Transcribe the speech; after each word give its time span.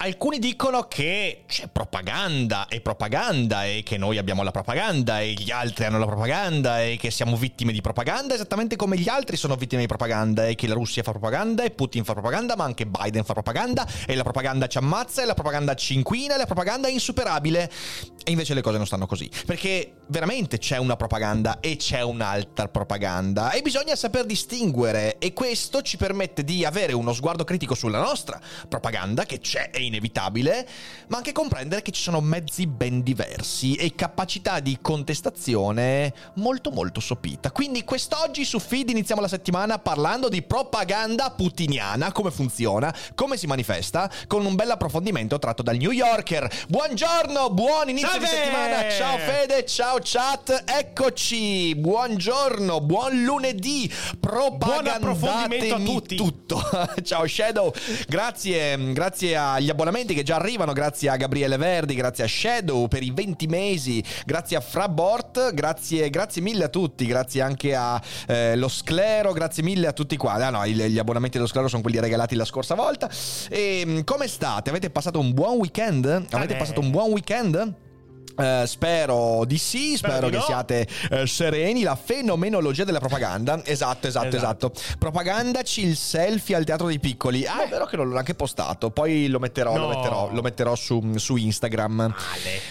Alcuni 0.00 0.38
dicono 0.38 0.82
che 0.82 1.42
c'è 1.48 1.66
propaganda 1.66 2.68
e 2.68 2.80
propaganda 2.80 3.64
e 3.64 3.82
che 3.84 3.96
noi 3.96 4.16
abbiamo 4.16 4.44
la 4.44 4.52
propaganda 4.52 5.18
e 5.18 5.32
gli 5.32 5.50
altri 5.50 5.86
hanno 5.86 5.98
la 5.98 6.06
propaganda 6.06 6.80
e 6.80 6.96
che 6.96 7.10
siamo 7.10 7.36
vittime 7.36 7.72
di 7.72 7.80
propaganda 7.80 8.34
esattamente 8.34 8.76
come 8.76 8.96
gli 8.96 9.08
altri 9.08 9.36
sono 9.36 9.56
vittime 9.56 9.80
di 9.80 9.88
propaganda 9.88 10.46
e 10.46 10.54
che 10.54 10.68
la 10.68 10.74
Russia 10.74 11.02
fa 11.02 11.10
propaganda 11.10 11.64
e 11.64 11.72
Putin 11.72 12.04
fa 12.04 12.12
propaganda 12.12 12.54
ma 12.54 12.62
anche 12.62 12.86
Biden 12.86 13.24
fa 13.24 13.32
propaganda 13.32 13.84
e 14.06 14.14
la 14.14 14.22
propaganda 14.22 14.68
ci 14.68 14.78
ammazza 14.78 15.20
e 15.20 15.24
la 15.24 15.34
propaganda 15.34 15.74
ci 15.74 15.94
inquina 15.94 16.36
e 16.36 16.38
la 16.38 16.46
propaganda 16.46 16.86
è 16.86 16.92
insuperabile. 16.92 17.68
E 18.22 18.30
invece 18.30 18.54
le 18.54 18.62
cose 18.62 18.76
non 18.76 18.86
stanno 18.86 19.06
così 19.06 19.28
perché 19.46 19.94
veramente 20.06 20.58
c'è 20.58 20.76
una 20.76 20.94
propaganda 20.94 21.58
e 21.58 21.74
c'è 21.74 22.02
un'altra 22.02 22.68
propaganda 22.68 23.50
e 23.50 23.62
bisogna 23.62 23.96
saper 23.96 24.26
distinguere 24.26 25.18
e 25.18 25.32
questo 25.32 25.82
ci 25.82 25.96
permette 25.96 26.44
di 26.44 26.64
avere 26.64 26.92
uno 26.92 27.12
sguardo 27.12 27.42
critico 27.42 27.74
sulla 27.74 27.98
nostra 27.98 28.40
propaganda 28.68 29.24
che 29.24 29.40
c'è 29.40 29.70
e 29.72 29.87
inevitabile, 29.88 30.66
ma 31.08 31.16
anche 31.18 31.32
comprendere 31.32 31.82
che 31.82 31.90
ci 31.90 32.02
sono 32.02 32.20
mezzi 32.20 32.66
ben 32.66 33.02
diversi 33.02 33.74
e 33.74 33.94
capacità 33.94 34.60
di 34.60 34.78
contestazione 34.80 36.14
molto 36.34 36.70
molto 36.70 37.00
sopita. 37.00 37.50
Quindi 37.50 37.84
quest'oggi 37.84 38.44
su 38.44 38.58
Feed 38.58 38.90
iniziamo 38.90 39.20
la 39.20 39.28
settimana 39.28 39.78
parlando 39.78 40.28
di 40.28 40.42
propaganda 40.42 41.30
putiniana, 41.30 42.12
come 42.12 42.30
funziona, 42.30 42.94
come 43.14 43.36
si 43.36 43.46
manifesta, 43.46 44.10
con 44.26 44.44
un 44.44 44.54
bel 44.54 44.70
approfondimento 44.70 45.38
tratto 45.38 45.62
dal 45.62 45.76
New 45.76 45.90
Yorker. 45.90 46.48
Buongiorno, 46.68 47.50
buon 47.50 47.88
inizio 47.88 48.08
Salve! 48.08 48.24
di 48.24 48.30
settimana. 48.30 48.90
Ciao 48.90 49.18
Fede, 49.18 49.66
ciao 49.66 49.98
chat, 50.02 50.64
eccoci. 50.66 51.74
Buongiorno, 51.74 52.80
buon 52.80 53.22
lunedì. 53.22 53.92
Buon 54.20 54.86
approfondimento 54.86 54.94
a 54.94 55.78
Propagandatemi 55.78 55.84
tutti. 55.84 56.16
tutto. 56.16 56.62
ciao 57.02 57.26
Shadow, 57.26 57.72
grazie, 58.06 58.92
grazie 58.92 59.36
agli 59.36 59.70
abbonamenti 59.78 60.12
che 60.12 60.24
già 60.24 60.34
arrivano, 60.34 60.72
grazie 60.72 61.08
a 61.08 61.16
Gabriele 61.16 61.56
Verdi, 61.56 61.94
grazie 61.94 62.24
a 62.24 62.26
Shadow 62.26 62.88
per 62.88 63.04
i 63.04 63.12
20 63.12 63.46
mesi, 63.46 64.02
grazie 64.26 64.56
a 64.56 64.60
Frabort, 64.60 65.54
grazie, 65.54 66.10
grazie 66.10 66.42
mille 66.42 66.64
a 66.64 66.68
tutti, 66.68 67.06
grazie 67.06 67.42
anche 67.42 67.76
a 67.76 68.02
eh, 68.26 68.56
Lo 68.56 68.66
Sclero, 68.66 69.32
grazie 69.32 69.62
mille 69.62 69.86
a 69.86 69.92
tutti 69.92 70.16
qua. 70.16 70.32
Ah 70.32 70.50
no, 70.50 70.66
gli 70.66 70.98
abbonamenti 70.98 71.36
dello 71.36 71.48
Sclero 71.48 71.68
sono 71.68 71.82
quelli 71.82 72.00
regalati 72.00 72.34
la 72.34 72.44
scorsa 72.44 72.74
volta. 72.74 73.08
E 73.48 73.84
mm, 73.86 74.00
come 74.00 74.26
state? 74.26 74.68
Avete 74.70 74.90
passato 74.90 75.20
un 75.20 75.32
buon 75.32 75.58
weekend? 75.58 76.26
Avete 76.32 76.56
passato 76.56 76.80
un 76.80 76.90
buon 76.90 77.12
weekend? 77.12 77.86
Eh, 78.38 78.64
spero 78.66 79.44
di 79.44 79.58
sì, 79.58 79.96
spero, 79.96 80.12
Spero 80.12 80.26
di 80.26 80.32
che 80.32 80.38
no. 80.38 80.44
siate 80.44 80.88
eh, 81.10 81.26
sereni. 81.26 81.82
La 81.82 81.96
fenomenologia 81.96 82.84
della 82.84 82.98
propaganda. 83.00 83.60
Esatto, 83.64 84.06
esatto, 84.06 84.36
esatto, 84.36 84.36
Esatto. 84.38 84.96
Propagandaci 84.98 85.84
il 85.84 85.96
selfie 85.96 86.54
al 86.54 86.64
teatro 86.64 86.86
dei 86.86 86.98
piccoli. 87.00 87.44
Ah, 87.46 87.64
è 87.64 87.68
vero 87.68 87.86
che 87.86 87.96
non 87.96 88.06
l'ho 88.06 88.12
neanche 88.12 88.34
postato. 88.34 88.90
Poi 88.90 89.26
lo 89.28 89.38
metterò, 89.38 89.74
lo 89.76 89.88
No. 89.88 89.88
metterò, 89.88 90.30
lo 90.32 90.42
metterò 90.42 90.74
su, 90.74 91.16
su 91.16 91.36
Instagram. 91.36 92.14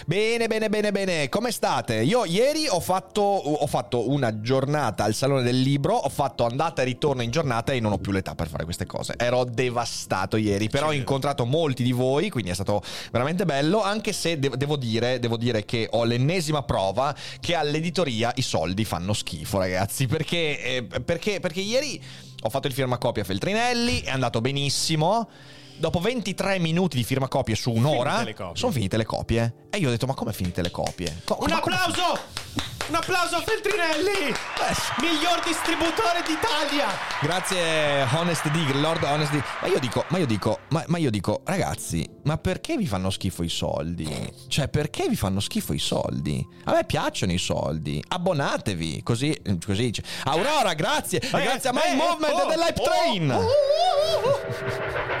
Bene, 0.06 0.46
bene, 0.46 0.68
bene, 0.68 0.92
bene. 0.92 1.28
Come 1.28 1.50
state? 1.52 1.96
Io 2.02 2.24
ieri 2.24 2.66
ho 2.68 2.80
fatto, 2.80 3.20
ho 3.20 3.66
fatto 3.66 4.08
una 4.10 4.40
giornata 4.40 5.04
al 5.04 5.14
Salone 5.14 5.42
del 5.42 5.60
Libro, 5.60 5.94
ho 5.94 6.08
fatto 6.08 6.44
andata 6.46 6.82
e 6.82 6.84
ritorno 6.86 7.22
in 7.22 7.30
giornata 7.30 7.72
e 7.72 7.80
non 7.80 7.92
ho 7.92 7.98
più 7.98 8.12
l'età 8.12 8.34
per 8.34 8.48
fare 8.48 8.64
queste 8.64 8.86
cose. 8.86 9.14
Ero 9.16 9.44
devastato 9.44 10.36
ieri, 10.36 10.68
però 10.68 10.88
ho 10.88 10.90
Sì. 10.92 10.96
incontrato 10.96 11.44
molti 11.44 11.82
di 11.82 11.92
voi, 11.92 12.30
quindi 12.30 12.50
è 12.50 12.54
stato 12.54 12.82
veramente 13.12 13.44
bello, 13.44 13.82
anche 13.82 14.12
se 14.12 14.38
de- 14.38 14.56
devo, 14.56 14.76
dire, 14.76 15.18
devo 15.18 15.36
dire 15.36 15.57
che 15.64 15.88
ho 15.90 16.04
l'ennesima 16.04 16.62
prova 16.62 17.14
che 17.40 17.54
all'editoria 17.54 18.32
i 18.36 18.42
soldi 18.42 18.84
fanno 18.84 19.12
schifo, 19.12 19.58
ragazzi, 19.58 20.06
perché, 20.06 20.62
eh, 20.62 20.82
perché, 20.82 21.40
perché 21.40 21.60
ieri 21.60 22.02
ho 22.42 22.48
fatto 22.50 22.66
il 22.66 22.72
firmacopia 22.72 23.22
a 23.22 23.24
Feltrinelli, 23.24 24.02
è 24.02 24.10
andato 24.10 24.40
benissimo. 24.40 25.28
Dopo 25.76 26.00
23 26.00 26.58
minuti 26.58 26.96
di 26.96 27.04
firmacopie 27.04 27.54
su 27.54 27.70
un'ora, 27.70 28.18
Finite 28.18 28.50
sono 28.54 28.72
finite 28.72 28.96
le 28.96 29.04
copie. 29.04 29.54
E 29.70 29.78
io 29.78 29.86
ho 29.88 29.90
detto: 29.90 30.06
Ma 30.06 30.14
come 30.14 30.32
finite 30.32 30.60
le 30.60 30.72
copie? 30.72 31.20
Co- 31.24 31.38
Un 31.40 31.52
applauso! 31.52 32.77
Un 32.88 32.94
applauso 32.94 33.36
a 33.36 33.42
Feltrinelli! 33.42 34.30
Eh. 34.30 35.02
Miglior 35.02 35.42
distributore 35.44 36.22
d'Italia! 36.26 36.88
Grazie 37.20 38.06
Honest 38.14 38.48
Dig, 38.48 38.70
Lord 38.76 39.02
Honest 39.02 39.30
Dig. 39.30 39.44
Ma 39.60 39.66
io 39.68 39.78
dico, 39.78 40.04
ma 40.08 40.16
io 40.16 40.24
dico, 40.24 40.60
ma, 40.70 40.82
ma 40.86 40.96
io 40.96 41.10
dico, 41.10 41.42
ragazzi, 41.44 42.08
ma 42.24 42.38
perché 42.38 42.78
vi 42.78 42.86
fanno 42.86 43.10
schifo 43.10 43.42
i 43.42 43.50
soldi? 43.50 44.32
Cioè, 44.48 44.68
perché 44.68 45.06
vi 45.06 45.16
fanno 45.16 45.40
schifo 45.40 45.74
i 45.74 45.78
soldi? 45.78 46.42
A 46.64 46.72
me 46.72 46.86
piacciono 46.86 47.32
i 47.32 47.38
soldi. 47.38 48.02
Abbonatevi, 48.08 49.02
così, 49.02 49.38
così 49.62 49.82
dice. 49.82 50.02
Aurora, 50.24 50.72
grazie. 50.72 51.20
E 51.20 51.42
grazie 51.42 51.68
a 51.68 51.72
My 51.74 51.92
eh, 51.92 51.94
Movement 51.94 52.32
oh, 52.32 52.46
dell'Hype 52.48 52.80
oh, 52.80 52.84
Train. 52.84 53.30
oh, 53.30 53.36
oh, 53.36 54.24
oh, 54.24 54.30
oh. 54.30 54.40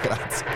Grazie. 0.00 0.46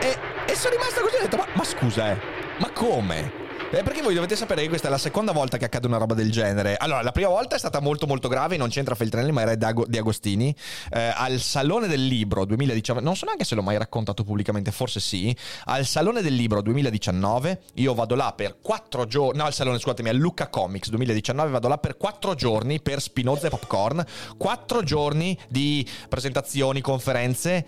E, 0.00 0.18
e 0.44 0.56
sono 0.56 0.74
rimasto 0.74 1.02
così, 1.02 1.14
ho 1.14 1.20
detto, 1.20 1.36
ma, 1.36 1.46
ma 1.54 1.62
scusa, 1.62 2.10
eh, 2.10 2.20
ma 2.58 2.68
come? 2.70 3.46
Eh, 3.70 3.82
perché 3.82 4.00
voi 4.00 4.14
dovete 4.14 4.34
sapere 4.34 4.62
che 4.62 4.68
questa 4.68 4.88
è 4.88 4.90
la 4.90 4.96
seconda 4.96 5.30
volta 5.30 5.58
che 5.58 5.66
accade 5.66 5.86
una 5.86 5.98
roba 5.98 6.14
del 6.14 6.32
genere. 6.32 6.76
Allora, 6.78 7.02
la 7.02 7.12
prima 7.12 7.28
volta 7.28 7.54
è 7.54 7.58
stata 7.58 7.80
molto 7.80 8.06
molto 8.06 8.26
grave, 8.26 8.56
non 8.56 8.70
c'entra 8.70 8.94
Feltrinelli, 8.94 9.30
ma 9.30 9.42
era 9.42 9.54
De 9.56 9.98
Agostini. 9.98 10.56
Eh, 10.90 11.12
al 11.14 11.38
Salone 11.38 11.86
del 11.86 12.02
Libro 12.06 12.46
2019, 12.46 13.04
non 13.04 13.14
so 13.14 13.26
neanche 13.26 13.44
se 13.44 13.54
l'ho 13.54 13.60
mai 13.60 13.76
raccontato 13.76 14.24
pubblicamente, 14.24 14.70
forse 14.70 15.00
sì. 15.00 15.36
Al 15.66 15.84
Salone 15.84 16.22
del 16.22 16.34
Libro 16.34 16.62
2019, 16.62 17.60
io 17.74 17.92
vado 17.92 18.14
là 18.14 18.32
per 18.32 18.56
quattro 18.62 19.06
giorni, 19.06 19.36
no 19.36 19.44
al 19.44 19.52
Salone, 19.52 19.78
scusatemi, 19.78 20.08
al 20.08 20.16
Lucca 20.16 20.48
Comics 20.48 20.88
2019, 20.88 21.50
vado 21.50 21.68
là 21.68 21.76
per 21.76 21.98
quattro 21.98 22.34
giorni 22.34 22.80
per 22.80 23.02
Spinoza 23.02 23.48
e 23.48 23.50
Popcorn. 23.50 24.02
Quattro 24.38 24.82
giorni 24.82 25.38
di 25.46 25.86
presentazioni, 26.08 26.80
conferenze 26.80 27.66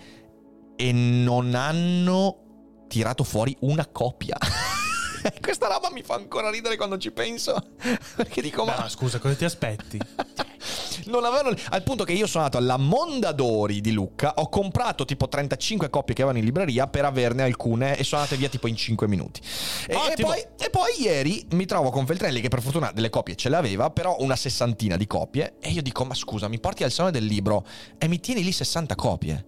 e 0.75 0.91
non 0.91 1.53
hanno 1.53 2.85
tirato 2.87 3.23
fuori 3.23 3.55
una 3.59 3.85
copia. 3.85 4.35
Questa 5.41 5.67
roba 5.67 5.89
mi 5.91 6.03
fa 6.03 6.15
ancora 6.15 6.49
ridere 6.49 6.75
quando 6.75 6.97
ci 6.97 7.11
penso. 7.11 7.61
Perché 8.15 8.41
dico, 8.41 8.63
Beh, 8.65 8.75
ma 8.77 8.89
scusa, 8.89 9.19
cosa 9.19 9.35
ti 9.35 9.45
aspetti? 9.45 9.99
non 11.05 11.25
avevano. 11.25 11.55
Al 11.69 11.83
punto 11.83 12.03
che 12.03 12.13
io 12.13 12.27
sono 12.27 12.43
andato 12.43 12.61
alla 12.61 12.77
Mondadori 12.77 13.81
di 13.81 13.91
Lucca, 13.91 14.33
ho 14.35 14.49
comprato 14.49 15.05
tipo 15.05 15.27
35 15.27 15.89
copie 15.89 16.15
che 16.15 16.21
avevano 16.21 16.39
in 16.39 16.45
libreria 16.45 16.87
per 16.87 17.05
averne 17.05 17.43
alcune 17.43 17.97
e 17.97 18.03
sono 18.03 18.21
andate 18.21 18.37
via 18.37 18.49
tipo 18.49 18.67
in 18.67 18.75
5 18.75 19.07
minuti. 19.07 19.41
E, 19.87 19.95
e 19.95 20.21
poi, 20.21 20.39
e 20.57 20.69
poi 20.69 20.91
ieri 20.99 21.45
mi 21.51 21.65
trovo 21.65 21.89
con 21.89 22.05
Feltrelli 22.05 22.41
che 22.41 22.49
per 22.49 22.61
fortuna 22.61 22.91
delle 22.91 23.09
copie 23.09 23.35
ce 23.35 23.49
l'aveva, 23.49 23.89
però 23.89 24.17
una 24.19 24.35
sessantina 24.35 24.97
di 24.97 25.07
copie. 25.07 25.55
E 25.59 25.69
io 25.69 25.81
dico, 25.81 26.03
ma 26.05 26.13
scusa, 26.13 26.47
mi 26.47 26.59
porti 26.59 26.83
al 26.83 26.91
salone 26.91 27.13
del 27.13 27.25
libro 27.25 27.65
e 27.97 28.07
mi 28.07 28.19
tieni 28.19 28.43
lì 28.43 28.51
60 28.51 28.95
copie. 28.95 29.45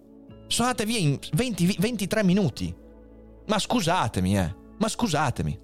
Sono 0.48 0.68
andate 0.68 0.86
via 0.86 1.00
in 1.00 1.18
20 1.34 1.78
23 1.80 2.24
minuti. 2.24 2.76
Ma 3.46 3.60
scusatemi, 3.60 4.38
eh. 4.38 4.62
Ma 4.78 4.88
scusatemi. 4.88 5.60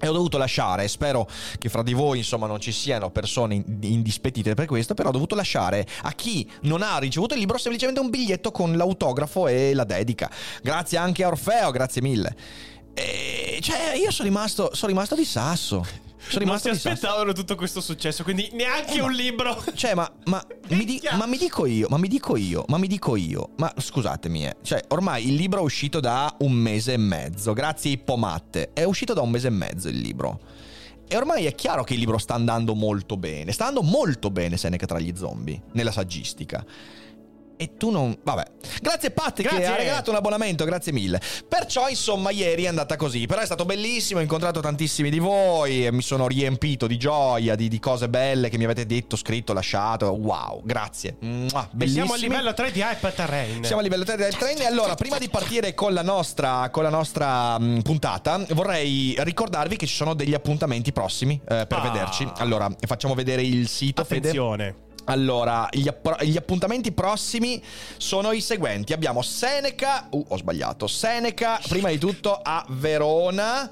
E 0.00 0.06
ho 0.06 0.12
dovuto 0.12 0.38
lasciare, 0.38 0.86
spero 0.86 1.28
che 1.58 1.68
fra 1.68 1.82
di 1.82 1.92
voi 1.92 2.18
insomma 2.18 2.46
non 2.46 2.60
ci 2.60 2.70
siano 2.70 3.10
persone 3.10 3.56
in- 3.56 3.78
indispettite 3.80 4.54
per 4.54 4.66
questo, 4.66 4.94
però 4.94 5.08
ho 5.08 5.12
dovuto 5.12 5.34
lasciare 5.34 5.84
a 6.02 6.12
chi 6.12 6.48
non 6.62 6.82
ha 6.82 6.98
ricevuto 6.98 7.34
il 7.34 7.40
libro 7.40 7.58
semplicemente 7.58 8.00
un 8.00 8.08
biglietto 8.08 8.52
con 8.52 8.76
l'autografo 8.76 9.48
e 9.48 9.74
la 9.74 9.82
dedica. 9.82 10.30
Grazie 10.62 10.98
anche 10.98 11.24
a 11.24 11.28
Orfeo, 11.28 11.72
grazie 11.72 12.00
mille. 12.00 12.36
E, 12.94 13.58
cioè, 13.60 13.94
io 13.96 14.12
sono 14.12 14.28
rimasto, 14.28 14.70
sono 14.72 14.92
rimasto 14.92 15.16
di 15.16 15.24
sasso. 15.24 15.84
Sono 16.18 16.30
Non 16.30 16.38
rimasto 16.44 16.68
si 16.68 16.74
di 16.74 16.80
sasso. 16.80 16.88
aspettavano 16.94 17.32
tutto 17.32 17.54
questo 17.54 17.80
successo, 17.80 18.22
quindi 18.22 18.48
neanche 18.52 18.94
Eh, 18.94 18.98
ma- 19.00 19.04
un 19.06 19.12
libro. 19.12 19.64
Cioè, 19.74 19.94
ma, 19.94 20.10
ma, 20.24 20.44
mi 20.70 20.84
di- 20.84 21.00
ma 21.16 21.26
mi 21.26 21.36
dico 21.38 21.64
io, 21.66 21.86
ma 21.90 21.96
mi 21.98 22.08
dico 22.08 22.36
io, 22.36 22.64
ma 22.68 22.78
mi 22.78 22.86
dico 22.88 23.16
io, 23.16 23.50
ma 23.56 23.72
scusatemi, 23.76 24.46
eh. 24.46 24.56
Cioè, 24.62 24.82
ormai 24.88 25.28
il 25.28 25.34
libro 25.34 25.60
è 25.60 25.62
uscito 25.62 26.00
da 26.00 26.34
un 26.40 26.52
mese 26.52 26.94
e 26.94 26.96
mezzo, 26.98 27.52
grazie 27.52 27.90
ai 27.90 27.98
pomatte. 27.98 28.70
È 28.72 28.82
uscito 28.84 29.14
da 29.14 29.20
un 29.22 29.30
mese 29.30 29.46
e 29.46 29.50
mezzo 29.50 29.88
il 29.88 29.98
libro. 29.98 30.40
E 31.10 31.16
ormai 31.16 31.46
è 31.46 31.54
chiaro 31.54 31.84
che 31.84 31.94
il 31.94 32.00
libro 32.00 32.18
sta 32.18 32.34
andando 32.34 32.74
molto 32.74 33.16
bene. 33.16 33.52
Sta 33.52 33.66
andando 33.68 33.88
molto 33.88 34.30
bene 34.30 34.58
Seneca 34.58 34.84
tra 34.84 34.98
gli 34.98 35.12
zombie, 35.16 35.62
nella 35.72 35.90
saggistica. 35.92 36.62
E 37.60 37.76
tu 37.76 37.90
non. 37.90 38.16
Vabbè. 38.22 38.44
Grazie, 38.80 39.10
Pat, 39.10 39.34
che 39.34 39.42
Grazie. 39.42 39.66
ha 39.66 39.74
regalato 39.76 40.10
un 40.10 40.16
abbonamento, 40.16 40.64
grazie 40.64 40.92
mille. 40.92 41.20
Perciò, 41.48 41.88
insomma, 41.88 42.30
ieri 42.30 42.62
è 42.64 42.68
andata 42.68 42.94
così. 42.96 43.26
Però 43.26 43.40
è 43.40 43.44
stato 43.44 43.64
bellissimo. 43.64 44.20
Ho 44.20 44.22
incontrato 44.22 44.60
tantissimi 44.60 45.10
di 45.10 45.18
voi. 45.18 45.84
E 45.86 45.90
mi 45.92 46.02
sono 46.02 46.28
riempito 46.28 46.86
di 46.86 46.96
gioia, 46.96 47.56
di, 47.56 47.66
di 47.68 47.80
cose 47.80 48.08
belle 48.08 48.48
che 48.48 48.58
mi 48.58 48.64
avete 48.64 48.86
detto, 48.86 49.16
scritto, 49.16 49.52
lasciato. 49.52 50.06
Wow, 50.10 50.62
grazie. 50.64 51.16
Mua, 51.20 51.68
bellissimo. 51.72 52.06
siamo 52.06 52.12
a 52.14 52.28
livello 52.28 52.54
3 52.54 52.70
di 52.70 52.80
Hype 52.80 53.12
Terrain. 53.12 53.64
Siamo 53.64 53.80
a 53.80 53.82
livello 53.84 54.04
3 54.04 54.16
del 54.16 54.36
train. 54.36 54.60
E 54.60 54.64
allora, 54.66 54.94
prima 54.94 55.18
di 55.18 55.28
partire 55.28 55.74
con 55.74 55.92
la 55.92 56.02
nostra, 56.02 56.70
con 56.70 56.84
la 56.84 56.90
nostra 56.90 57.58
mh, 57.58 57.82
puntata, 57.82 58.44
vorrei 58.50 59.16
ricordarvi 59.18 59.74
che 59.76 59.86
ci 59.86 59.94
sono 59.94 60.14
degli 60.14 60.34
appuntamenti 60.34 60.92
prossimi 60.92 61.34
eh, 61.42 61.66
per 61.66 61.78
Ah. 61.78 61.80
vederci. 61.80 62.28
Allora, 62.36 62.68
facciamo 62.86 63.14
vedere 63.14 63.42
il 63.42 63.66
sito, 63.68 64.04
Fede. 64.04 64.86
Allora, 65.08 65.68
gli, 65.70 65.88
app- 65.88 66.22
gli 66.22 66.36
appuntamenti 66.36 66.92
prossimi 66.92 67.62
sono 67.96 68.32
i 68.32 68.42
seguenti. 68.42 68.92
Abbiamo 68.92 69.22
Seneca. 69.22 70.06
Uh, 70.10 70.24
ho 70.28 70.36
sbagliato. 70.36 70.86
Seneca, 70.86 71.58
prima 71.66 71.88
di 71.88 71.98
tutto 71.98 72.38
a 72.42 72.64
Verona. 72.68 73.70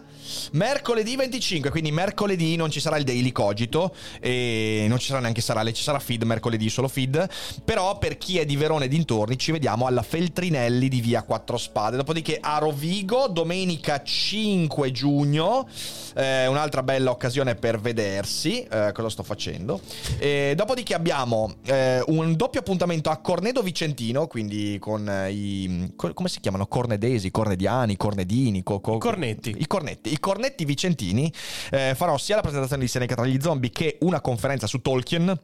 Mercoledì 0.52 1.16
25, 1.16 1.70
quindi 1.70 1.90
mercoledì 1.92 2.56
non 2.56 2.70
ci 2.70 2.80
sarà 2.80 2.96
il 2.96 3.04
Daily 3.04 3.32
Cogito 3.32 3.94
e 4.20 4.86
non 4.88 4.98
ci 4.98 5.06
sarà 5.06 5.20
neanche 5.20 5.40
Sarale, 5.40 5.72
ci 5.72 5.82
sarà 5.82 5.98
feed 5.98 6.22
mercoledì, 6.24 6.68
solo 6.68 6.88
feed. 6.88 7.28
Però 7.64 7.98
per 7.98 8.18
chi 8.18 8.38
è 8.38 8.44
di 8.44 8.56
Verona 8.56 8.84
e 8.84 8.88
dintorni 8.88 9.38
ci 9.38 9.52
vediamo 9.52 9.86
alla 9.86 10.02
Feltrinelli 10.02 10.88
di 10.88 11.00
Via 11.00 11.22
Quattro 11.22 11.56
Spade. 11.56 11.96
Dopodiché 11.96 12.38
a 12.40 12.58
Rovigo, 12.58 13.28
domenica 13.28 14.02
5 14.02 14.90
giugno, 14.92 15.68
eh, 16.14 16.46
un'altra 16.46 16.82
bella 16.82 17.10
occasione 17.10 17.54
per 17.54 17.80
vedersi. 17.80 18.62
Eh, 18.62 18.92
cosa 18.92 19.08
sto 19.08 19.22
facendo? 19.22 19.80
E 20.18 20.54
dopodiché 20.56 20.94
abbiamo 20.94 21.56
eh, 21.66 22.02
un 22.06 22.34
doppio 22.36 22.60
appuntamento 22.60 23.10
a 23.10 23.16
Cornedo 23.18 23.62
Vicentino, 23.62 24.26
quindi 24.26 24.78
con 24.80 25.08
eh, 25.08 25.30
i... 25.30 25.92
co- 25.96 26.12
come 26.12 26.28
si 26.28 26.40
chiamano? 26.40 26.66
Cornedesi, 26.66 27.30
cornediani, 27.30 27.96
cornedini, 27.96 28.62
co- 28.62 28.80
co- 28.80 28.96
I 28.96 28.98
cornetti. 28.98 29.54
I 29.58 29.66
cornetti. 29.66 30.15
I 30.16 30.20
cornetti 30.20 30.64
vicentini. 30.64 31.30
Eh, 31.70 31.94
farò 31.94 32.16
sia 32.16 32.36
la 32.36 32.40
presentazione 32.40 32.82
di 32.82 32.88
Seneca 32.88 33.14
tra 33.14 33.26
gli 33.26 33.38
zombie 33.40 33.70
che 33.70 33.98
una 34.00 34.22
conferenza 34.22 34.66
su 34.66 34.80
Tolkien 34.80 35.38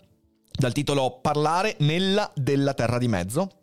dal 0.51 0.73
titolo 0.73 1.19
Parlare 1.21 1.77
nella 1.81 2.31
della 2.35 2.73
Terra 2.73 2.99
di 2.99 3.09
Mezzo. 3.09 3.62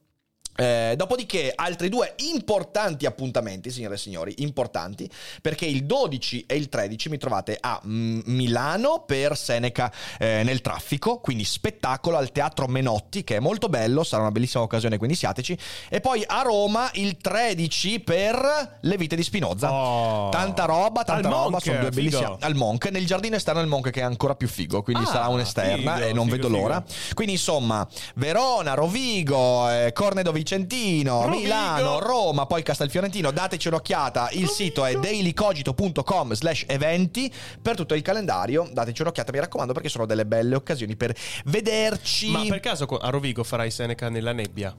Eh, 0.59 0.94
dopodiché 0.97 1.53
altri 1.56 1.88
due 1.89 2.13
importanti 2.17 3.06
appuntamenti, 3.06 3.71
signore 3.71 3.95
e 3.95 3.97
signori, 3.97 4.33
importanti, 4.39 5.09
perché 5.41 5.65
il 5.65 5.85
12 5.85 6.44
e 6.47 6.56
il 6.56 6.67
13 6.69 7.09
mi 7.09 7.17
trovate 7.17 7.57
a 7.59 7.79
mm, 7.85 8.21
Milano 8.25 9.03
per 9.06 9.38
Seneca 9.38 9.91
eh, 10.17 10.41
nel 10.44 10.61
traffico, 10.61 11.19
quindi 11.19 11.45
spettacolo 11.45 12.17
al 12.17 12.31
Teatro 12.31 12.67
Menotti, 12.67 13.23
che 13.23 13.38
è 13.38 13.39
molto 13.39 13.69
bello, 13.69 14.03
sarà 14.03 14.23
una 14.23 14.31
bellissima 14.31 14.63
occasione, 14.63 14.97
quindi 14.97 15.15
siateci, 15.15 15.57
e 15.89 16.01
poi 16.01 16.23
a 16.27 16.41
Roma 16.41 16.89
il 16.94 17.17
13 17.17 18.00
per 18.01 18.77
Le 18.81 18.97
vite 18.97 19.15
di 19.15 19.23
Spinoza. 19.23 19.71
Oh. 19.71 20.29
Tanta 20.29 20.65
roba, 20.65 21.03
tanta 21.03 21.27
Al 21.27 21.33
roba, 21.33 21.50
Monk, 21.51 21.63
sono 21.63 21.79
due 21.79 21.89
bellissime. 21.89 22.35
Al 22.39 22.56
Monk, 22.56 22.85
nel 22.89 23.06
giardino 23.06 23.35
esterno 23.35 23.61
del 23.61 23.69
Monk 23.69 23.89
che 23.91 24.01
è 24.01 24.03
ancora 24.03 24.35
più 24.35 24.47
figo, 24.47 24.81
quindi 24.83 25.03
Ah, 25.03 25.07
sarà 25.07 25.27
un'esterna 25.27 25.95
figo, 25.95 26.07
e 26.07 26.13
non 26.13 26.25
figo, 26.25 26.35
vedo 26.35 26.47
figo. 26.47 26.59
l'ora. 26.59 26.83
Quindi 27.13 27.33
insomma, 27.33 27.88
Verona, 28.15 28.73
Rovigo, 28.73 29.69
eh, 29.69 29.91
Cornedo 29.94 30.31
Vicentino, 30.50 31.25
Rovigo. 31.25 31.42
Milano, 31.44 32.00
Roma, 32.00 32.48
poi 32.48 32.63
Castelfiorentino. 32.63 33.30
Dateci 33.30 33.68
un'occhiata. 33.68 34.30
Il 34.31 34.48
sito 34.48 34.84
è 34.84 34.96
dailycogito.com 34.96 36.34
slash 36.34 36.63
eventi 36.68 37.31
per 37.62 37.75
tutto 37.75 37.94
il 37.94 38.01
calendario. 38.01 38.68
Dateci 38.72 39.04
un'occhiata, 39.04 39.31
mi 39.31 39.40
raccomando, 39.40 39.74
perché 39.74 39.90
sono 39.90 40.07
delle 40.07 40.25
belle 40.25 40.56
occasioni 40.56 40.96
per 40.96 41.16
vederci. 41.46 42.31
Ma 42.31 42.44
per 42.48 42.62
caso 42.62 42.86
a 42.86 43.10
Rovigo 43.10 43.44
farai 43.44 43.69
Seneca 43.69 44.10
nella 44.10 44.34
nebbia? 44.34 44.75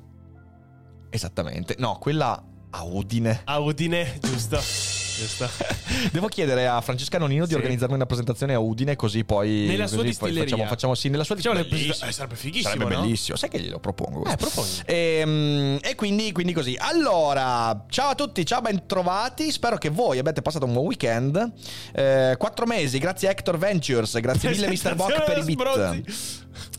Esattamente. 1.09 1.77
No, 1.79 1.99
quella 1.99 2.43
a 2.71 2.83
Udine. 2.83 3.43
A 3.45 3.59
Udine, 3.61 4.19
giusto. 4.21 4.59
giusto. 5.21 5.49
Devo 6.13 6.29
chiedere 6.29 6.67
a 6.67 6.81
Francesca 6.81 7.19
Nonino 7.19 7.45
di 7.45 7.51
Sì. 7.51 7.57
organizzarmi 7.57 7.95
una 7.95 8.07
presentazione 8.07 8.55
a 8.55 8.59
Udine 8.59 8.97
così 8.97 9.25
poi 9.25 9.67
Nella 9.67 9.83
così 9.85 9.89
sua 9.95 9.97
poi 9.99 10.09
distilleria. 10.11 10.49
Facciamo, 10.51 10.69
facciamo 10.69 10.95
sì, 10.95 11.09
nella 11.09 11.25
sua 11.25 11.35
distilleria. 11.35 11.69
presenta- 11.69 12.07
eh, 12.07 12.13
sarebbe 12.13 12.35
fighissimo, 12.37 12.73
Sarebbe 12.75 12.95
no? 12.95 13.01
bellissimo. 13.03 13.37
Sai 13.37 13.49
che 13.51 13.61
glielo 13.61 13.79
propongo? 13.79 14.25
Eh, 14.25 14.37
proponi. 14.37 14.69
Ehm, 14.87 15.79
E, 15.83 15.95
quindi, 15.95 16.33
quindi 16.33 16.53
così. 16.53 16.77
Allora, 16.79 17.85
ciao 17.89 18.11
a 18.11 18.15
tutti, 18.15 18.45
ciao, 18.47 18.61
ben 18.61 18.87
trovati. 18.87 19.51
Spero 19.53 19.77
che 19.79 19.91
voi 19.91 20.19
abbiate 20.19 20.43
passato 20.43 20.65
un 20.65 20.73
buon 20.73 20.87
weekend. 20.87 21.53
Eh, 21.93 22.35
quattro 22.39 22.67
mesi, 22.67 22.99
grazie 22.99 23.29
a 23.29 23.31
Hector 23.33 23.59
Ventures, 23.59 24.19
grazie 24.21 24.51
mille 24.51 24.69
Mr. 24.69 24.95
Bock 24.95 25.25
per 25.25 25.39
i 25.39 25.43
bit. 25.45 25.59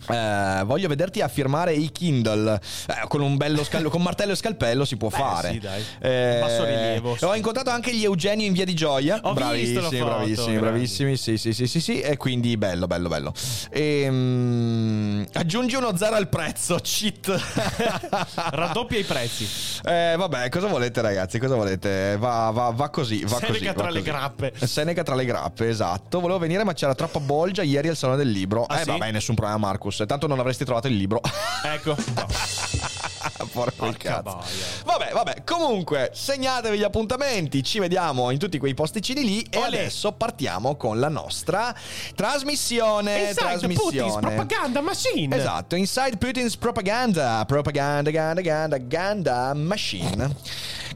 Eh, 0.09 0.63
voglio 0.65 0.87
vederti 0.87 1.21
a 1.21 1.27
firmare 1.27 1.73
i 1.73 1.91
Kindle 1.91 2.59
Eh, 2.87 3.07
con 3.07 3.21
un 3.21 3.37
bello 3.37 3.63
scallo, 3.63 3.89
con 3.89 4.01
martello 4.01 4.31
e 4.31 4.35
scalpello 4.35 4.83
si 4.85 4.97
può 4.97 5.09
Beh, 5.09 5.15
fare. 5.17 5.51
sì, 5.51 5.59
dai. 5.59 5.83
Eh, 5.99 6.37
Basso 6.41 6.63
rilievo. 6.65 7.17
Ho 7.21 7.35
incontrato 7.35 7.69
anche 7.69 7.93
gli 7.93 8.03
Eugenio 8.03 8.45
in 8.45 8.53
via 8.53 8.65
di 8.65 8.73
Gioia. 8.73 9.19
Ho 9.23 9.33
bravissimi, 9.33 9.99
bravissimi, 9.99 10.33
grandi. 10.53 10.59
bravissimi. 10.59 11.17
Sì, 11.17 11.37
sì, 11.37 11.53
sì, 11.53 11.67
sì, 11.67 11.79
sì. 11.79 11.99
E 12.01 12.17
quindi 12.17 12.57
bello, 12.57 12.87
bello, 12.87 13.09
bello. 13.09 13.33
Ehm, 13.71 15.25
aggiungi 15.33 15.75
uno 15.75 15.95
zero 15.95 16.15
al 16.15 16.27
prezzo, 16.29 16.77
cheat. 16.81 17.29
Raddoppia 18.51 18.99
i 18.99 19.03
prezzi. 19.03 19.47
Eh, 19.83 20.15
vabbè, 20.17 20.49
cosa 20.49 20.67
volete, 20.67 21.01
ragazzi? 21.01 21.39
Cosa 21.39 21.55
volete? 21.55 22.17
Va, 22.17 22.49
va, 22.51 22.69
va 22.71 22.89
così. 22.89 23.23
Va 23.23 23.37
Seneca 23.37 23.51
così, 23.51 23.73
tra 23.73 23.89
le 23.89 23.99
così. 23.99 24.01
grappe. 24.11 24.53
Seneca 24.65 25.03
tra 25.03 25.15
le 25.15 25.25
grappe, 25.25 25.69
esatto. 25.69 26.19
Volevo 26.19 26.39
venire, 26.39 26.63
ma 26.63 26.73
c'era 26.73 26.95
troppa 26.95 27.19
bolgia 27.19 27.61
ieri 27.63 27.87
al 27.89 27.95
salone 27.95 28.17
del 28.17 28.29
libro. 28.31 28.63
Ah, 28.65 28.79
eh, 28.79 28.83
sì? 28.83 28.89
vabbè, 28.89 29.11
nessun 29.11 29.35
problema, 29.35 29.67
Marcus. 29.91 30.03
Tanto 30.07 30.27
non 30.27 30.39
avresti 30.39 30.63
trovato 30.63 30.87
il 30.87 30.95
libro. 30.95 31.19
Ecco. 31.63 31.95
Porco 33.53 33.85
il 33.85 33.97
cazzo. 33.97 34.43
Vabbè, 34.83 35.11
vabbè. 35.13 35.43
Comunque, 35.45 36.09
segnatevi 36.11 36.77
gli 36.77 36.83
appuntamenti. 36.83 37.63
Ci 37.63 37.77
vediamo 37.79 38.31
in 38.31 38.39
tutti 38.39 38.57
quei 38.57 38.73
posticini 38.73 39.23
lì. 39.23 39.41
E 39.43 39.57
Olè. 39.57 39.67
adesso 39.67 40.11
partiamo 40.11 40.75
con 40.75 40.99
la 40.99 41.07
nostra 41.07 41.73
trasmissione. 42.15 43.19
Inside 43.19 43.33
trasmissione. 43.33 43.91
Putin's 43.91 44.19
propaganda 44.19 44.81
machine. 44.81 45.35
Esatto, 45.35 45.75
Inside 45.75 46.17
Putin's 46.17 46.57
Propaganda, 46.57 47.43
Propaganda, 47.45 48.09
Ganda, 48.09 48.41
Ganda, 48.41 48.77
Ganda 48.77 49.53
Machine. 49.53 50.35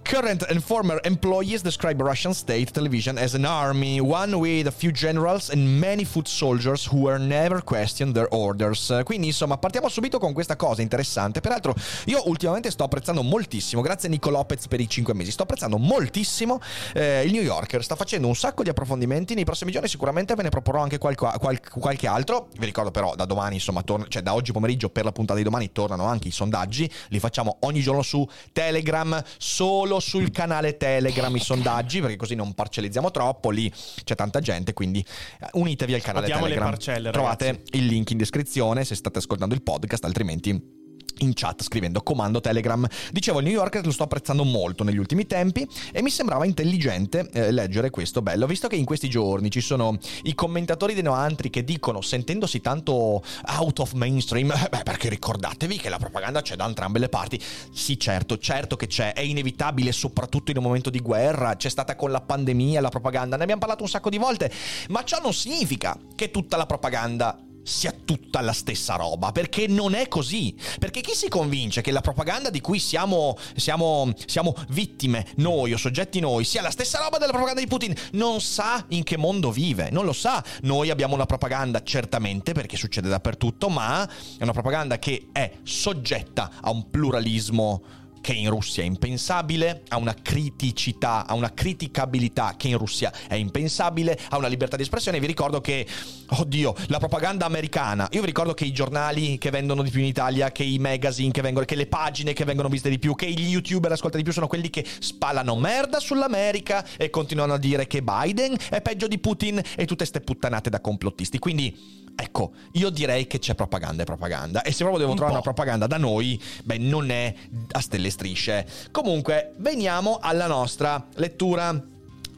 Current 0.07 0.45
and 0.51 0.61
former 0.61 0.99
employees 1.03 1.63
describe 1.63 1.99
Russian 1.99 2.31
state 2.31 2.71
television 2.71 3.17
as 3.17 3.33
an 3.33 3.43
army, 3.43 3.99
one 3.99 4.37
with 4.37 4.67
a 4.67 4.71
few 4.71 4.91
generals 4.91 5.49
and 5.49 5.79
many 5.79 6.05
foot 6.05 6.27
soldiers 6.27 6.85
who 6.85 7.01
were 7.01 7.17
never 7.17 7.63
questioned 7.63 8.13
their 8.13 8.27
orders. 8.29 9.01
Quindi, 9.03 9.27
insomma, 9.27 9.57
partiamo 9.57 9.89
subito 9.89 10.19
con 10.19 10.31
questa 10.31 10.55
cosa 10.55 10.83
interessante. 10.83 11.41
Peraltro, 11.41 11.73
io 12.05 12.21
ultimamente 12.29 12.69
sto 12.69 12.83
apprezzando 12.83 13.23
moltissimo, 13.23 13.81
grazie 13.81 14.07
a 14.07 14.11
Nico 14.11 14.29
Lopez 14.29 14.67
per 14.67 14.79
i 14.79 14.87
5 14.87 15.15
mesi, 15.15 15.31
sto 15.31 15.41
apprezzando 15.41 15.79
moltissimo 15.79 16.61
eh, 16.93 17.23
il 17.25 17.31
New 17.31 17.41
Yorker. 17.41 17.83
Sta 17.83 17.95
facendo 17.95 18.27
un 18.27 18.35
sacco 18.35 18.61
di 18.61 18.69
approfondimenti. 18.69 19.33
Nei 19.33 19.43
prossimi 19.43 19.71
giorni 19.71 19.87
sicuramente 19.87 20.35
ve 20.35 20.43
ne 20.43 20.49
proporrò 20.49 20.83
anche 20.83 20.99
qualco- 20.99 21.33
qual- 21.39 21.59
qualche 21.67 22.05
altro. 22.05 22.49
Vi 22.59 22.65
ricordo 22.65 22.91
però, 22.91 23.15
da 23.15 23.25
domani, 23.25 23.55
insomma, 23.55 23.81
torna- 23.81 24.05
cioè 24.07 24.21
da 24.21 24.35
oggi 24.35 24.51
pomeriggio 24.51 24.89
per 24.91 25.03
la 25.03 25.11
puntata 25.11 25.39
di 25.39 25.43
domani 25.43 25.71
tornano 25.71 26.05
anche 26.05 26.27
i 26.27 26.31
sondaggi. 26.31 26.87
Li 27.07 27.19
facciamo 27.19 27.57
ogni 27.61 27.81
giorno 27.81 28.03
su 28.03 28.23
Telegram, 28.53 29.19
solo 29.39 29.93
sul 29.99 30.31
canale 30.31 30.77
Telegram 30.77 31.35
i 31.35 31.39
sondaggi, 31.39 32.01
perché 32.01 32.15
così 32.15 32.35
non 32.35 32.53
parcellizziamo 32.53 33.11
troppo. 33.11 33.49
Lì 33.49 33.71
c'è 34.03 34.15
tanta 34.15 34.39
gente, 34.39 34.73
quindi 34.73 34.99
eh, 35.39 35.47
unitevi 35.53 35.93
al 35.93 36.01
canale 36.01 36.27
le 36.27 36.33
Telegram. 36.33 36.77
Trovate 37.11 37.63
il 37.71 37.85
link 37.85 38.11
in 38.11 38.17
descrizione 38.17 38.83
se 38.83 38.95
state 38.95 39.19
ascoltando 39.19 39.53
il 39.55 39.61
podcast, 39.61 40.05
altrimenti 40.05 40.83
in 41.19 41.33
chat 41.33 41.63
scrivendo 41.63 42.01
comando 42.01 42.41
Telegram. 42.41 42.85
Dicevo, 43.11 43.39
il 43.39 43.45
New 43.45 43.53
Yorker 43.53 43.85
lo 43.85 43.91
sto 43.91 44.03
apprezzando 44.03 44.43
molto 44.43 44.83
negli 44.83 44.97
ultimi 44.97 45.25
tempi 45.25 45.67
e 45.91 46.01
mi 46.01 46.09
sembrava 46.09 46.45
intelligente 46.45 47.29
eh, 47.31 47.51
leggere 47.51 47.89
questo 47.89 48.21
bello, 48.21 48.47
visto 48.47 48.67
che 48.67 48.75
in 48.75 48.85
questi 48.85 49.09
giorni 49.09 49.49
ci 49.49 49.61
sono 49.61 49.97
i 50.23 50.33
commentatori 50.33 50.93
dei 50.93 51.03
noantri 51.03 51.49
che 51.49 51.63
dicono, 51.63 52.01
sentendosi 52.01 52.61
tanto 52.61 53.23
out 53.59 53.79
of 53.79 53.93
mainstream, 53.93 54.51
"Eh, 54.51 54.67
beh, 54.69 54.83
perché 54.83 55.09
ricordatevi 55.09 55.77
che 55.77 55.89
la 55.89 55.97
propaganda 55.97 56.41
c'è 56.41 56.55
da 56.55 56.65
entrambe 56.65 56.99
le 56.99 57.09
parti. 57.09 57.39
Sì, 57.71 57.99
certo, 57.99 58.37
certo 58.37 58.75
che 58.75 58.87
c'è, 58.87 59.13
è 59.13 59.21
inevitabile, 59.21 59.91
soprattutto 59.91 60.51
in 60.51 60.57
un 60.57 60.63
momento 60.63 60.89
di 60.89 60.99
guerra, 60.99 61.55
c'è 61.55 61.69
stata 61.69 61.95
con 61.95 62.11
la 62.11 62.21
pandemia 62.21 62.81
la 62.81 62.89
propaganda, 62.89 63.37
ne 63.37 63.43
abbiamo 63.43 63.61
parlato 63.61 63.83
un 63.83 63.89
sacco 63.89 64.09
di 64.09 64.17
volte, 64.17 64.51
ma 64.89 65.03
ciò 65.03 65.19
non 65.21 65.33
significa 65.33 65.97
che 66.15 66.31
tutta 66.31 66.57
la 66.57 66.65
propaganda 66.65 67.37
sia 67.65 67.93
tutta 68.05 68.41
la 68.41 68.53
stessa 68.53 68.95
roba, 68.95 69.31
perché 69.31 69.67
non 69.67 69.95
è 69.95 70.07
così. 70.07 70.55
Perché 70.79 71.01
chi 71.01 71.13
si 71.15 71.27
convince 71.27 71.81
che 71.81 71.91
la 71.91 72.01
propaganda 72.01 72.49
di 72.49 72.61
cui 72.61 72.79
siamo, 72.79 73.35
siamo, 73.55 74.13
siamo 74.27 74.55
vittime, 74.69 75.25
noi 75.37 75.73
o 75.73 75.77
soggetti 75.77 76.19
noi, 76.19 76.45
sia 76.45 76.61
la 76.61 76.69
stessa 76.69 76.99
roba 76.99 77.17
della 77.17 77.31
propaganda 77.31 77.61
di 77.61 77.67
Putin, 77.67 77.93
non 78.11 78.39
sa 78.39 78.85
in 78.89 79.03
che 79.03 79.17
mondo 79.17 79.51
vive, 79.51 79.89
non 79.89 80.05
lo 80.05 80.13
sa. 80.13 80.43
Noi 80.61 80.91
abbiamo 80.91 81.15
una 81.15 81.25
propaganda, 81.25 81.81
certamente, 81.81 82.53
perché 82.53 82.77
succede 82.77 83.09
dappertutto, 83.09 83.67
ma 83.69 84.07
è 84.37 84.43
una 84.43 84.53
propaganda 84.53 84.99
che 84.99 85.29
è 85.31 85.51
soggetta 85.63 86.51
a 86.61 86.69
un 86.69 86.89
pluralismo 86.89 88.03
che 88.25 88.33
in 88.33 88.49
Russia 88.49 88.81
è 88.81 88.87
impensabile, 88.87 89.83
ha 89.89 89.97
una 89.97 90.15
criticità, 90.19 91.27
ha 91.27 91.35
una 91.35 91.53
criticabilità 91.53 92.55
che 92.57 92.69
in 92.69 92.77
Russia 92.79 93.13
è 93.27 93.35
impensabile, 93.35 94.19
ha 94.29 94.37
una 94.37 94.47
libertà 94.47 94.75
di 94.75 94.81
espressione. 94.81 95.19
Vi 95.19 95.27
ricordo 95.27 95.61
che, 95.61 95.85
oddio, 96.29 96.73
la 96.87 96.97
propaganda 96.97 97.45
americana, 97.45 98.07
io 98.09 98.21
vi 98.21 98.25
ricordo 98.25 98.55
che 98.55 98.65
i 98.65 98.71
giornali 98.71 99.37
che 99.37 99.51
vendono 99.51 99.83
di 99.83 99.91
più 99.91 99.99
in 99.99 100.07
Italia, 100.07 100.51
che 100.51 100.63
i 100.63 100.79
magazine 100.79 101.29
che 101.29 101.41
vengono, 101.41 101.67
che 101.67 101.75
le 101.75 101.85
pagine 101.85 102.33
che 102.33 102.45
vengono 102.45 102.67
viste 102.67 102.89
di 102.89 102.97
più, 102.97 103.13
che 103.13 103.29
gli 103.29 103.47
youtuber 103.47 103.91
ascoltati 103.91 104.17
di 104.17 104.23
più 104.23 104.33
sono 104.33 104.47
quelli 104.47 104.71
che 104.71 104.83
spalano 104.83 105.55
merda 105.55 105.99
sull'America 105.99 106.83
e 106.97 107.11
continuano 107.11 107.53
a 107.53 107.59
dire 107.59 107.85
che 107.85 108.01
Biden 108.01 108.57
è 108.71 108.81
peggio 108.81 109.07
di 109.07 109.19
Putin 109.19 109.61
e 109.77 109.85
tutte 109.85 110.03
ste 110.03 110.21
puttanate 110.21 110.71
da 110.71 110.81
complottisti. 110.81 111.37
Quindi 111.37 112.03
Ecco, 112.15 112.53
io 112.73 112.89
direi 112.89 113.27
che 113.27 113.39
c'è 113.39 113.55
propaganda 113.55 114.03
e 114.03 114.05
propaganda. 114.05 114.61
E 114.61 114.71
se 114.71 114.79
proprio 114.83 114.99
devo 114.99 115.11
Un 115.11 115.17
trovare 115.17 115.37
po'. 115.37 115.43
una 115.43 115.53
propaganda 115.53 115.87
da 115.87 115.97
noi, 115.97 116.41
beh, 116.63 116.77
non 116.77 117.09
è 117.09 117.33
a 117.71 117.79
stelle 117.81 118.07
e 118.07 118.11
strisce. 118.11 118.65
Comunque, 118.91 119.53
veniamo 119.57 120.19
alla 120.21 120.47
nostra 120.47 121.05
lettura. 121.15 121.93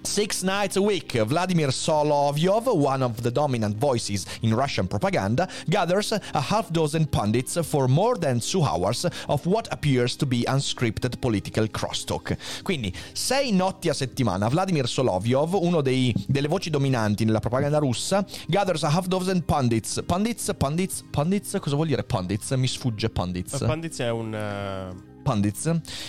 Six 0.07 0.41
nights 0.41 0.77
a 0.77 0.81
week, 0.81 1.11
Vladimir 1.11 1.69
Solovyov, 1.69 2.73
one 2.73 3.03
of 3.03 3.21
the 3.21 3.29
dominant 3.29 3.77
voices 3.77 4.25
in 4.41 4.55
Russian 4.55 4.87
propaganda, 4.87 5.47
gathers 5.67 6.11
a 6.11 6.41
half 6.41 6.71
dozen 6.71 7.07
pundits 7.07 7.59
for 7.61 7.87
more 7.87 8.17
than 8.17 8.39
two 8.39 8.63
hours 8.63 9.05
of 9.27 9.45
what 9.45 9.67
appears 9.69 10.15
to 10.15 10.25
be 10.25 10.43
unscripted 10.47 11.19
political 11.19 11.67
crosstalk. 11.69 12.35
Quindi, 12.63 12.91
sei 13.11 13.51
notti 13.51 13.89
a 13.89 13.93
settimana, 13.93 14.47
Vladimir 14.47 14.87
Solovyov, 14.87 15.53
uno 15.53 15.81
dei, 15.81 16.11
delle 16.25 16.47
voci 16.47 16.71
dominanti 16.71 17.23
nella 17.23 17.39
propaganda 17.39 17.77
russa, 17.77 18.25
gathers 18.47 18.83
a 18.83 18.89
half 18.89 19.05
dozen 19.07 19.43
pundits. 19.43 20.01
Pundits, 20.03 20.51
pundits, 20.57 21.03
pundits, 21.11 21.57
cosa 21.59 21.75
vuol 21.75 21.87
dire 21.87 22.03
pundits? 22.03 22.49
Mi 22.51 22.67
sfugge 22.67 23.09
pundits. 23.09 23.57
Pandizia 23.59 24.05
è 24.05 24.11
un... 24.11 24.33
eh, 24.33 25.15
pundits 25.27 25.65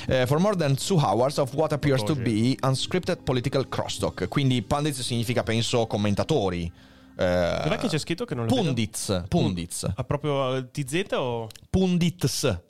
eh, 0.07 0.27
for 0.27 0.39
more 0.39 0.55
than 0.55 0.77
two 0.77 0.99
hours 0.99 1.39
of 1.39 1.53
what 1.55 1.73
appears 1.73 2.03
to 2.05 2.15
be 2.15 2.57
unscripted 2.61 3.19
political 3.25 3.67
crosstalk. 3.69 4.29
Quindi 4.29 4.63
pundits 4.63 5.01
significa, 5.01 5.43
penso, 5.43 5.87
commentatori. 5.87 6.71
Eh, 7.17 7.61
Dov'è 7.65 7.79
che 7.79 7.89
c'è 7.89 7.99
scritto 7.99 8.25
che 8.25 8.35
non 8.37 8.45
lo 8.47 8.51
vedo? 8.55 8.63
Pundits, 8.63 9.25
pundits, 9.29 9.93
Ha 9.93 10.05
proprio 10.05 10.55
eh, 10.55 10.71
TZ 10.71 11.07
o 11.15 11.49
pundits. 11.69 12.61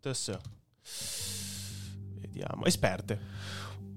TS? 0.00 0.36
Vediamo. 2.20 2.64
Esperte. 2.64 3.36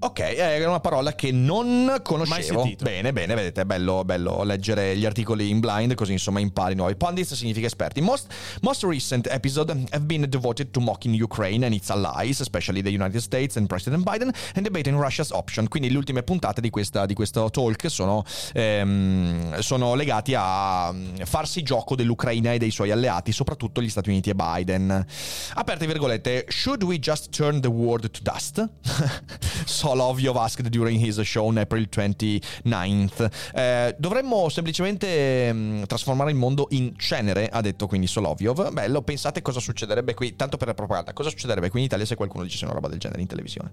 Ok, 0.03 0.19
è 0.19 0.65
una 0.65 0.79
parola 0.79 1.13
che 1.13 1.31
non 1.31 1.99
conoscevo. 2.01 2.67
Bene, 2.81 3.13
bene, 3.13 3.35
vedete, 3.35 3.61
è 3.61 3.65
bello, 3.65 4.03
bello 4.03 4.41
leggere 4.41 4.97
gli 4.97 5.05
articoli 5.05 5.49
in 5.49 5.59
blind, 5.59 5.93
così 5.93 6.11
insomma 6.11 6.39
impari 6.39 6.73
nuovi. 6.73 6.95
Pundits 6.95 7.35
significa 7.35 7.67
esperti. 7.67 8.01
Most, 8.01 8.33
most 8.61 8.81
recent 8.83 9.27
episode 9.29 9.69
have 9.91 10.05
been 10.05 10.25
devoted 10.27 10.71
to 10.71 10.79
mocking 10.79 11.13
Ukraine 11.13 11.63
and 11.63 11.75
its 11.75 11.91
allies, 11.91 12.39
especially 12.39 12.81
the 12.81 12.89
United 12.89 13.21
States 13.21 13.57
and 13.57 13.67
President 13.67 14.03
Biden, 14.03 14.33
and 14.55 14.63
debating 14.63 14.99
Russia's 14.99 15.29
option. 15.29 15.67
Quindi 15.67 15.91
le 15.91 15.97
ultime 15.97 16.23
puntate 16.23 16.61
di, 16.61 16.71
questa, 16.71 17.05
di 17.05 17.13
questo 17.13 17.51
talk 17.51 17.87
sono, 17.87 18.23
ehm, 18.53 19.59
sono 19.59 19.93
legati 19.93 20.33
a 20.35 20.91
mm, 20.91 21.17
farsi 21.25 21.61
gioco 21.61 21.95
dell'Ucraina 21.95 22.53
e 22.53 22.57
dei 22.57 22.71
suoi 22.71 22.89
alleati, 22.89 23.31
soprattutto 23.31 23.83
gli 23.83 23.89
Stati 23.89 24.09
Uniti 24.09 24.31
e 24.31 24.33
Biden. 24.33 25.05
Aperte 25.53 25.85
virgolette, 25.85 26.45
should 26.49 26.81
we 26.81 26.97
just 26.97 27.29
turn 27.29 27.61
the 27.61 27.67
world 27.67 28.09
to 28.09 28.19
dust? 28.23 28.67
Solovyov 29.91 30.37
asked 30.37 30.69
during 30.69 31.03
his 31.03 31.19
show 31.23 31.47
on 31.47 31.57
April 31.57 31.85
29th. 31.89 33.29
Eh, 33.53 33.95
dovremmo 33.97 34.47
semplicemente 34.47 35.51
mm, 35.51 35.83
trasformare 35.83 36.31
il 36.31 36.37
mondo 36.37 36.67
in 36.71 36.93
cenere, 36.95 37.49
ha 37.49 37.59
detto 37.59 37.87
quindi 37.87 38.07
Solovyov. 38.07 38.71
Bello, 38.71 39.01
pensate 39.01 39.41
cosa 39.41 39.59
succederebbe 39.59 40.13
qui, 40.13 40.35
tanto 40.37 40.55
per 40.55 40.67
la 40.67 40.73
propaganda, 40.73 41.11
cosa 41.11 41.29
succederebbe 41.29 41.69
qui 41.69 41.79
in 41.79 41.85
Italia 41.85 42.05
se 42.05 42.15
qualcuno 42.15 42.43
dicesse 42.43 42.63
una 42.63 42.73
roba 42.73 42.87
del 42.87 42.99
genere 42.99 43.21
in 43.21 43.27
televisione? 43.27 43.71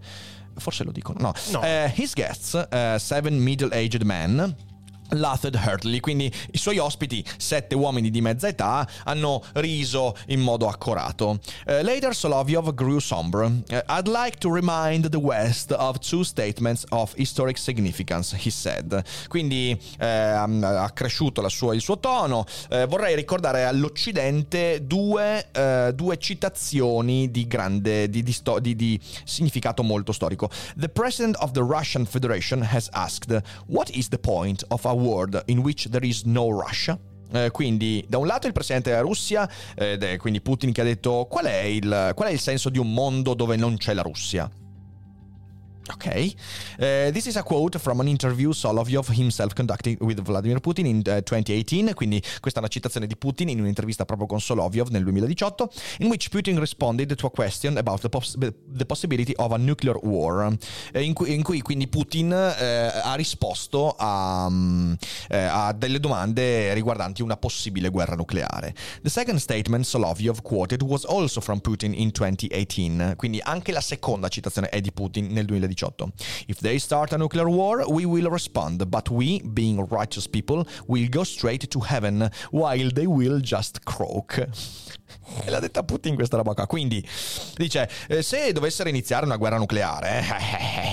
Forse 0.56 0.82
lo 0.82 0.90
dicono, 0.90 1.18
no. 1.20 1.32
No. 1.52 1.62
Eh, 1.62 1.92
his 1.94 2.14
guests, 2.14 2.54
eh, 2.54 2.96
seven 2.98 3.38
middle-aged 3.38 4.02
men, 4.02 4.56
Laughed 5.12 5.54
heartily, 5.54 6.00
quindi 6.00 6.30
i 6.52 6.58
suoi 6.58 6.78
ospiti, 6.78 7.24
sette 7.38 7.74
uomini 7.74 8.10
di 8.10 8.20
mezza 8.20 8.48
età, 8.48 8.86
hanno 9.04 9.42
riso 9.54 10.14
in 10.26 10.40
modo 10.40 10.68
accorato. 10.68 11.38
Eh, 11.66 11.82
later 11.82 12.14
Solovyov 12.14 12.74
grew 12.74 12.98
somber. 12.98 13.50
Eh, 13.68 13.82
I'd 13.88 14.06
like 14.06 14.36
to 14.38 14.52
remind 14.52 15.08
the 15.08 15.16
West 15.18 15.72
of 15.72 15.98
two 15.98 16.22
statements 16.24 16.84
of 16.90 17.14
historic 17.16 17.56
significance, 17.56 18.36
he 18.38 18.50
said. 18.50 19.02
Quindi 19.28 19.78
eh, 19.98 20.06
ha 20.06 20.90
cresciuto 20.92 21.46
sua- 21.48 21.74
il 21.74 21.80
suo 21.80 21.98
tono. 21.98 22.44
Eh, 22.68 22.86
vorrei 22.86 23.14
ricordare 23.14 23.64
all'Occidente 23.64 24.86
due, 24.86 25.46
eh, 25.52 25.92
due 25.94 26.18
citazioni 26.18 27.30
di 27.30 27.46
grande 27.46 28.08
di, 28.10 28.22
di 28.22 28.32
sto- 28.32 28.58
di- 28.58 29.00
significato 29.24 29.82
molto 29.82 30.12
storico. 30.12 30.50
The 30.76 30.88
President 30.88 31.36
of 31.40 31.52
the 31.52 31.60
Russian 31.62 32.04
Federation 32.04 32.62
has 32.62 32.88
asked, 32.92 33.42
What 33.66 33.88
is 33.90 34.08
the 34.08 34.18
point 34.18 34.64
of 34.68 34.84
a 34.84 34.96
world 34.98 35.42
in 35.46 35.58
which 35.58 35.88
there 35.88 36.06
is 36.06 36.22
no 36.22 36.50
Russia? 36.50 36.98
Eh, 37.30 37.50
quindi, 37.50 38.04
da 38.08 38.18
un 38.18 38.26
lato 38.26 38.46
il 38.46 38.52
presidente 38.52 38.90
della 38.90 39.02
Russia, 39.02 39.48
eh, 39.76 40.16
quindi 40.18 40.40
Putin, 40.40 40.72
che 40.72 40.80
ha 40.80 40.84
detto 40.84 41.26
qual 41.28 41.44
è, 41.44 41.60
il, 41.60 42.12
qual 42.14 42.28
è 42.28 42.32
il 42.32 42.40
senso 42.40 42.70
di 42.70 42.78
un 42.78 42.92
mondo 42.92 43.34
dove 43.34 43.56
non 43.56 43.76
c'è 43.76 43.92
la 43.92 44.02
Russia? 44.02 44.50
Ok, 45.90 46.34
Eh, 46.80 47.10
this 47.12 47.26
is 47.26 47.36
a 47.36 47.42
quote 47.42 47.76
from 47.78 47.98
an 48.00 48.06
interview 48.06 48.52
Solovyov 48.52 49.08
himself 49.08 49.52
conducted 49.52 50.00
with 50.00 50.20
Vladimir 50.22 50.60
Putin 50.60 50.86
in 50.86 51.02
eh, 51.04 51.22
2018. 51.22 51.92
Quindi, 51.94 52.22
questa 52.40 52.60
è 52.60 52.62
una 52.62 52.68
citazione 52.68 53.06
di 53.06 53.16
Putin 53.16 53.48
in 53.48 53.58
un'intervista 53.60 54.04
proprio 54.04 54.28
con 54.28 54.40
Solovyov 54.40 54.90
nel 54.90 55.02
2018, 55.02 55.70
in 55.98 56.06
which 56.06 56.28
Putin 56.28 56.58
responded 56.58 57.12
to 57.14 57.26
a 57.26 57.30
question 57.30 57.76
about 57.78 58.00
the, 58.00 58.08
poss- 58.08 58.36
the 58.38 58.84
possibility 58.86 59.32
of 59.36 59.50
a 59.50 59.56
nuclear 59.56 59.98
war. 60.02 60.56
Eh, 60.92 61.02
in, 61.02 61.14
cui, 61.14 61.34
in 61.34 61.42
cui 61.42 61.60
quindi 61.62 61.88
Putin 61.88 62.32
ha 62.32 63.14
risposto 63.14 63.94
a, 63.98 64.48
eh, 65.28 65.36
a 65.36 65.72
delle 65.72 65.98
domande 65.98 66.72
riguardanti 66.74 67.22
una 67.22 67.36
possibile 67.36 67.88
guerra 67.88 68.14
nucleare. 68.14 68.74
The 69.02 69.10
second 69.10 69.38
statement 69.38 69.84
Solovyov 69.84 70.42
quoted 70.42 70.82
was 70.82 71.04
also 71.04 71.40
from 71.40 71.60
Putin 71.60 71.92
in 71.92 72.10
2018. 72.12 73.14
Quindi, 73.16 73.40
anche 73.42 73.72
la 73.72 73.80
seconda 73.80 74.28
citazione 74.28 74.68
è 74.68 74.80
di 74.80 74.92
Putin 74.92 75.32
nel 75.32 75.44
2018. 75.44 75.77
If 76.48 76.58
they 76.60 76.78
start 76.78 77.12
a 77.12 77.18
nuclear 77.18 77.48
war, 77.48 77.84
we 77.88 78.06
will 78.06 78.30
respond, 78.30 78.90
but 78.90 79.10
we, 79.10 79.40
being 79.40 79.84
righteous 79.86 80.26
people, 80.26 80.66
will 80.86 81.08
go 81.08 81.24
straight 81.24 81.70
to 81.70 81.80
heaven, 81.80 82.30
while 82.50 82.90
they 82.90 83.06
will 83.06 83.40
just 83.40 83.84
croak. 83.84 84.38
E 85.44 85.50
l'ha 85.50 85.60
detta 85.60 85.82
Putin 85.82 86.14
questa 86.14 86.36
roba 86.36 86.54
qua. 86.54 86.66
Quindi 86.66 87.06
dice: 87.56 87.88
eh, 88.08 88.22
se 88.22 88.52
dovessero 88.52 88.88
iniziare 88.88 89.24
una 89.24 89.36
guerra 89.36 89.56
nucleare, 89.58 90.22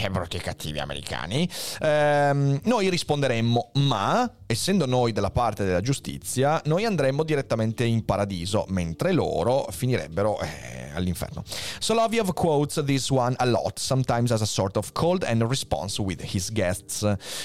eh, 0.03 0.09
brutti 0.11 0.37
e 0.37 0.39
cattivi 0.41 0.79
americani, 0.79 1.49
ehm, 1.81 2.59
noi 2.63 2.89
risponderemmo, 2.89 3.71
ma 3.75 4.29
essendo 4.45 4.85
noi 4.85 5.11
dalla 5.13 5.31
parte 5.31 5.63
della 5.65 5.81
giustizia, 5.81 6.61
noi 6.65 6.85
andremmo 6.85 7.23
direttamente 7.23 7.83
in 7.85 8.03
paradiso, 8.05 8.65
mentre 8.69 9.11
loro 9.13 9.65
finirebbero 9.71 10.39
eh, 10.41 10.91
all'inferno. 10.93 11.43
Solovyov 11.79 12.33
quotes 12.33 12.83
this 12.85 13.09
one 13.09 13.35
a 13.37 13.45
lot, 13.45 13.79
sometimes 13.79 14.31
as 14.31 14.41
a 14.41 14.45
sort 14.45 14.77
of 14.77 14.91
cold 14.91 15.23
and 15.23 15.41
response 15.43 16.01
with 16.01 16.21
his 16.33 16.51
guests. 16.51 16.99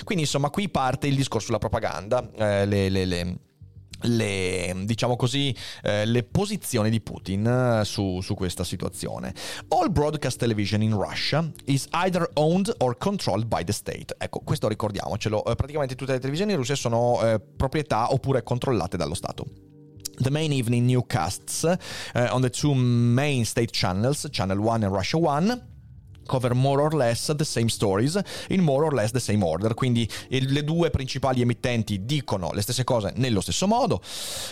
Quindi 0.04 0.24
insomma 0.24 0.50
qui 0.50 0.68
parte 0.68 1.06
il 1.06 1.16
discorso 1.16 1.46
sulla 1.46 1.58
propaganda, 1.58 2.28
eh, 2.36 2.66
le- 2.66 2.88
le- 2.88 3.04
le 3.06 3.36
le, 4.02 4.74
diciamo 4.84 5.16
così, 5.16 5.54
eh, 5.82 6.04
le 6.04 6.22
posizioni 6.22 6.90
di 6.90 7.00
Putin 7.00 7.46
eh, 7.46 7.84
su, 7.84 8.20
su 8.20 8.34
questa 8.34 8.64
situazione. 8.64 9.34
All 9.68 9.90
broadcast 9.90 10.38
television 10.38 10.82
in 10.82 10.94
Russia 10.94 11.50
is 11.64 11.86
either 11.92 12.28
owned 12.34 12.72
or 12.78 12.96
controlled 12.96 13.46
by 13.46 13.64
the 13.64 13.72
state. 13.72 14.14
Ecco, 14.18 14.40
questo 14.40 14.68
ricordiamocelo. 14.68 15.44
Eh, 15.44 15.54
praticamente 15.54 15.94
tutte 15.94 16.12
le 16.12 16.18
televisioni 16.18 16.52
in 16.52 16.58
Russia 16.58 16.74
sono 16.74 17.20
eh, 17.22 17.40
proprietà 17.40 18.12
oppure 18.12 18.42
controllate 18.42 18.96
dallo 18.96 19.14
Stato. 19.14 19.44
The 20.20 20.30
main 20.30 20.52
evening 20.52 20.84
newscasts 20.86 21.62
uh, 21.62 21.78
on 22.30 22.42
the 22.42 22.50
two 22.50 22.74
main 22.74 23.46
state 23.46 23.72
channels, 23.72 24.28
Channel 24.30 24.58
1 24.58 24.84
and 24.84 24.92
Russia 24.92 25.16
1, 25.16 25.69
cover 26.30 26.54
more 26.54 26.80
or 26.80 26.94
less 26.94 27.32
the 27.34 27.44
same 27.44 27.68
stories 27.68 28.16
in 28.48 28.62
more 28.62 28.84
or 28.84 28.92
less 28.92 29.10
the 29.10 29.18
same 29.18 29.42
order. 29.44 29.74
Quindi 29.74 30.08
le 30.28 30.62
due 30.62 30.90
principali 30.90 31.40
emittenti 31.40 32.04
dicono 32.04 32.52
le 32.52 32.62
stesse 32.62 32.84
cose 32.84 33.12
nello 33.16 33.40
stesso 33.40 33.66
modo. 33.66 34.00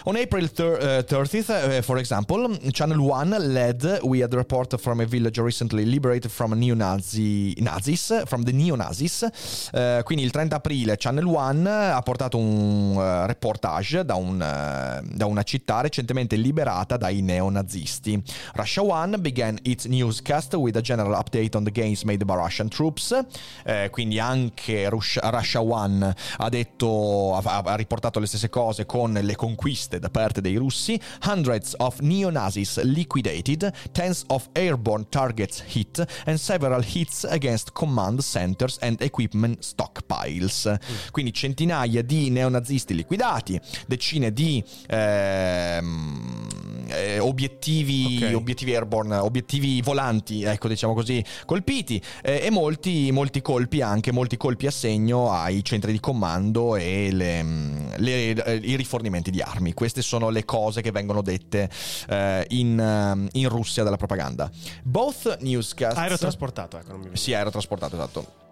On 0.05 0.17
April 0.17 0.51
thir- 0.51 0.79
uh, 0.81 1.05
30th, 1.05 1.79
uh, 1.79 1.83
for 1.83 1.99
example, 1.99 2.59
Channel 2.73 2.99
1 2.99 3.37
led 3.39 4.01
with 4.03 4.33
a 4.33 4.37
report 4.37 4.77
from 4.79 5.01
a 5.01 5.05
village 5.05 5.39
recently 5.41 5.85
liberated 5.85 6.31
from 6.31 6.59
neo-Nazi 6.59 7.55
Nazis, 7.61 8.23
from 8.25 8.43
the 8.43 8.53
neo-Nazis. 8.53 9.29
Uh, 9.73 10.03
quindi 10.03 10.25
il 10.25 10.31
30 10.31 10.57
aprile 10.57 10.97
Channel 10.97 11.25
1 11.25 11.69
ha 11.69 12.03
portato 12.03 12.39
un 12.39 12.97
uh, 12.97 13.27
reportage 13.27 14.05
da, 14.05 14.17
un, 14.17 14.35
uh, 14.35 15.07
da 15.15 15.27
una 15.27 15.43
città 15.45 15.81
recentemente 15.81 16.35
liberata 16.35 16.97
dai 16.97 17.21
neonazisti. 17.21 18.21
Russia 18.55 18.83
1 18.83 19.19
began 19.19 19.59
its 19.63 19.85
newscast 19.85 20.55
with 20.55 20.77
a 20.77 20.81
general 20.81 21.15
update 21.15 21.57
on 21.57 21.65
the 21.65 21.68
the 21.69 21.81
gains 21.81 22.03
made 22.05 22.25
by 22.25 22.35
Russian 22.35 22.69
troops. 22.69 23.19
Eh, 23.65 23.89
quindi 23.91 24.19
anche 24.19 24.89
Russia, 24.89 25.29
Russia 25.31 25.61
One 25.61 26.15
ha 26.39 26.49
detto, 26.49 27.35
ha, 27.37 27.63
ha 27.65 27.75
riportato 27.77 28.19
le 28.19 28.27
stesse 28.27 28.49
cose 28.49 28.87
con 28.87 29.13
le 29.13 29.37
conquiste 29.37 29.99
da 29.99 30.09
parte 30.11 30.41
dei 30.41 30.57
russi. 30.57 31.01
Hundreds 31.25 31.75
of 31.79 32.01
neo-Nazis 32.01 32.83
liquidated, 32.83 33.73
tens 33.93 34.25
of 34.29 34.49
airborne 34.53 35.07
targets 35.09 35.63
hit, 35.67 36.05
and 36.25 36.39
several 36.39 36.83
hits 36.83 37.25
against 37.25 37.73
command 37.73 38.21
centers 38.21 38.79
and 38.81 39.01
equipment 39.01 39.63
stockpiles. 39.63 40.67
Mm. 40.67 41.09
Quindi 41.11 41.33
centinaia 41.33 42.03
di 42.03 42.31
neonazisti 42.31 42.95
liquidati, 42.95 43.61
decine 43.87 44.33
di 44.33 44.65
ehm, 44.87 46.48
eh, 46.89 47.19
obiettivi, 47.19 48.21
Ok. 48.25 48.35
obiettivi 48.35 48.75
airborne, 48.75 49.17
obiettivi 49.17 49.81
volanti, 49.83 50.43
ecco 50.43 50.69
diciamo 50.69 50.95
così, 50.95 51.25
colpiti 51.47 52.01
eh, 52.23 52.41
e 52.45 52.51
molti, 52.51 53.11
molti 53.13 53.41
colpi 53.43 53.81
anche, 53.83 54.13
molti 54.13 54.37
colpi 54.37 54.67
a 54.67 54.71
segno 54.71 55.31
ai 55.31 55.65
centri 55.65 55.93
di 55.93 56.01
comando 56.01 56.77
e 56.77 57.11
le, 57.13 57.43
mm, 57.43 57.77
le- 57.97 58.31
eh, 58.45 58.55
i 58.63 58.77
rifornimenti 58.77 59.31
di 59.31 59.41
armi. 59.41 59.73
Queste 59.75 60.03
sono 60.03 60.31
le 60.31 60.45
cose 60.45 60.81
che 60.83 60.91
vengono 60.91 61.23
dette 61.23 61.69
eh, 62.09 62.45
in, 62.51 62.79
ehm, 62.79 63.29
in 63.33 63.49
Russia 63.49 63.83
dalla 63.83 63.97
propaganda. 63.97 64.51
Both 64.83 65.39
newscasts... 65.41 65.99
Aerotrasportato, 65.99 66.79
ecco, 66.79 66.89
non 66.89 66.97
mi 66.99 67.03
viene. 67.05 67.17
Sì, 67.19 67.35
aerotrasportato, 67.35 67.95
esatto. 67.97 68.47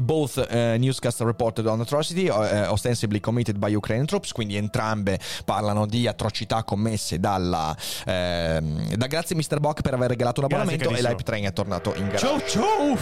Both 0.00 0.36
uh, 0.38 0.76
newscasts 0.78 1.20
reported 1.20 1.66
on 1.66 1.80
atrocity 1.80 2.28
uh, 2.28 2.70
ostensibly 2.70 3.20
committed 3.20 3.58
by 3.58 3.74
Ukrainian 3.74 4.06
troops, 4.06 4.32
quindi 4.32 4.56
entrambe 4.56 5.18
parlano 5.44 5.86
di 5.86 6.06
atrocità 6.06 6.64
commesse 6.64 7.18
dalla... 7.20 7.76
ehm, 8.06 8.94
da 8.94 9.06
grazie 9.06 9.36
Mr. 9.36 9.60
Bock 9.60 9.82
per 9.82 9.94
aver 9.94 10.08
regalato 10.08 10.40
un 10.40 10.46
Grazie, 10.46 10.74
abbonamento 10.74 10.98
e 10.98 11.08
l'Hype 11.08 11.22
Train 11.22 11.44
è 11.44 11.52
tornato 11.52 11.94
in 11.94 12.06
gara 12.06 12.18
Ciao 12.18 12.40
ciao! 12.46 12.96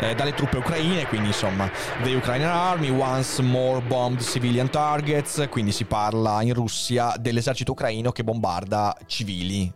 eh, 0.00 0.14
dalle 0.14 0.34
truppe 0.34 0.58
ucraine, 0.58 1.06
quindi 1.06 1.28
insomma, 1.28 1.70
the 2.02 2.14
Ukrainian 2.14 2.50
Army 2.50 2.90
once 2.90 3.40
more 3.42 3.80
bombed 3.80 4.20
civilian 4.22 4.70
targets, 4.70 5.46
quindi 5.50 5.72
si 5.72 5.84
parla 5.84 6.42
in 6.42 6.52
Russia 6.54 7.14
dell'esercito 7.18 7.72
ucraino 7.72 8.12
che 8.12 8.24
bombarda 8.24 8.96
civili. 9.06 9.72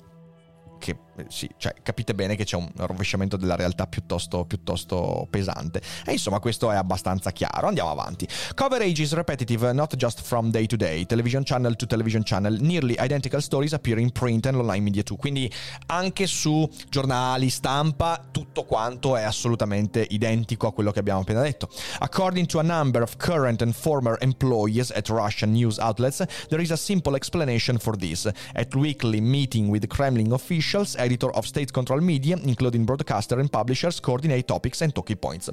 Che 0.78 0.90
eh, 0.90 0.98
sì, 1.28 1.48
cioè, 1.56 1.74
capite 1.82 2.14
bene 2.14 2.36
che 2.36 2.44
c'è 2.44 2.56
un 2.56 2.68
rovesciamento 2.76 3.36
della 3.36 3.56
realtà 3.56 3.86
piuttosto, 3.86 4.44
piuttosto 4.44 5.26
pesante. 5.30 5.80
E 6.04 6.12
insomma, 6.12 6.40
questo 6.40 6.70
è 6.70 6.76
abbastanza 6.76 7.30
chiaro. 7.32 7.68
Andiamo 7.68 7.90
avanti. 7.90 8.26
Coverage 8.54 9.02
is 9.02 9.12
repetitive, 9.12 9.72
not 9.72 9.96
just 9.96 10.22
from 10.22 10.50
day 10.50 10.66
to 10.66 10.76
day, 10.76 11.06
television 11.06 11.42
channel 11.44 11.76
to 11.76 11.86
television 11.86 12.22
channel. 12.22 12.56
Nearly 12.60 12.96
identical 12.98 13.42
stories 13.42 13.72
appear 13.72 13.98
in 13.98 14.10
print 14.12 14.46
and 14.46 14.56
online 14.56 14.82
media 14.82 15.02
too. 15.02 15.16
Quindi 15.16 15.50
anche 15.86 16.26
su 16.26 16.68
giornali, 16.88 17.50
stampa, 17.50 18.22
tutto 18.30 18.64
quanto 18.64 19.16
è 19.16 19.22
assolutamente 19.22 20.06
identico 20.10 20.66
a 20.66 20.72
quello 20.72 20.90
che 20.90 20.98
abbiamo 20.98 21.20
appena 21.20 21.42
detto. 21.42 21.68
According 21.98 22.46
to 22.46 22.58
a 22.58 22.62
number 22.62 23.02
of 23.02 23.16
current 23.16 23.62
and 23.62 23.72
former 23.72 24.16
employees 24.20 24.90
at 24.90 25.08
Russian 25.08 25.52
news 25.52 25.78
outlets, 25.78 26.24
there 26.48 26.62
is 26.62 26.70
a 26.70 26.76
simple 26.76 27.16
explanation 27.16 27.78
for 27.78 27.96
this. 27.96 28.28
At 28.54 28.74
weekly 28.74 29.20
meeting 29.20 29.68
with 29.68 29.86
Kremlin 29.86 30.32
officials, 30.32 30.96
editor 31.10 31.30
of 31.34 31.46
state-controlled 31.46 32.02
media, 32.02 32.36
including 32.36 32.84
broadcaster 32.84 33.40
and 33.40 33.50
publishers, 33.50 34.00
coordinate 34.00 34.46
topics 34.46 34.82
and 34.82 34.94
talking 34.94 35.16
points. 35.16 35.50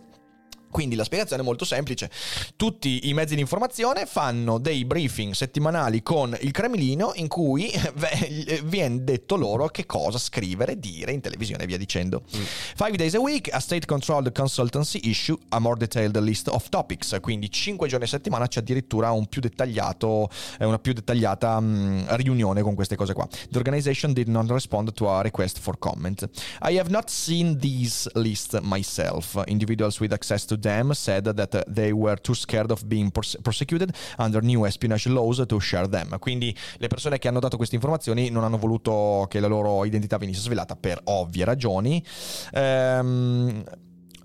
Quindi 0.69 0.95
la 0.95 1.03
spiegazione 1.03 1.41
è 1.41 1.45
molto 1.45 1.65
semplice. 1.65 2.09
Tutti 2.55 3.09
i 3.09 3.13
mezzi 3.13 3.36
di 3.36 3.41
informazione 3.41 4.05
fanno 4.05 4.57
dei 4.57 4.86
briefing 4.86 5.33
settimanali 5.33 6.03
con 6.03 6.38
il 6.41 6.51
Cremlino 6.51 7.12
in 7.15 7.27
cui 7.27 7.71
viene 8.65 9.03
detto 9.03 9.36
loro 9.36 9.67
che 9.67 9.86
cosa 9.86 10.17
scrivere, 10.17 10.79
dire 10.79 11.12
in 11.12 11.21
televisione 11.21 11.63
e 11.63 11.65
via 11.67 11.77
dicendo. 11.77 12.24
Five 12.27 12.95
days 12.97 13.15
a 13.15 13.19
week, 13.19 13.50
a 13.51 13.59
state-controlled 13.59 14.31
consultancy 14.31 15.00
issue 15.03 15.38
a 15.50 15.59
more 15.59 15.77
detailed 15.77 16.17
list 16.17 16.47
of 16.47 16.67
topics. 16.69 17.17
Quindi 17.21 17.50
cinque 17.50 17.88
giorni 17.88 18.05
a 18.05 18.09
settimana 18.09 18.47
c'è 18.47 18.59
addirittura 18.59 19.12
un 19.12 19.27
più 19.27 19.41
dettagliato, 19.41 20.29
eh, 20.59 20.65
una 20.65 20.79
più 20.79 20.93
dettagliata 20.93 21.59
mm, 21.59 22.05
riunione 22.09 22.62
con 22.62 22.75
queste 22.75 22.95
cose 22.95 23.13
qua. 23.13 23.27
The 23.50 23.57
organization 23.57 24.13
did 24.13 24.27
not 24.27 24.50
respond 24.50 24.93
to 24.93 25.09
a 25.09 25.21
request 25.21 25.59
for 25.59 25.77
comment. 25.77 26.27
I 26.62 26.77
have 26.77 26.89
not 26.89 27.09
seen 27.09 27.57
these 27.57 28.09
lists 28.13 28.57
myself. 28.62 29.41
Individuals 29.47 30.00
with 30.00 30.12
access 30.12 30.45
to 30.45 30.56
them 30.59 30.93
said 30.93 31.33
that 31.33 31.63
they 31.67 31.91
were 31.91 32.19
too 32.19 32.33
scared 32.33 32.71
of 32.71 32.85
being 32.85 33.11
pros- 33.11 33.37
prosecuted 33.41 33.93
under 34.17 34.41
new 34.41 34.65
espionage 34.65 35.07
laws 35.07 35.43
to 35.45 35.59
share 35.59 35.87
them. 35.87 36.17
Quindi 36.19 36.55
le 36.77 36.87
persone 36.87 37.19
che 37.19 37.27
hanno 37.27 37.39
dato 37.39 37.57
queste 37.57 37.75
informazioni 37.75 38.29
non 38.29 38.43
hanno 38.43 38.57
voluto 38.57 39.25
che 39.29 39.39
la 39.39 39.47
loro 39.47 39.85
identità 39.85 40.17
venisse 40.17 40.41
svelata 40.41 40.75
per 40.75 40.99
ovvie 41.05 41.45
ragioni. 41.45 42.03
Ehm, 42.51 43.63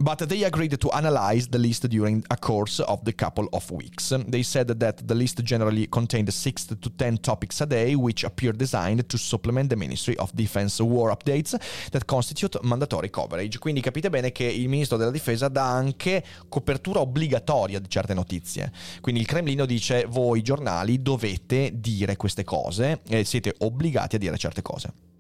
But 0.03 0.29
they 0.29 0.43
agreed 0.43 0.81
to 0.81 0.91
analyze 0.91 1.47
the 1.47 1.59
list 1.59 1.89
during 1.89 2.25
a 2.29 2.37
course 2.37 2.81
of 2.81 3.05
the 3.05 3.13
couple 3.13 3.49
of 3.53 3.71
weeks. 3.71 4.13
They 4.27 4.43
said 4.43 4.67
that 4.81 5.07
the 5.07 5.15
list 5.15 5.45
generally 5.45 5.87
contained 5.87 6.29
6 6.29 6.65
to 6.81 6.91
10 6.91 7.21
topics 7.21 7.61
a 7.61 7.67
day, 7.67 7.95
which 7.95 8.25
appear 8.25 8.51
designed 8.51 9.07
to 9.07 9.17
supplement 9.17 9.69
the 9.69 9.77
Ministry 9.77 10.17
of 10.17 10.33
Defense 10.35 10.83
war 10.83 11.17
updates 11.17 11.57
that 11.93 12.05
constitute 12.05 12.59
mandatory 12.65 13.11
coverage. 13.11 13.59
Quindi 13.59 13.81
capite 13.81 14.11
bene 14.11 14.33
che 14.33 14.47
il 14.47 14.69
Ministro 14.69 14.97
della 14.97 15.13
Difesa 15.13 15.47
dà 15.47 15.71
anche 15.71 16.25
copertura 16.49 16.99
obbligatoria 16.99 17.79
di 17.79 17.89
certe 17.89 18.13
notizie. 18.13 18.73
Quindi 19.01 19.21
il 19.21 19.27
Cremlino 19.29 19.67
dice 19.67 20.07
voi 20.09 20.43
giornali 20.43 21.01
dovete 21.01 21.71
dire 21.75 22.17
queste 22.17 22.43
cose 22.43 23.03
e 23.07 23.23
siete 23.23 23.55
obbligati 23.57 24.17
a 24.17 24.19
dire 24.19 24.37
certe 24.37 24.63
cose. 24.63 25.12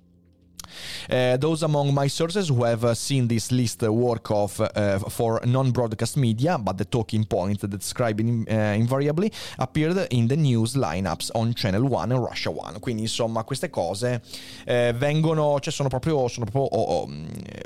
Uh, 1.10 1.36
those 1.36 1.62
among 1.62 1.92
my 1.94 2.06
sources 2.06 2.48
who 2.48 2.64
have 2.64 2.84
uh, 2.84 2.94
seen 2.94 3.26
this 3.26 3.50
list 3.50 3.82
work 3.82 4.30
of 4.30 4.60
uh, 4.60 4.98
for 5.08 5.40
non-broadcast 5.44 6.16
media, 6.16 6.58
but 6.58 6.76
the 6.76 6.84
talking 6.84 7.24
point 7.24 7.60
that 7.60 7.70
described 7.70 8.20
in, 8.20 8.44
uh, 8.48 8.74
invariably 8.76 9.30
appeared 9.58 10.06
in 10.10 10.26
the 10.26 10.36
news 10.36 10.74
lineups 10.74 11.30
on 11.34 11.52
Channel 11.54 11.82
1 11.82 12.12
and 12.12 12.22
Russia 12.22 12.50
1. 12.50 12.78
Quindi 12.80 13.02
insomma 13.02 13.44
queste 13.44 13.70
cose 13.70 14.22
eh, 14.64 14.92
vengono, 14.96 15.58
cioè 15.60 15.72
sono 15.72 15.88
proprio, 15.88 16.28
sono 16.28 16.46
proprio 16.46 16.80
oh, 16.80 17.02
oh, 17.02 17.10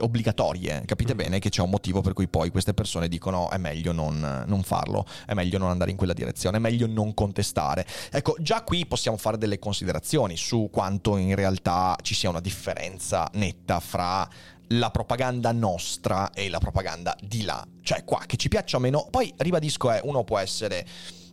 obbligatorie. 0.00 0.82
Capite 0.84 1.14
bene 1.14 1.38
che 1.38 1.50
c'è 1.50 1.62
un 1.62 1.70
motivo 1.70 2.00
per 2.00 2.12
cui 2.12 2.28
poi 2.28 2.50
queste 2.50 2.74
persone 2.74 3.08
dicono 3.08 3.50
è 3.50 3.58
meglio 3.58 3.92
non, 3.92 4.44
non 4.46 4.62
farlo, 4.62 5.06
è 5.26 5.34
meglio 5.34 5.58
non 5.58 5.70
andare 5.70 5.90
in 5.90 5.96
quella 5.96 6.12
direzione, 6.12 6.56
è 6.56 6.60
meglio 6.60 6.86
non 6.86 7.14
contestare. 7.14 7.86
Ecco, 8.10 8.36
già 8.38 8.62
qui 8.62 8.86
possiamo 8.86 9.16
fare 9.16 9.38
delle 9.38 9.58
considerazioni 9.58 10.36
su 10.36 10.68
quanto 10.72 11.16
in 11.16 11.34
realtà 11.34 11.96
ci 12.02 12.14
sia 12.14 12.28
una 12.28 12.40
differenza 12.40 12.95
netta 13.32 13.80
fra 13.80 14.28
la 14.70 14.90
propaganda 14.90 15.52
nostra 15.52 16.32
e 16.32 16.48
la 16.48 16.58
propaganda 16.58 17.16
di 17.20 17.42
là. 17.44 17.64
Cioè 17.82 18.04
qua, 18.04 18.22
che 18.26 18.36
ci 18.36 18.48
piaccia 18.48 18.76
o 18.76 18.80
meno, 18.80 19.06
poi 19.10 19.32
ribadisco, 19.36 19.90
è, 19.90 20.00
uno 20.02 20.24
può 20.24 20.38
essere 20.38 20.86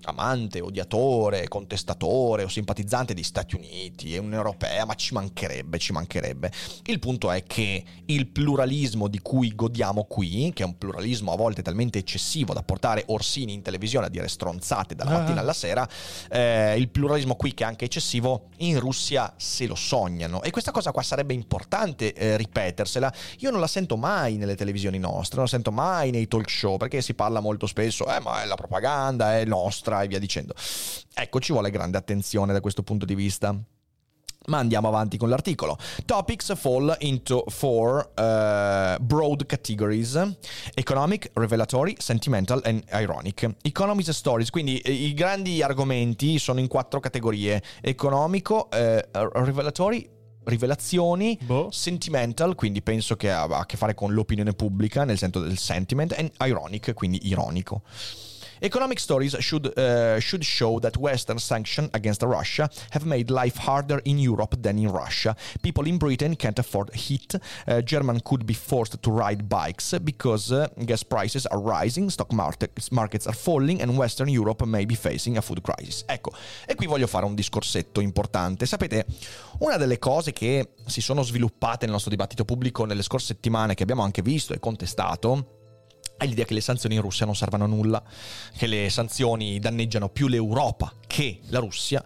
amante, 0.06 0.60
odiatore, 0.60 1.48
contestatore 1.48 2.44
o 2.44 2.48
simpatizzante 2.48 3.14
di 3.14 3.24
Stati 3.24 3.56
Uniti 3.56 4.14
e 4.14 4.18
Unione 4.18 4.36
Europea, 4.36 4.86
ma 4.86 4.96
ci 4.96 5.14
mancherebbe, 5.14 5.78
ci 5.78 5.92
mancherebbe. 5.92 6.52
Il 6.86 7.00
punto 7.00 7.32
è 7.32 7.44
che 7.44 7.84
il 8.06 8.28
pluralismo 8.28 9.08
di 9.08 9.20
cui 9.20 9.54
godiamo 9.56 10.04
qui, 10.06 10.52
che 10.54 10.64
è 10.64 10.66
un 10.66 10.78
pluralismo 10.78 11.32
a 11.32 11.36
volte 11.36 11.62
talmente 11.62 12.00
eccessivo 12.00 12.54
da 12.54 12.64
portare 12.64 13.04
Orsini 13.08 13.54
in 13.54 13.62
televisione 13.62 14.08
a 14.08 14.10
dire 14.10 14.28
stronzate 14.28 14.96
dalla 14.96 15.12
Ah. 15.12 15.20
mattina 15.20 15.42
alla 15.42 15.54
sera, 15.54 15.88
eh, 16.30 16.76
il 16.78 16.90
pluralismo 16.90 17.36
qui 17.36 17.54
che 17.54 17.64
è 17.64 17.68
anche 17.68 17.86
eccessivo, 17.86 18.50
in 18.58 18.80
Russia 18.80 19.34
se 19.38 19.66
lo 19.68 19.76
sognano. 19.76 20.42
E 20.42 20.52
questa 20.52 20.72
cosa 20.72 20.92
qua 20.92 21.02
sarebbe 21.02 21.34
importante 21.34 22.14
eh, 22.14 22.38
ripetersela. 22.38 23.14
Io 23.40 23.52
non 23.52 23.60
la 23.60 23.68
sento 23.68 23.98
mai 23.98 24.38
nelle 24.38 24.56
televisioni 24.56 24.98
nostre, 25.00 25.36
non 25.36 25.46
la 25.46 25.50
sento 25.52 25.72
mai 25.72 26.12
nei 26.12 26.28
talk 26.28 26.50
show, 26.50 26.78
perché 26.78 27.02
si 27.02 27.14
parla 27.14 27.40
molto 27.40 27.68
spesso, 27.68 28.08
eh 28.08 28.20
ma 28.20 28.42
è 28.42 28.46
la 28.46 28.56
propaganda, 28.56 29.38
è 29.38 29.46
nostra 29.46 29.93
e 30.02 30.08
via 30.08 30.20
dicendo. 30.20 30.54
Ecco, 31.14 31.40
ci 31.40 31.52
vuole 31.52 31.70
grande 31.70 31.98
attenzione 31.98 32.54
da 32.54 32.62
questo 32.62 32.82
punto 32.82 33.06
di 33.06 33.16
vista. 33.16 33.56
Ma 34.46 34.58
andiamo 34.58 34.90
avanti 34.90 35.16
con 35.16 35.30
l'articolo. 35.30 35.78
Topics 36.04 36.54
fall 36.58 36.94
into 37.00 37.46
four 37.48 38.12
uh, 38.14 39.02
broad 39.02 39.46
categories: 39.46 40.20
economic, 40.74 41.32
revelatory, 41.36 41.96
sentimental 41.98 42.60
and 42.66 42.84
ironic. 42.92 43.50
Economics 43.62 44.10
stories, 44.10 44.50
quindi 44.50 44.80
eh, 44.80 44.92
i 44.92 45.14
grandi 45.14 45.62
argomenti 45.62 46.40
sono 46.40 46.60
in 46.60 46.68
quattro 46.68 47.00
categorie: 47.00 47.64
economico, 47.80 48.70
eh, 48.72 49.08
revelatory, 49.12 50.10
rivelazioni, 50.44 51.40
Boh. 51.42 51.72
sentimental, 51.72 52.56
quindi 52.56 52.82
penso 52.82 53.16
che 53.16 53.32
ha 53.32 53.44
a 53.44 53.66
che 53.66 53.78
fare 53.78 53.94
con 53.94 54.12
l'opinione 54.12 54.52
pubblica, 54.52 55.06
nel 55.06 55.18
senso 55.18 55.40
del 55.40 55.58
sentiment, 55.58 56.14
and 56.18 56.32
ironic, 56.42 56.94
quindi 56.94 57.30
ironico. 57.30 57.84
Economic 58.62 59.00
stories 59.00 59.36
should, 59.40 59.78
uh, 59.78 60.20
should 60.20 60.44
show 60.44 60.80
that 60.80 60.98
Western 60.98 61.40
sanctions 61.40 61.90
against 61.94 62.22
Russia 62.24 62.70
have 62.92 63.06
made 63.06 63.30
life 63.30 63.58
harder 63.58 64.00
in 64.06 64.20
Europe 64.20 64.56
than 64.62 64.78
in 64.78 64.90
Russia. 64.90 65.36
People 65.62 65.88
in 65.88 65.98
Britain 65.98 66.36
can't 66.36 66.60
afford 66.60 66.94
heat. 66.94 67.36
Uh, 67.68 67.82
German 67.82 68.22
could 68.22 68.46
be 68.46 68.54
forced 68.54 69.02
to 69.02 69.12
ride 69.12 69.48
bikes 69.48 69.98
because 70.00 70.52
uh, 70.52 70.68
gas 70.86 71.04
prices 71.04 71.46
are 71.48 71.60
rising, 71.60 72.10
stock 72.10 72.32
markets, 72.32 72.90
markets 72.92 73.28
are 73.28 73.36
falling, 73.36 73.82
and 73.82 73.98
Western 73.98 74.30
Europe 74.30 74.66
may 74.66 74.86
be 74.86 74.96
facing 74.96 75.38
a 75.38 75.42
food 75.42 75.62
crisis. 75.62 76.04
Ecco, 76.08 76.32
e 76.66 76.76
qui 76.76 76.86
voglio 76.86 77.08
fare 77.08 77.26
un 77.26 77.36
discorsetto 77.36 78.00
importante. 78.02 78.66
Sapete, 78.66 79.06
una 79.60 79.78
delle 79.78 80.00
cose 80.00 80.32
che 80.32 80.74
si 80.86 81.02
sono 81.02 81.24
sviluppate 81.24 81.86
nel 81.86 81.92
nostro 81.92 82.10
dibattito 82.10 82.46
pubblico 82.46 82.86
nelle 82.86 83.02
scorse 83.02 83.34
settimane, 83.34 83.74
che 83.74 83.84
abbiamo 83.84 84.04
anche 84.04 84.22
visto 84.22 84.54
e 84.54 84.60
contestato, 84.60 85.62
è 86.24 86.28
l'idea 86.28 86.46
che 86.46 86.54
le 86.54 86.62
sanzioni 86.62 86.96
in 86.96 87.02
Russia 87.02 87.26
non 87.26 87.36
servano 87.36 87.66
a 87.66 87.68
nulla, 87.68 88.02
che 88.58 88.68
le 88.68 88.90
sanzioni 88.90 89.60
danneggiano 89.60 90.10
più 90.10 90.28
l'Europa 90.28 90.92
che 91.06 91.40
la 91.50 91.60
Russia. 91.60 92.04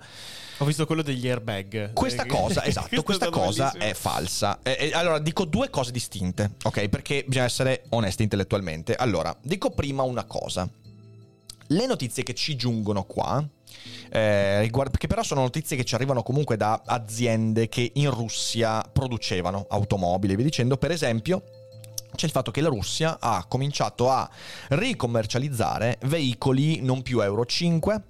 Ho 0.60 0.66
visto 0.66 0.88
quello 0.88 1.04
degli 1.04 1.28
airbag. 1.28 1.94
Questa 1.94 2.26
cosa, 2.26 2.64
esatto, 2.66 3.04
questa 3.04 3.30
cosa 3.30 3.72
è 3.74 3.94
falsa. 3.94 4.60
E, 4.64 4.78
e, 4.80 4.92
allora, 4.94 5.20
dico 5.20 5.46
due 5.46 5.70
cose 5.70 5.92
distinte, 5.92 6.56
ok? 6.64 6.90
Perché 6.90 7.24
bisogna 7.28 7.46
essere 7.46 7.84
onesti 7.90 8.24
intellettualmente. 8.24 8.96
Allora, 8.96 9.36
dico 9.42 9.70
prima 9.70 10.02
una 10.02 10.26
cosa. 10.26 10.68
Le 11.70 11.86
notizie 11.86 12.24
che 12.24 12.34
ci 12.34 12.56
giungono 12.56 13.04
qua, 13.04 13.46
eh, 14.10 14.62
riguardo, 14.62 14.98
che 14.98 15.06
però 15.06 15.22
sono 15.22 15.42
notizie 15.42 15.76
che 15.76 15.84
ci 15.84 15.94
arrivano 15.94 16.24
comunque 16.24 16.58
da 16.58 16.82
aziende 16.86 17.68
che 17.68 17.92
in 17.96 18.10
Russia 18.10 18.82
producevano 18.82 19.68
automobili, 19.70 20.36
vi 20.36 20.44
dicendo, 20.44 20.78
per 20.78 20.92
esempio, 20.92 21.44
c'è 22.18 22.26
il 22.26 22.32
fatto 22.32 22.52
che 22.52 22.62
la 22.62 22.68
Russia 22.68 23.20
ha 23.22 23.46
cominciato 23.48 24.10
a 24.10 24.30
ricommercializzare 24.70 26.00
veicoli 26.02 26.82
non 26.82 27.04
più 27.04 27.22
Euro 27.22 27.46
5, 27.46 28.04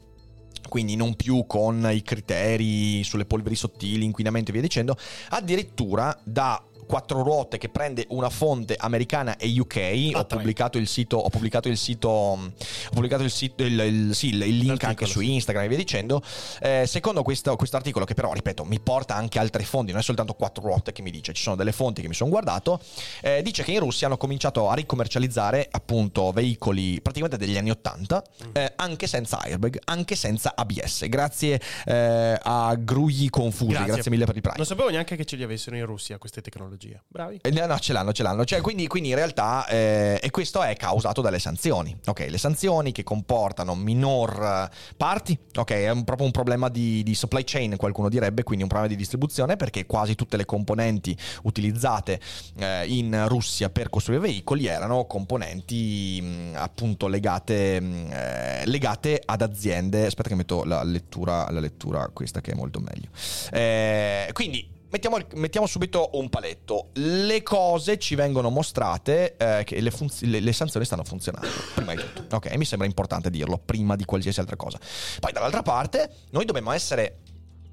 quindi 0.70 0.96
non 0.96 1.16
più 1.16 1.46
con 1.46 1.88
i 1.92 2.02
criteri 2.02 3.04
sulle 3.04 3.26
polveri 3.26 3.56
sottili, 3.56 4.06
inquinamento 4.06 4.50
e 4.50 4.54
via 4.54 4.62
dicendo, 4.62 4.98
addirittura 5.30 6.18
da 6.24 6.64
quattro 6.88 7.22
ruote 7.22 7.60
che 7.60 7.70
prende 7.70 8.06
una 8.10 8.30
fonte 8.32 8.76
americana 8.80 9.38
e 9.38 9.54
UK. 9.60 10.12
Ah, 10.14 10.20
ho, 10.20 10.26
pubblicato 10.26 10.80
il 10.80 10.88
sito, 10.88 11.18
ho 11.18 11.30
pubblicato 11.30 11.68
il 11.68 11.78
sito, 11.78 12.10
ho 12.10 12.52
pubblicato 12.92 13.22
il, 13.22 13.30
sito, 13.30 13.64
il, 13.64 13.80
il, 13.80 14.16
sì, 14.16 14.30
il 14.30 14.38
link 14.38 14.82
L'articolo, 14.82 14.90
anche 14.90 15.06
su 15.06 15.20
Instagram 15.20 15.66
e 15.66 15.68
via 15.68 15.78
dicendo. 15.78 16.24
Eh, 16.62 16.86
secondo 16.88 17.22
questo 17.22 17.56
articolo, 17.72 18.06
che 18.06 18.16
però, 18.16 18.34
ripeto, 18.34 18.64
mi 18.66 18.80
porta 18.80 19.16
anche 19.16 19.38
altre 19.38 19.64
fonti, 19.64 19.92
non 19.92 20.00
è 20.00 20.04
soltanto 20.04 20.34
quattro 20.34 20.64
ruote 20.64 20.94
che 20.94 21.02
mi 21.02 21.12
dice, 21.12 21.34
ci 21.34 21.44
sono 21.44 21.56
delle 21.56 21.72
fonti 21.72 22.02
che 22.02 22.08
mi 22.08 22.14
sono 22.14 22.30
guardato, 22.30 22.80
eh, 23.22 23.42
dice 23.44 23.64
che 23.64 23.72
in 23.72 23.80
Russia 23.80 24.08
hanno 24.08 24.18
cominciato 24.18 24.70
a 24.70 24.74
ricommercializzare 24.74 25.68
appunto 25.70 26.32
veicoli 26.32 27.02
praticamente 27.02 27.38
degli 27.38 27.58
anni 27.58 27.72
80, 27.72 28.24
mm. 28.48 28.50
eh, 28.54 28.74
anche 28.78 29.08
senza 29.08 29.40
airbag, 29.42 29.80
anche 29.86 30.16
senza 30.16 30.54
ABS. 30.56 31.08
Grazie 31.08 31.60
eh, 31.86 32.40
a 32.42 32.76
Grugli 32.76 33.30
Confusi, 33.30 33.72
grazie. 33.72 33.94
grazie 33.94 34.12
mille 34.12 34.26
per 34.26 34.36
il 34.36 34.42
prime. 34.42 34.58
Non 34.58 34.66
sapevo 34.66 34.90
neanche 34.90 35.16
che 35.16 35.26
ce 35.26 35.36
li 35.36 35.44
avessero 35.44 35.76
in 35.76 35.86
Russia 35.86 36.18
queste 36.18 36.42
tecnologie 36.42 36.77
tecnologia. 36.78 37.02
Bravi. 37.08 37.40
Eh, 37.42 37.50
no, 37.50 37.80
ce 37.80 37.94
l'hanno, 37.94 38.14
ce 38.14 38.24
l'hanno. 38.24 38.46
Cioè, 38.46 38.62
quindi, 38.62 38.88
quindi, 38.88 39.10
in 39.10 39.16
realtà, 39.16 39.66
eh, 39.68 40.20
e 40.22 40.30
questo 40.30 40.62
è 40.62 40.76
causato 40.76 41.22
dalle 41.22 41.40
sanzioni. 41.40 41.96
Ok, 42.06 42.28
le 42.30 42.38
sanzioni 42.38 42.92
che 42.92 43.04
comportano 43.04 43.76
minor 43.76 44.70
parti, 44.96 45.38
ok, 45.56 45.72
è 45.72 45.90
un, 45.90 46.04
proprio 46.04 46.28
un 46.28 46.32
problema 46.32 46.70
di, 46.70 47.04
di, 47.04 47.16
supply 47.16 47.44
chain, 47.44 47.76
qualcuno 47.76 48.10
direbbe, 48.10 48.44
quindi 48.44 48.64
un 48.64 48.70
problema 48.70 48.94
di 48.94 48.98
distribuzione, 48.98 49.58
perché 49.58 49.86
quasi 49.86 50.16
tutte 50.16 50.38
le 50.38 50.46
componenti 50.46 51.18
utilizzate 51.44 52.20
eh, 52.58 52.86
in 52.88 53.28
Russia 53.28 53.70
per 53.70 53.90
costruire 53.90 54.22
veicoli 54.22 54.68
erano 54.68 55.06
componenti 55.06 56.22
mh, 56.22 56.56
appunto 56.56 57.08
legate, 57.08 57.82
mh, 57.82 58.12
eh, 58.12 58.62
legate, 58.66 59.22
ad 59.26 59.42
aziende. 59.42 60.06
Aspetta 60.06 60.30
che 60.30 60.36
metto 60.36 60.64
la 60.64 60.84
lettura, 60.84 61.50
la 61.50 61.60
lettura 61.60 62.10
questa 62.14 62.42
che 62.42 62.52
è 62.52 62.56
molto 62.56 62.80
meglio. 62.80 63.10
Eh, 63.52 64.30
quindi 64.34 64.76
Mettiamo, 64.90 65.18
mettiamo, 65.36 65.68
subito 65.68 66.12
un 66.14 66.30
paletto. 66.30 66.90
Le 66.94 67.44
cose 67.44 67.98
ci 67.98 68.16
vengono 68.16 68.50
mostrate 68.50 69.36
eh, 69.36 69.64
che 69.66 69.82
le, 69.82 69.92
funz- 69.92 70.22
le, 70.22 70.40
le, 70.40 70.54
sanzioni 70.54 70.86
stanno 70.86 71.04
funzionando, 71.04 71.48
prima 71.76 71.94
di 71.94 72.02
tutto. 72.14 72.38
Ok, 72.38 72.56
mi 72.56 72.64
sembra 72.64 72.88
importante 72.88 73.30
dirlo, 73.30 73.58
prima 73.58 73.98
di 73.98 74.06
qualsiasi 74.06 74.40
altra 74.40 74.56
cosa. 74.56 74.80
Poi 75.20 75.34
dall'altra 75.34 75.62
parte, 75.62 76.10
noi 76.30 76.46
dobbiamo 76.46 76.72
essere 76.72 77.18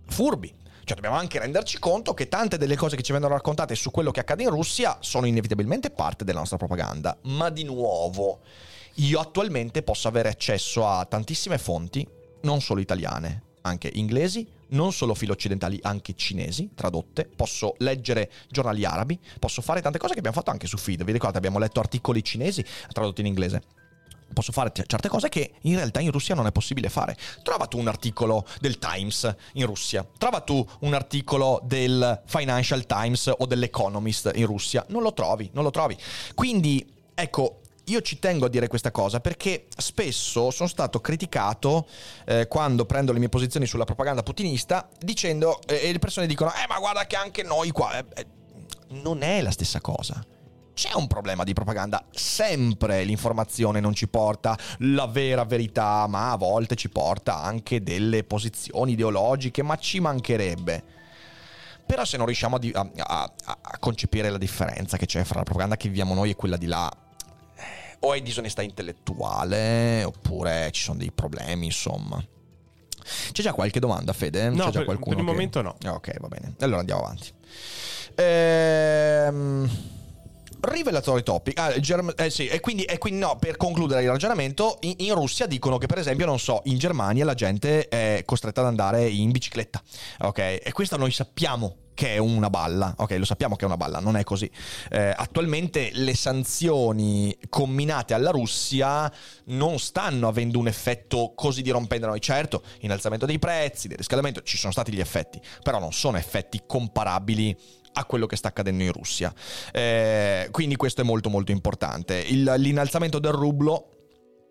furbi. 0.08 0.52
Cioè 0.84 0.96
dobbiamo 0.96 1.16
anche 1.16 1.38
renderci 1.38 1.78
conto 1.78 2.12
che 2.12 2.28
tante 2.28 2.58
delle 2.58 2.76
cose 2.76 2.96
che 2.96 3.02
ci 3.02 3.12
vengono 3.12 3.32
raccontate 3.32 3.74
su 3.74 3.90
quello 3.90 4.10
che 4.10 4.20
accade 4.20 4.42
in 4.42 4.50
Russia 4.50 4.98
sono 5.00 5.26
inevitabilmente 5.26 5.90
parte 5.90 6.24
della 6.24 6.40
nostra 6.40 6.58
propaganda. 6.58 7.16
Ma 7.22 7.48
di 7.48 7.62
nuovo, 7.62 8.40
io 8.94 9.20
attualmente 9.20 9.82
posso 9.82 10.08
avere 10.08 10.28
accesso 10.28 10.86
a 10.86 11.04
tantissime 11.06 11.58
fonti, 11.58 12.06
non 12.42 12.60
solo 12.60 12.80
italiane, 12.80 13.42
anche 13.62 13.90
inglesi, 13.94 14.46
non 14.74 14.92
solo 14.92 15.14
filo 15.14 15.32
occidentali, 15.32 15.78
anche 15.82 16.14
cinesi, 16.14 16.70
tradotte. 16.74 17.24
Posso 17.24 17.74
leggere 17.78 18.30
giornali 18.48 18.84
arabi, 18.84 19.18
posso 19.38 19.62
fare 19.62 19.80
tante 19.80 19.98
cose 19.98 20.12
che 20.12 20.18
abbiamo 20.18 20.36
fatto 20.36 20.50
anche 20.50 20.66
su 20.66 20.76
feed. 20.76 21.02
Vi 21.02 21.12
ricordate, 21.12 21.38
abbiamo 21.38 21.58
letto 21.58 21.80
articoli 21.80 22.22
cinesi 22.22 22.64
tradotti 22.92 23.20
in 23.20 23.26
inglese 23.26 23.62
posso 24.32 24.52
fare 24.52 24.72
certe 24.74 25.08
cose 25.08 25.28
che 25.28 25.52
in 25.62 25.76
realtà 25.76 26.00
in 26.00 26.10
Russia 26.10 26.34
non 26.34 26.46
è 26.46 26.52
possibile 26.52 26.88
fare. 26.88 27.16
Trova 27.42 27.66
tu 27.66 27.78
un 27.78 27.88
articolo 27.88 28.44
del 28.60 28.78
Times 28.78 29.32
in 29.52 29.64
Russia, 29.64 30.04
trova 30.18 30.40
tu 30.40 30.66
un 30.80 30.92
articolo 30.92 31.60
del 31.64 32.22
Financial 32.26 32.84
Times 32.84 33.32
o 33.34 33.46
dell'Economist 33.46 34.32
in 34.34 34.46
Russia, 34.46 34.84
non 34.88 35.02
lo 35.02 35.12
trovi, 35.14 35.48
non 35.52 35.62
lo 35.62 35.70
trovi. 35.70 35.96
Quindi, 36.34 36.84
ecco, 37.14 37.60
io 37.86 38.00
ci 38.00 38.18
tengo 38.18 38.46
a 38.46 38.48
dire 38.48 38.68
questa 38.68 38.90
cosa 38.90 39.20
perché 39.20 39.66
spesso 39.76 40.50
sono 40.50 40.68
stato 40.68 41.00
criticato 41.00 41.86
eh, 42.24 42.46
quando 42.48 42.86
prendo 42.86 43.12
le 43.12 43.18
mie 43.18 43.28
posizioni 43.28 43.66
sulla 43.66 43.84
propaganda 43.84 44.22
putinista 44.22 44.88
dicendo 44.98 45.60
eh, 45.66 45.88
e 45.88 45.92
le 45.92 45.98
persone 45.98 46.26
dicono 46.26 46.50
eh 46.50 46.66
ma 46.68 46.78
guarda 46.78 47.06
che 47.06 47.16
anche 47.16 47.42
noi 47.42 47.70
qua 47.70 47.98
eh, 47.98 48.04
eh, 48.14 48.26
non 49.02 49.22
è 49.22 49.42
la 49.42 49.50
stessa 49.50 49.80
cosa 49.80 50.24
c'è 50.74 50.92
un 50.94 51.06
problema 51.06 51.44
di 51.44 51.52
propaganda. 51.52 52.04
Sempre 52.10 53.04
l'informazione 53.04 53.78
non 53.78 53.94
ci 53.94 54.08
porta 54.08 54.58
la 54.78 55.06
vera 55.06 55.44
verità, 55.44 56.06
ma 56.08 56.32
a 56.32 56.36
volte 56.36 56.74
ci 56.74 56.90
porta 56.90 57.40
anche 57.40 57.80
delle 57.82 58.24
posizioni 58.24 58.92
ideologiche, 58.92 59.62
ma 59.62 59.76
ci 59.76 60.00
mancherebbe. 60.00 60.82
Però 61.86 62.04
se 62.04 62.16
non 62.16 62.26
riusciamo 62.26 62.56
a, 62.56 62.88
a, 62.96 63.32
a, 63.44 63.58
a 63.60 63.78
concepire 63.78 64.30
la 64.30 64.38
differenza 64.38 64.96
che 64.96 65.06
c'è 65.06 65.22
fra 65.22 65.38
la 65.38 65.44
propaganda 65.44 65.76
che 65.76 65.88
viviamo 65.88 66.14
noi 66.14 66.30
e 66.30 66.34
quella 66.34 66.56
di 66.56 66.66
là, 66.66 66.90
o 68.00 68.14
è 68.14 68.20
disonestà 68.20 68.62
intellettuale 68.62 70.04
oppure 70.04 70.70
ci 70.72 70.82
sono 70.82 70.98
dei 70.98 71.12
problemi, 71.12 71.66
insomma. 71.66 72.24
C'è 73.32 73.42
già 73.42 73.52
qualche 73.52 73.80
domanda, 73.80 74.12
Fede? 74.12 74.48
No, 74.48 74.64
C'è 74.64 74.70
già 74.70 74.78
per, 74.78 74.84
qualcuno 74.84 75.16
per 75.16 75.24
il 75.24 75.24
che... 75.24 75.32
momento 75.32 75.62
no. 75.62 75.76
Ah, 75.84 75.94
ok, 75.94 76.20
va 76.20 76.28
bene. 76.28 76.54
Allora 76.60 76.80
andiamo 76.80 77.02
avanti. 77.02 77.32
Ehm... 78.14 79.70
Rivelatory 80.60 81.22
topic. 81.22 81.58
Ah, 81.58 81.78
Germ- 81.78 82.14
eh 82.16 82.30
sì, 82.30 82.46
e 82.46 82.60
quindi, 82.60 82.84
e 82.84 82.96
quindi, 82.96 83.20
no, 83.20 83.36
per 83.36 83.58
concludere 83.58 84.02
il 84.02 84.08
ragionamento, 84.08 84.78
in, 84.80 84.94
in, 84.98 85.14
Russia 85.14 85.46
dicono 85.46 85.76
che 85.76 85.86
per 85.86 85.98
esempio, 85.98 86.24
non 86.24 86.38
so, 86.38 86.62
in 86.64 86.78
Germania 86.78 87.26
la 87.26 87.34
gente 87.34 87.88
è 87.88 88.22
costretta 88.24 88.62
ad 88.62 88.68
andare 88.68 89.06
in 89.06 89.30
bicicletta. 89.30 89.82
Ok? 90.20 90.38
E 90.38 90.70
questo 90.72 90.96
noi 90.96 91.10
sappiamo 91.10 91.76
che 91.94 92.14
è 92.14 92.18
una 92.18 92.50
balla. 92.50 92.94
Ok, 92.98 93.12
lo 93.12 93.24
sappiamo 93.24 93.56
che 93.56 93.62
è 93.62 93.66
una 93.66 93.76
balla, 93.76 94.00
non 94.00 94.16
è 94.16 94.24
così. 94.24 94.50
Eh, 94.90 95.14
attualmente 95.16 95.90
le 95.92 96.14
sanzioni 96.14 97.36
combinate 97.48 98.14
alla 98.14 98.30
Russia 98.30 99.10
non 99.46 99.78
stanno 99.78 100.28
avendo 100.28 100.58
un 100.58 100.66
effetto 100.66 101.32
così 101.34 101.62
dirompente 101.62 102.04
da 102.04 102.08
noi. 102.08 102.20
Certo, 102.20 102.62
innalzamento 102.80 103.26
dei 103.26 103.38
prezzi, 103.38 103.88
del 103.88 103.98
riscaldamento, 103.98 104.42
ci 104.42 104.56
sono 104.56 104.72
stati 104.72 104.92
gli 104.92 105.00
effetti, 105.00 105.40
però 105.62 105.78
non 105.78 105.92
sono 105.92 106.18
effetti 106.18 106.62
comparabili 106.66 107.56
a 107.96 108.04
quello 108.04 108.26
che 108.26 108.36
sta 108.36 108.48
accadendo 108.48 108.82
in 108.82 108.92
Russia. 108.92 109.32
Eh, 109.72 110.48
quindi 110.50 110.76
questo 110.76 111.00
è 111.02 111.04
molto 111.04 111.30
molto 111.30 111.52
importante. 111.52 112.16
Il, 112.16 112.54
l'innalzamento 112.58 113.18
del 113.18 113.32
rublo 113.32 113.93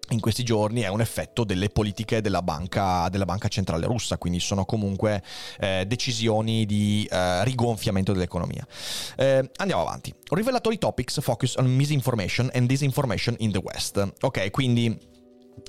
in 0.09 0.19
questi 0.19 0.43
giorni 0.43 0.81
è 0.81 0.87
un 0.87 1.01
effetto 1.01 1.43
delle 1.43 1.69
politiche 1.69 2.21
della 2.21 2.41
banca, 2.41 3.07
della 3.09 3.25
banca 3.25 3.47
centrale 3.47 3.85
russa, 3.85 4.17
quindi 4.17 4.39
sono 4.39 4.65
comunque 4.65 5.23
eh, 5.59 5.85
decisioni 5.87 6.65
di 6.65 7.07
eh, 7.09 7.43
rigonfiamento 7.43 8.11
dell'economia. 8.11 8.65
Eh, 9.15 9.49
andiamo 9.57 9.81
avanti. 9.81 10.13
Revelatory 10.29 10.77
topics 10.77 11.21
focus 11.21 11.55
on 11.55 11.73
misinformation 11.73 12.49
and 12.53 12.67
disinformation 12.67 13.35
in 13.39 13.51
the 13.51 13.61
West. 13.63 14.13
Ok, 14.21 14.51
quindi 14.51 15.11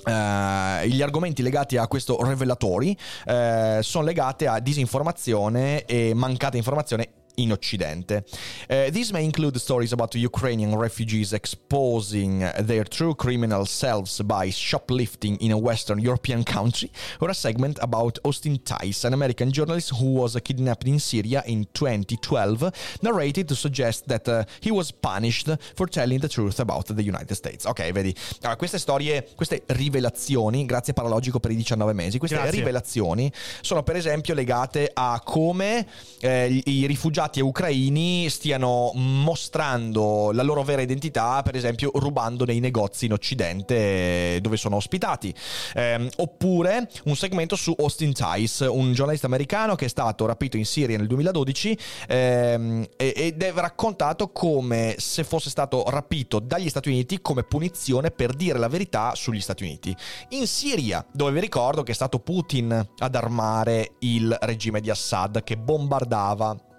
Uh, 0.03 0.83
gli 0.85 1.01
argomenti 1.01 1.43
legati 1.43 1.77
a 1.77 1.87
questo 1.87 2.17
revelatori 2.23 2.97
uh, 3.27 3.81
sono 3.81 4.03
legati 4.03 4.47
a 4.47 4.59
disinformazione 4.59 5.85
e 5.85 6.13
mancata 6.15 6.57
informazione 6.57 7.09
in 7.35 7.51
Occidente. 7.51 8.23
Uh, 8.69 8.89
these 8.91 9.11
may 9.11 9.23
include 9.23 9.57
stories 9.57 9.91
about 9.91 10.15
Ukrainian 10.15 10.75
refugees 10.75 11.33
exposing 11.33 12.39
their 12.59 12.83
true 12.83 13.15
criminal 13.15 13.65
selves 13.65 14.21
by 14.21 14.51
shoplifting 14.51 15.37
in 15.39 15.51
a 15.51 15.57
Western 15.57 15.99
European 15.99 16.43
country, 16.43 16.89
or 17.19 17.29
a 17.29 17.33
segment 17.33 17.77
about 17.81 18.19
Austin 18.23 18.59
Tice, 18.63 19.05
an 19.05 19.13
American 19.13 19.51
journalist 19.51 19.91
who 19.99 20.13
was 20.13 20.37
kidnapped 20.41 20.87
in 20.87 20.99
Syria 20.99 21.43
in 21.45 21.67
2012, 21.73 22.71
narrated 23.01 23.47
to 23.47 23.55
suggest 23.55 24.07
that 24.07 24.27
uh, 24.27 24.43
he 24.59 24.71
was 24.71 24.91
punished 24.91 25.49
for 25.75 25.87
telling 25.87 26.19
the 26.19 26.29
truth 26.29 26.59
about 26.59 26.87
the 26.87 27.03
United 27.03 27.35
States. 27.35 27.65
Ok, 27.65 27.91
vedi. 27.91 28.15
Allora, 28.41 28.55
queste 28.57 28.79
storie, 28.79 29.27
queste 29.35 29.63
rivelazioni, 29.67 30.65
grazie 30.65 30.93
Paralogico 30.93 31.39
per 31.39 31.51
i 31.51 31.55
19 31.55 31.93
mesi, 31.93 32.17
queste 32.17 32.37
grazie. 32.37 32.59
rivelazioni 32.59 33.31
sono 33.61 33.83
per 33.83 33.95
esempio 33.95 34.33
legate 34.33 34.89
a 34.93 35.21
come 35.23 35.85
eh, 36.19 36.61
i 36.65 36.85
rifugiati 36.85 37.24
ucraini 37.33 38.29
stiano 38.29 38.91
mostrando 38.95 40.31
la 40.31 40.43
loro 40.43 40.63
vera 40.63 40.81
identità, 40.81 41.41
per 41.43 41.55
esempio 41.55 41.91
rubando 41.95 42.45
nei 42.45 42.59
negozi 42.59 43.05
in 43.05 43.13
Occidente 43.13 44.39
dove 44.41 44.57
sono 44.57 44.75
ospitati. 44.75 45.33
Eh, 45.73 46.09
oppure 46.17 46.89
un 47.05 47.15
segmento 47.15 47.55
su 47.55 47.73
Austin 47.77 48.13
Tice, 48.13 48.65
un 48.65 48.93
giornalista 48.93 49.27
americano 49.27 49.75
che 49.75 49.85
è 49.85 49.89
stato 49.89 50.25
rapito 50.25 50.57
in 50.57 50.65
Siria 50.65 50.97
nel 50.97 51.07
2012 51.07 51.77
ehm, 52.07 52.85
ed 52.95 53.41
è 53.41 53.51
raccontato 53.53 54.29
come 54.29 54.95
se 54.97 55.23
fosse 55.23 55.49
stato 55.49 55.83
rapito 55.87 56.39
dagli 56.39 56.69
Stati 56.69 56.89
Uniti 56.89 57.21
come 57.21 57.43
punizione 57.43 58.11
per 58.11 58.33
dire 58.33 58.59
la 58.59 58.67
verità 58.67 59.13
sugli 59.15 59.39
Stati 59.41 59.63
Uniti. 59.63 59.95
In 60.29 60.47
Siria, 60.47 61.05
dove 61.11 61.31
vi 61.31 61.39
ricordo 61.39 61.83
che 61.83 61.91
è 61.91 61.95
stato 61.95 62.19
Putin 62.19 62.87
ad 62.97 63.15
armare 63.15 63.93
il 63.99 64.35
regime 64.41 64.81
di 64.81 64.89
Assad 64.89 65.43
che 65.43 65.57
bombardava 65.57 66.73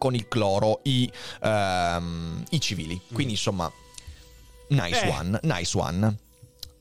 con 0.00 0.14
il 0.14 0.26
cloro 0.28 0.80
i, 0.84 1.12
ehm, 1.42 2.42
i 2.48 2.58
civili. 2.58 2.98
Quindi 3.12 3.34
insomma, 3.34 3.70
nice 4.68 5.04
eh. 5.04 5.10
one, 5.10 5.38
nice 5.42 5.76
one. 5.76 6.16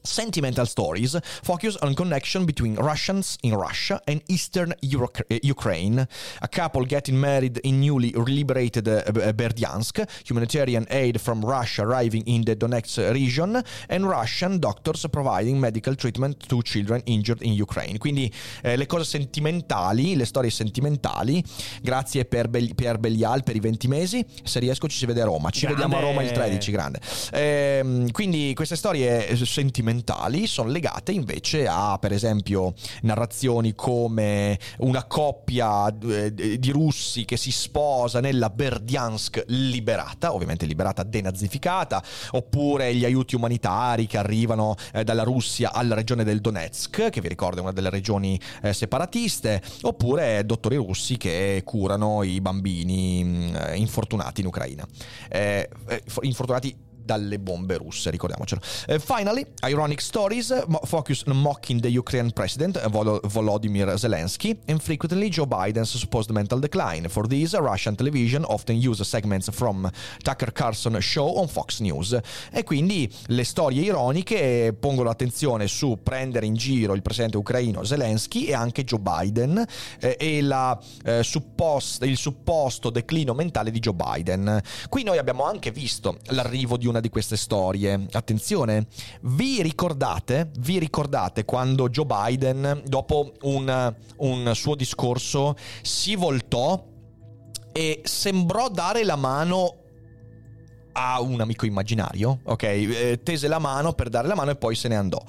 Sentimental 0.09 0.65
stories 0.65 1.15
focus 1.43 1.77
on 1.83 1.93
connection 1.93 2.43
between 2.45 2.75
Russians 2.75 3.37
in 3.43 3.53
Russia 3.53 4.01
and 4.07 4.21
Eastern 4.27 4.73
Euro- 4.81 5.11
uh, 5.29 5.37
Ukraine. 5.43 6.07
A 6.41 6.47
couple 6.47 6.83
getting 6.85 7.19
married 7.19 7.59
in 7.63 7.79
newly 7.79 8.11
liberated 8.15 8.87
uh, 8.87 9.03
Berdyansk, 9.33 10.03
humanitarian 10.25 10.87
aid 10.89 11.19
from 11.21 11.45
Russia 11.45 11.83
arriving 11.83 12.23
in 12.25 12.43
the 12.43 12.55
Donetsk 12.55 13.11
region, 13.13 13.61
and 13.87 14.05
Russian 14.07 14.57
doctors 14.57 15.05
providing 15.11 15.59
medical 15.59 15.93
treatment 15.95 16.47
to 16.47 16.63
children 16.63 17.01
injured 17.05 17.43
in 17.43 17.53
Ukraine. 17.53 17.99
Quindi 17.99 18.33
eh, 18.63 18.75
le 18.75 18.87
cose 18.87 19.05
sentimentali, 19.05 20.15
le 20.15 20.25
storie 20.25 20.49
sentimentali. 20.49 21.43
Grazie 21.83 22.25
per, 22.25 22.47
Be- 22.47 22.73
per 22.73 22.97
Belial 22.97 23.43
per 23.43 23.55
i 23.55 23.59
20 23.59 23.87
mesi. 23.87 24.25
Se 24.43 24.59
riesco 24.59 24.87
ci 24.87 24.97
si 24.97 25.05
vede 25.05 25.21
a 25.21 25.25
Roma. 25.25 25.51
Ci 25.51 25.67
grande. 25.67 25.81
vediamo 25.83 26.01
a 26.03 26.09
Roma 26.09 26.23
il 26.23 26.31
13, 26.31 26.71
grande. 26.71 26.99
Eh, 27.31 28.07
quindi 28.11 28.53
queste 28.55 28.75
storie 28.75 29.35
sentimentali 29.45 29.97
documentali 29.99 30.47
sono 30.47 30.69
legate 30.69 31.11
invece 31.11 31.67
a, 31.67 31.97
per 31.99 32.11
esempio, 32.11 32.73
narrazioni 33.01 33.75
come 33.75 34.57
una 34.77 35.05
coppia 35.05 35.87
eh, 35.87 36.33
di 36.33 36.71
russi 36.71 37.25
che 37.25 37.37
si 37.37 37.51
sposa 37.51 38.19
nella 38.19 38.49
Berdiansk 38.49 39.43
liberata, 39.47 40.33
ovviamente 40.33 40.65
liberata 40.65 41.03
denazificata, 41.03 42.01
oppure 42.31 42.93
gli 42.95 43.05
aiuti 43.05 43.35
umanitari 43.35 44.07
che 44.07 44.17
arrivano 44.17 44.75
eh, 44.93 45.03
dalla 45.03 45.23
Russia 45.23 45.71
alla 45.73 45.95
regione 45.95 46.23
del 46.23 46.41
Donetsk, 46.41 47.09
che 47.09 47.21
vi 47.21 47.27
ricordo 47.27 47.59
è 47.59 47.61
una 47.61 47.71
delle 47.71 47.89
regioni 47.89 48.39
eh, 48.61 48.73
separatiste, 48.73 49.61
oppure 49.81 50.45
dottori 50.45 50.75
russi 50.75 51.17
che 51.17 51.61
curano 51.65 52.23
i 52.23 52.39
bambini 52.41 53.23
mm, 53.23 53.55
infortunati 53.75 54.41
in 54.41 54.47
Ucraina. 54.47 54.87
Eh, 55.29 55.69
eh, 55.87 56.03
infortunati 56.21 56.87
dalle 57.09 57.39
bombe 57.39 57.75
russe, 57.77 58.11
ricordiamocelo. 58.11 58.61
Uh, 58.87 58.99
finally, 58.99 59.43
ironic 59.63 59.99
stories 59.99 60.53
focus 60.83 61.23
on 61.25 61.37
mocking 61.37 61.81
the 61.81 61.87
Ukrainian 61.87 62.31
president 62.33 62.79
Vol- 62.87 63.19
Volodymyr 63.23 63.97
Zelensky 63.97 64.55
and 64.67 64.79
frequently 64.79 65.29
Joe 65.29 65.47
Biden's 65.47 65.97
supposed 65.97 66.29
mental 66.29 66.59
decline. 66.59 67.09
For 67.09 67.25
this, 67.25 67.53
Russian 67.53 67.95
television 67.95 68.43
often 68.45 68.75
use 68.75 69.03
segments 69.03 69.49
from 69.51 69.89
Tucker 70.21 70.51
Carlson 70.51 70.99
show 70.99 71.37
on 71.37 71.47
Fox 71.47 71.79
News. 71.79 72.15
E 72.51 72.63
quindi 72.63 73.11
le 73.27 73.43
storie 73.43 73.81
ironiche 73.81 74.75
pongono 74.79 75.09
l'attenzione 75.09 75.67
su 75.67 75.97
prendere 76.03 76.45
in 76.45 76.53
giro 76.53 76.93
il 76.93 77.01
presidente 77.01 77.37
ucraino 77.37 77.83
Zelensky 77.83 78.45
e 78.45 78.53
anche 78.53 78.83
Joe 78.83 78.99
Biden 78.99 79.65
eh, 79.99 80.15
e 80.19 80.41
la, 80.41 80.79
eh, 81.05 81.23
suppost- 81.23 82.03
il 82.03 82.17
supposto 82.17 82.91
declino 82.91 83.33
mentale 83.33 83.71
di 83.71 83.79
Joe 83.79 83.95
Biden. 83.95 84.61
Qui 84.87 85.01
noi 85.01 85.17
abbiamo 85.17 85.45
anche 85.45 85.71
visto 85.71 86.17
l'arrivo 86.27 86.77
di 86.77 86.85
una 86.85 86.98
una 86.99 87.01
di 87.01 87.09
queste 87.09 87.37
storie. 87.37 88.07
Attenzione, 88.11 88.87
vi 89.21 89.61
ricordate, 89.61 90.51
vi 90.59 90.77
ricordate 90.77 91.45
quando 91.45 91.89
Joe 91.89 92.05
Biden, 92.05 92.83
dopo 92.85 93.33
un, 93.43 93.95
un 94.17 94.51
suo 94.53 94.75
discorso, 94.75 95.55
si 95.81 96.15
voltò 96.15 96.85
e 97.71 98.01
sembrò 98.03 98.69
dare 98.69 99.03
la 99.03 99.15
mano 99.15 99.75
a 100.91 101.21
un 101.21 101.39
amico 101.39 101.65
immaginario, 101.65 102.39
ok? 102.43 102.63
Eh, 102.63 103.19
tese 103.23 103.47
la 103.47 103.59
mano 103.59 103.93
per 103.93 104.09
dare 104.09 104.27
la 104.27 104.35
mano 104.35 104.51
e 104.51 104.55
poi 104.55 104.75
se 104.75 104.87
ne 104.89 104.95
andò. 104.95 105.21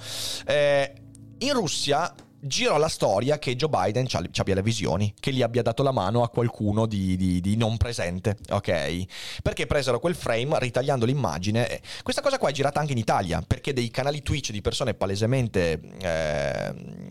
Eh, 0.46 0.92
in 1.38 1.52
Russia 1.52 2.12
girò 2.40 2.78
la 2.78 2.88
storia 2.88 3.38
che 3.38 3.54
Joe 3.56 3.68
Biden 3.68 4.06
ci 4.06 4.16
abbia 4.16 4.54
le 4.54 4.62
visioni, 4.62 5.14
che 5.18 5.32
gli 5.32 5.42
abbia 5.42 5.62
dato 5.62 5.82
la 5.82 5.92
mano 5.92 6.22
a 6.22 6.28
qualcuno 6.28 6.86
di, 6.86 7.16
di, 7.16 7.40
di, 7.40 7.56
non 7.56 7.76
presente, 7.76 8.36
ok? 8.48 9.04
Perché 9.42 9.66
presero 9.66 10.00
quel 10.00 10.14
frame 10.14 10.58
ritagliando 10.58 11.04
l'immagine. 11.04 11.80
Questa 12.02 12.22
cosa 12.22 12.38
qua 12.38 12.48
è 12.48 12.52
girata 12.52 12.80
anche 12.80 12.92
in 12.92 12.98
Italia, 12.98 13.42
perché 13.46 13.72
dei 13.72 13.90
canali 13.90 14.22
Twitch 14.22 14.50
di 14.50 14.60
persone 14.60 14.94
palesemente... 14.94 15.80
Eh, 16.00 17.09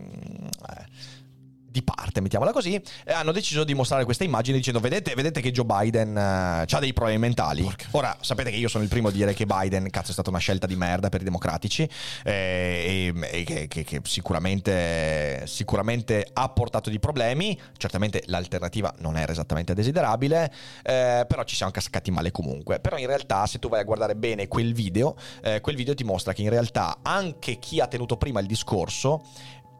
di 1.70 1.82
parte, 1.82 2.20
mettiamola 2.20 2.52
così, 2.52 2.80
hanno 3.06 3.30
deciso 3.30 3.62
di 3.62 3.74
mostrare 3.74 4.04
questa 4.04 4.24
immagine 4.24 4.56
dicendo 4.56 4.80
vedete, 4.80 5.14
vedete 5.14 5.40
che 5.40 5.52
Joe 5.52 5.64
Biden 5.64 6.10
uh, 6.10 6.64
ha 6.68 6.78
dei 6.80 6.92
problemi 6.92 7.18
mentali. 7.18 7.62
Porca. 7.62 7.86
Ora, 7.92 8.16
sapete 8.20 8.50
che 8.50 8.56
io 8.56 8.68
sono 8.68 8.82
il 8.82 8.90
primo 8.90 9.08
a 9.08 9.10
dire 9.12 9.34
che 9.34 9.46
Biden, 9.46 9.88
cazzo, 9.90 10.10
è 10.10 10.12
stata 10.12 10.30
una 10.30 10.38
scelta 10.38 10.66
di 10.66 10.74
merda 10.74 11.08
per 11.08 11.20
i 11.20 11.24
democratici 11.24 11.88
eh, 12.24 13.12
e, 13.14 13.38
e 13.38 13.44
che, 13.44 13.68
che, 13.68 13.84
che 13.84 14.00
sicuramente, 14.04 15.42
sicuramente, 15.46 16.26
ha 16.32 16.48
portato 16.48 16.90
dei 16.90 16.98
problemi. 16.98 17.58
Certamente 17.76 18.22
l'alternativa 18.26 18.92
non 18.98 19.16
era 19.16 19.30
esattamente 19.30 19.72
desiderabile, 19.72 20.52
eh, 20.82 21.24
però 21.28 21.44
ci 21.44 21.54
siamo 21.54 21.70
cascati 21.70 22.10
male 22.10 22.32
comunque. 22.32 22.80
Però 22.80 22.98
in 22.98 23.06
realtà, 23.06 23.46
se 23.46 23.60
tu 23.60 23.68
vai 23.68 23.80
a 23.80 23.84
guardare 23.84 24.16
bene 24.16 24.48
quel 24.48 24.74
video, 24.74 25.16
eh, 25.42 25.60
quel 25.60 25.76
video 25.76 25.94
ti 25.94 26.04
mostra 26.04 26.32
che 26.32 26.42
in 26.42 26.50
realtà 26.50 26.98
anche 27.02 27.58
chi 27.60 27.80
ha 27.80 27.86
tenuto 27.86 28.16
prima 28.16 28.40
il 28.40 28.46
discorso 28.46 29.22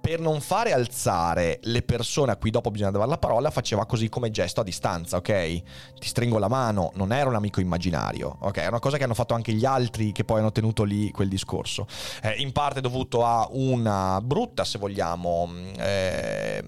per 0.00 0.20
non 0.20 0.40
fare 0.40 0.72
alzare 0.72 1.58
le 1.62 1.82
persone 1.82 2.32
a 2.32 2.36
cui 2.36 2.50
dopo 2.50 2.70
bisogna 2.70 2.90
dare 2.90 3.06
la 3.06 3.18
parola, 3.18 3.50
faceva 3.50 3.86
così 3.86 4.08
come 4.08 4.30
gesto 4.30 4.60
a 4.60 4.64
distanza, 4.64 5.16
ok? 5.18 5.62
Ti 5.98 6.08
stringo 6.08 6.38
la 6.38 6.48
mano, 6.48 6.90
non 6.94 7.12
era 7.12 7.28
un 7.28 7.34
amico 7.34 7.60
immaginario, 7.60 8.36
ok? 8.40 8.58
È 8.58 8.66
una 8.66 8.78
cosa 8.78 8.96
che 8.96 9.04
hanno 9.04 9.14
fatto 9.14 9.34
anche 9.34 9.52
gli 9.52 9.64
altri 9.64 10.12
che 10.12 10.24
poi 10.24 10.40
hanno 10.40 10.52
tenuto 10.52 10.84
lì 10.84 11.10
quel 11.10 11.28
discorso. 11.28 11.86
Eh, 12.22 12.40
in 12.40 12.52
parte 12.52 12.80
dovuto 12.80 13.24
a 13.24 13.46
una 13.50 14.20
brutta, 14.22 14.64
se 14.64 14.78
vogliamo, 14.78 15.48
eh, 15.76 16.64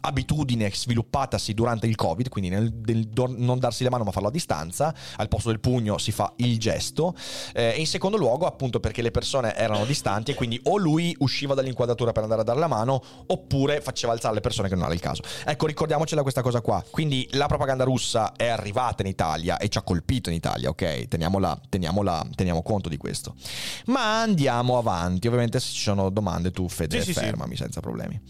abitudine 0.00 0.70
sviluppatasi 0.72 1.54
durante 1.54 1.86
il 1.86 1.96
Covid, 1.96 2.28
quindi 2.28 2.50
nel, 2.50 2.72
nel 2.84 3.08
non 3.36 3.58
darsi 3.58 3.84
la 3.84 3.90
mano 3.90 4.04
ma 4.04 4.10
farlo 4.10 4.28
a 4.28 4.32
distanza, 4.32 4.94
al 5.16 5.28
posto 5.28 5.48
del 5.48 5.60
pugno 5.60 5.98
si 5.98 6.12
fa 6.12 6.32
il 6.36 6.58
gesto, 6.58 7.14
eh, 7.52 7.74
e 7.76 7.80
in 7.80 7.86
secondo 7.86 8.16
luogo 8.16 8.46
appunto 8.46 8.80
perché 8.80 9.02
le 9.02 9.10
persone 9.10 9.54
erano 9.56 9.84
distanti 9.84 10.32
e 10.32 10.34
quindi 10.34 10.60
o 10.64 10.76
lui 10.76 11.14
usciva 11.18 11.54
dall'inquadratura 11.54 12.12
per 12.12 12.22
andare 12.22 12.40
a 12.42 12.44
dare 12.44 12.58
la 12.58 12.66
mano 12.66 13.02
oppure 13.26 13.80
faceva 13.80 14.12
alzare 14.12 14.34
le 14.34 14.40
persone 14.40 14.68
che 14.68 14.74
non 14.74 14.84
era 14.84 14.94
il 14.94 15.00
caso. 15.00 15.22
Ecco, 15.44 15.66
ricordiamocela 15.66 16.22
questa 16.22 16.42
cosa 16.42 16.60
qua. 16.60 16.82
Quindi 16.90 17.26
la 17.32 17.46
propaganda 17.46 17.84
russa 17.84 18.32
è 18.36 18.48
arrivata 18.48 19.02
in 19.02 19.08
Italia 19.08 19.58
e 19.58 19.68
ci 19.68 19.78
ha 19.78 19.82
colpito 19.82 20.30
in 20.30 20.36
Italia, 20.36 20.68
ok? 20.68 21.08
Teniamola, 21.08 21.60
teniamola, 21.68 22.26
teniamo 22.34 22.62
conto 22.62 22.88
di 22.88 22.96
questo. 22.96 23.34
Ma 23.86 24.20
andiamo 24.20 24.78
avanti, 24.78 25.26
ovviamente 25.26 25.60
se 25.60 25.72
ci 25.72 25.82
sono 25.82 26.10
domande 26.10 26.50
tu 26.50 26.68
Fede 26.68 27.02
sì, 27.02 27.12
fermami 27.12 27.56
sì. 27.56 27.62
senza 27.62 27.80
problemi. 27.80 28.20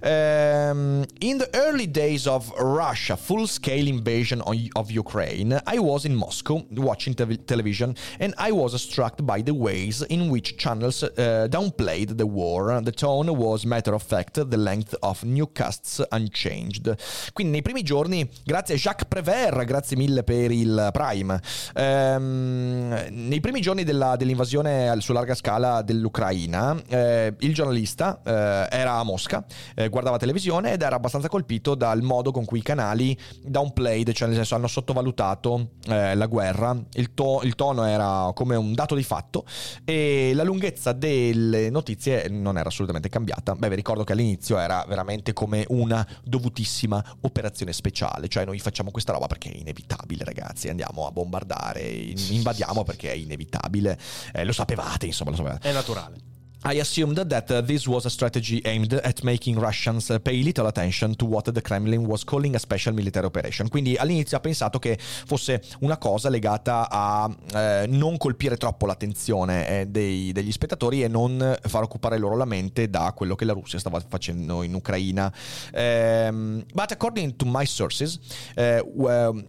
Ehm, 0.00 1.04
In 1.20 1.38
the 1.38 1.48
early 1.54 1.86
days 1.86 2.26
of 2.26 2.52
Russia 2.58 3.16
full-scale 3.16 3.88
invasion 3.88 4.42
of 4.74 4.90
Ukraine, 4.90 5.58
I 5.66 5.78
was 5.78 6.04
in 6.04 6.14
Moscow 6.14 6.62
watching 6.72 7.14
te- 7.14 7.38
television 7.38 7.96
and 8.20 8.34
I 8.36 8.50
was 8.52 8.78
struck 8.82 9.22
by 9.22 9.40
the 9.40 9.54
ways 9.54 10.04
in 10.10 10.28
which 10.28 10.58
channels 10.58 11.02
uh, 11.02 11.46
downplayed 11.48 12.18
the 12.18 12.26
war. 12.26 12.82
The 12.82 12.92
tone 12.92 13.34
was 13.34 13.64
matter 13.64 13.94
of 13.94 14.02
fact, 14.02 14.34
the 14.34 14.56
length 14.58 14.94
of 15.00 15.22
newscasts 15.22 16.02
unchanged. 16.10 16.94
Quindi 17.32 17.52
nei 17.52 17.62
primi 17.62 17.82
giorni, 17.82 18.28
grazie 18.44 18.74
a 18.74 18.78
Jacques 18.78 19.08
Prévert, 19.08 19.64
grazie 19.64 19.96
mille 19.96 20.22
per 20.22 20.50
il 20.50 20.90
Prime, 20.92 21.40
ehm, 21.76 23.06
nei 23.08 23.40
primi 23.40 23.62
giorni 23.62 23.84
della, 23.84 24.16
dell'invasione 24.16 24.94
su 25.00 25.14
larga 25.14 25.34
scala 25.34 25.80
dell'Ucraina, 25.80 26.76
eh, 26.88 27.34
il 27.38 27.54
giornalista 27.54 28.20
eh, 28.22 28.68
era 28.70 28.98
a 28.98 29.02
Mosca, 29.02 29.46
eh, 29.74 29.88
guardava 29.88 30.18
televisione 30.18 30.72
ed 30.72 30.82
era 30.82 31.04
abbastanza 31.06 31.28
colpito 31.28 31.74
dal 31.74 32.02
modo 32.02 32.30
con 32.30 32.44
cui 32.44 32.58
i 32.58 32.62
canali 32.62 33.16
downplayed, 33.42 34.12
cioè 34.12 34.28
nel 34.28 34.36
senso 34.36 34.54
hanno 34.54 34.66
sottovalutato 34.66 35.70
eh, 35.88 36.14
la 36.14 36.26
guerra, 36.26 36.76
il, 36.94 37.14
to- 37.14 37.40
il 37.44 37.54
tono 37.54 37.84
era 37.84 38.30
come 38.34 38.56
un 38.56 38.74
dato 38.74 38.94
di 38.94 39.02
fatto 39.02 39.44
e 39.84 40.32
la 40.34 40.42
lunghezza 40.42 40.92
delle 40.92 41.70
notizie 41.70 42.28
non 42.28 42.58
era 42.58 42.68
assolutamente 42.68 43.08
cambiata. 43.08 43.54
Beh, 43.54 43.68
vi 43.68 43.76
ricordo 43.76 44.04
che 44.04 44.12
all'inizio 44.12 44.58
era 44.58 44.84
veramente 44.86 45.32
come 45.32 45.64
una 45.68 46.06
dovutissima 46.24 47.02
operazione 47.20 47.72
speciale, 47.72 48.28
cioè 48.28 48.44
noi 48.44 48.58
facciamo 48.58 48.90
questa 48.90 49.12
roba 49.12 49.26
perché 49.26 49.50
è 49.50 49.56
inevitabile, 49.56 50.24
ragazzi, 50.24 50.68
andiamo 50.68 51.06
a 51.06 51.10
bombardare, 51.10 51.82
invadiamo 51.82 52.82
perché 52.82 53.12
è 53.12 53.14
inevitabile. 53.14 53.98
Eh, 54.32 54.44
lo 54.44 54.52
sapevate, 54.52 55.06
insomma, 55.06 55.30
lo 55.30 55.36
sapevate. 55.36 55.68
È 55.68 55.72
naturale. 55.72 56.34
I 56.64 56.80
assumed 56.80 57.18
that 57.18 57.50
uh, 57.50 57.60
this 57.60 57.86
was 57.86 58.06
a 58.06 58.10
strategy 58.10 58.60
aimed 58.64 58.92
at 58.94 59.22
making 59.22 59.58
Russians 59.58 60.10
uh, 60.10 60.18
pay 60.18 60.42
little 60.42 60.66
attention 60.66 61.14
to 61.16 61.24
what 61.24 61.44
the 61.44 61.60
Kremlin 61.60 62.06
was 62.06 62.24
calling 62.24 62.56
a 62.56 62.58
special 62.58 62.92
military 62.92 63.26
operation. 63.26 63.68
Quindi 63.68 63.94
all'inizio 63.94 64.38
ha 64.38 64.40
pensato 64.40 64.78
che 64.78 64.98
fosse 64.98 65.62
una 65.80 65.98
cosa 65.98 66.28
legata 66.28 66.88
a 66.90 67.30
eh, 67.54 67.86
non 67.88 68.16
colpire 68.16 68.56
troppo 68.56 68.86
l'attenzione 68.86 69.68
eh, 69.68 69.86
dei, 69.86 70.32
degli 70.32 70.50
spettatori 70.50 71.04
e 71.04 71.08
non 71.08 71.56
far 71.60 71.82
occupare 71.84 72.18
loro 72.18 72.36
la 72.36 72.46
mente 72.46 72.88
da 72.90 73.12
quello 73.14 73.36
che 73.36 73.44
la 73.44 73.52
Russia 73.52 73.78
stava 73.78 74.00
facendo 74.00 74.62
in 74.62 74.74
Ucraina. 74.74 75.32
Um, 75.72 76.64
but 76.72 76.90
according 76.90 77.36
to 77.36 77.46
my 77.46 77.64
sources, 77.64 78.18
uh, 78.56 78.80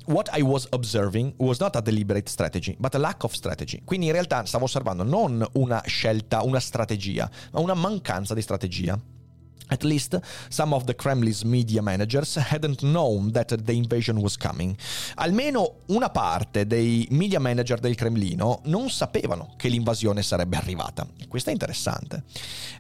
what 0.05 0.29
I 0.37 0.41
was 0.41 0.67
observing 0.71 1.33
was 1.37 1.59
not 1.59 1.75
a 1.77 1.81
deliberate 1.81 2.29
strategy, 2.29 2.75
but 2.77 2.93
a 2.93 2.99
lack 2.99 3.23
of 3.23 3.33
strategy. 3.33 3.81
Quindi 3.83 4.07
in 4.07 4.11
realtà 4.11 4.45
stavo 4.45 4.65
osservando 4.65 5.03
non 5.03 5.43
una 5.53 5.81
scelta, 5.85 6.43
una 6.43 6.59
strategia 6.59 7.05
strategia, 7.07 7.29
ma 7.51 7.59
una 7.59 7.73
mancanza 7.73 8.33
di 8.33 8.41
strategia. 8.41 8.99
At 9.69 9.83
least 9.83 10.19
some 10.49 10.73
of 10.73 10.85
the 10.85 10.95
Kremlin's 10.95 11.43
media 11.43 11.81
managers 11.81 12.35
hadn't 12.35 12.83
known 12.83 13.31
that 13.31 13.49
the 13.49 13.73
invasion 13.73 14.17
was 14.21 14.37
coming. 14.37 14.75
Almeno 15.15 15.81
una 15.87 16.09
parte 16.09 16.65
dei 16.65 17.05
media 17.11 17.39
manager 17.39 17.79
del 17.79 17.95
Cremlino 17.95 18.61
non 18.65 18.89
sapevano 18.89 19.53
che 19.57 19.67
l'invasione 19.67 20.21
sarebbe 20.21 20.55
arrivata. 20.57 21.05
Questo 21.27 21.49
è 21.49 21.53
interessante. 21.53 22.23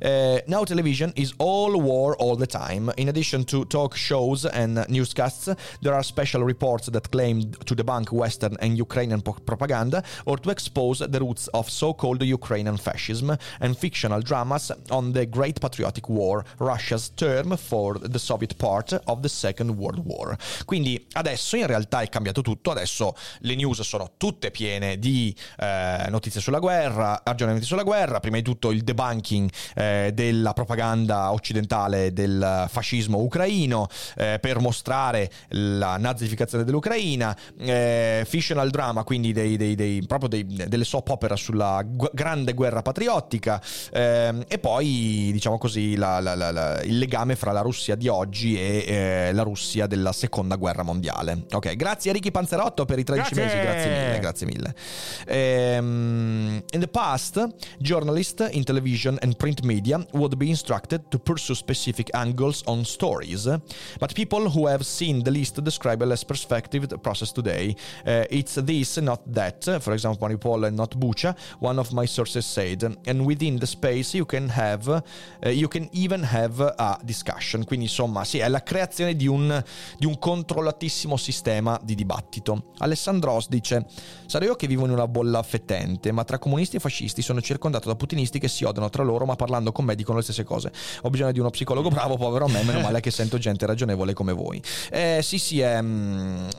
Uh, 0.01 0.39
now 0.47 0.63
television 0.63 1.11
is 1.15 1.33
all 1.37 1.75
war 1.75 2.15
all 2.19 2.37
the 2.37 2.45
time. 2.45 2.91
In 2.95 3.09
addition 3.09 3.43
to 3.45 3.65
talk 3.65 3.95
shows 3.95 4.45
and 4.45 4.85
newscasts, 4.87 5.53
there 5.81 5.93
are 5.93 6.03
special 6.03 6.43
reports 6.43 6.89
that 6.89 7.09
claim 7.09 7.49
to 7.65 7.75
debunk 7.75 8.11
Western 8.11 8.55
and 8.59 8.77
Ukrainian 8.77 9.21
propaganda 9.21 10.03
or 10.25 10.37
to 10.39 10.49
expose 10.49 10.99
the 10.99 11.19
roots 11.19 11.47
of 11.53 11.69
so-called 11.69 12.21
Ukrainian 12.23 12.77
fascism 12.77 13.35
and 13.59 13.77
fictional 13.77 14.21
dramas 14.21 14.71
on 14.89 15.13
the 15.13 15.25
Great 15.25 15.59
Patriotic 15.59 16.07
War, 16.09 16.45
Russia's 16.77 17.11
term 17.15 17.57
for 17.57 17.99
the 17.99 18.19
Soviet 18.19 18.55
part 18.55 19.01
of 19.05 19.19
the 19.21 19.27
Second 19.27 19.71
World 19.71 20.03
War. 20.05 20.37
Quindi 20.63 21.07
adesso 21.13 21.55
in 21.57 21.65
realtà 21.65 22.01
è 22.01 22.09
cambiato 22.09 22.41
tutto, 22.41 22.69
adesso 22.69 23.15
le 23.39 23.55
news 23.55 23.81
sono 23.81 24.11
tutte 24.17 24.51
piene 24.51 24.99
di 24.99 25.35
eh, 25.57 26.05
notizie 26.09 26.39
sulla 26.39 26.59
guerra, 26.59 27.23
aggiornamenti 27.23 27.65
sulla 27.65 27.81
guerra, 27.81 28.19
prima 28.19 28.37
di 28.37 28.43
tutto 28.43 28.69
il 28.69 28.83
debunking 28.83 29.49
eh, 29.75 30.11
della 30.13 30.53
propaganda 30.53 31.31
occidentale 31.31 32.13
del 32.13 32.67
fascismo 32.69 33.17
ucraino 33.19 33.87
eh, 34.15 34.37
per 34.39 34.59
mostrare 34.59 35.31
la 35.49 35.97
nazificazione 35.97 36.63
dell'Ucraina, 36.63 37.35
eh, 37.57 38.23
fictional 38.27 38.69
drama, 38.69 39.03
quindi 39.03 39.33
dei, 39.33 39.57
dei, 39.57 39.73
dei, 39.73 40.05
proprio 40.05 40.43
delle 40.45 40.83
soap 40.83 41.09
opera 41.09 41.35
sulla 41.35 41.81
gu- 41.83 42.11
grande 42.13 42.53
guerra 42.53 42.83
patriottica 42.83 43.59
ehm, 43.91 44.43
e 44.47 44.59
poi 44.59 45.29
diciamo 45.31 45.57
così 45.57 45.95
la, 45.95 46.19
la, 46.19 46.35
la, 46.35 46.51
il 46.83 46.97
legame 46.97 47.35
fra 47.35 47.51
la 47.51 47.61
Russia 47.61 47.95
di 47.95 48.07
oggi 48.07 48.57
e 48.57 48.85
eh, 48.87 49.31
la 49.33 49.43
Russia 49.43 49.87
della 49.87 50.11
seconda 50.11 50.55
guerra 50.55 50.83
mondiale. 50.83 51.45
Ok, 51.51 51.75
grazie 51.75 52.11
a 52.11 52.13
Ricky 52.13 52.31
Panzerotto 52.31 52.85
per 52.85 52.99
i 52.99 53.03
13 53.03 53.33
grazie. 53.33 53.43
mesi, 53.43 53.67
grazie 53.67 53.89
mille, 53.89 54.19
grazie 54.19 54.45
mille. 54.45 55.77
Um, 55.77 56.63
in 56.71 56.79
the 56.79 56.87
past, 56.87 57.47
journalists 57.79 58.47
in 58.51 58.63
television 58.63 59.17
and 59.21 59.35
print 59.35 59.63
media 59.63 60.03
would 60.13 60.35
be 60.35 60.47
instructed 60.47 61.07
to 61.09 61.19
pursue 61.19 61.55
specific 61.55 62.09
angles 62.13 62.63
on 62.65 62.85
stories, 62.85 63.45
but 63.99 64.13
people 64.13 64.49
who 64.49 64.67
have 64.67 64.83
seen 64.83 65.23
the 65.23 65.31
list 65.31 65.61
describe 65.61 66.01
a 66.01 66.05
less 66.05 66.23
perspective 66.23 66.87
process 67.01 67.31
today. 67.31 67.75
Uh, 68.05 68.25
it's 68.29 68.55
this, 68.55 68.97
not 68.97 69.21
that. 69.31 69.63
For 69.81 69.93
example, 69.93 70.27
Mariupol 70.27 70.67
and 70.67 70.77
not 70.77 70.91
Bucha, 70.91 71.35
one 71.59 71.79
of 71.79 71.93
my 71.93 72.05
sources 72.05 72.45
said. 72.45 72.83
And 73.05 73.25
within 73.25 73.57
the 73.57 73.67
space 73.67 74.13
you 74.13 74.25
can 74.25 74.49
have, 74.49 74.87
uh, 74.89 75.01
you 75.45 75.67
can 75.67 75.89
even 75.93 76.23
have 76.23 76.56
have 76.57 76.73
a 76.75 76.99
discussion. 77.03 77.63
Quindi 77.63 77.85
insomma 77.85 78.23
sì, 78.23 78.39
è 78.39 78.47
la 78.47 78.63
creazione 78.63 79.15
di 79.15 79.27
un, 79.27 79.63
di 79.97 80.05
un 80.05 80.17
controllatissimo 80.17 81.15
sistema 81.17 81.79
di 81.83 81.95
dibattito. 81.95 82.71
Alessandros 82.79 83.47
dice, 83.49 83.85
sarò 84.25 84.45
io 84.45 84.55
che 84.55 84.67
vivo 84.67 84.85
in 84.85 84.91
una 84.91 85.07
bolla 85.07 85.41
fetente, 85.43 86.11
ma 86.11 86.23
tra 86.23 86.39
comunisti 86.39 86.77
e 86.77 86.79
fascisti 86.79 87.21
sono 87.21 87.41
circondato 87.41 87.87
da 87.87 87.95
putinisti 87.95 88.39
che 88.39 88.47
si 88.47 88.63
odiano 88.63 88.89
tra 88.89 89.03
loro, 89.03 89.25
ma 89.25 89.35
parlando 89.35 89.71
con 89.71 89.85
me 89.85 89.95
dicono 89.95 90.17
le 90.17 90.23
stesse 90.23 90.43
cose. 90.43 90.71
Ho 91.03 91.09
bisogno 91.09 91.31
di 91.31 91.39
uno 91.39 91.49
psicologo 91.49 91.89
bravo, 91.89 92.17
povero 92.17 92.45
a 92.45 92.49
me, 92.49 92.63
meno 92.63 92.79
male 92.81 92.99
che 92.99 93.11
sento 93.11 93.37
gente 93.37 93.65
ragionevole 93.65 94.13
come 94.13 94.33
voi. 94.33 94.61
Eh, 94.89 95.19
sì, 95.21 95.37
sì, 95.37 95.59
è, 95.59 95.83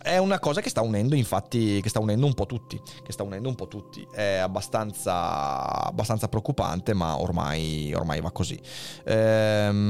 è 0.03 0.19
una 0.19 0.39
cosa 0.39 0.61
che 0.61 0.71
sta 0.71 0.83
unendo, 0.83 1.15
infatti, 1.15 1.81
che 1.81 1.89
sta 1.89 2.01
unendo 2.01 2.27
un 2.27 2.35
po' 2.35 2.47
tutti, 2.47 2.81
che 3.05 3.13
sta 3.13 3.23
unendo 3.23 3.49
un 3.49 3.55
po' 3.55 3.69
tutti. 3.69 4.07
È 4.11 4.37
abbastanza, 4.37 5.85
abbastanza 5.85 6.29
preoccupante, 6.29 6.95
ma 6.95 7.19
ormai, 7.21 7.93
ormai 7.95 8.21
va 8.21 8.31
così. 8.31 8.59
Ehm 9.05 9.88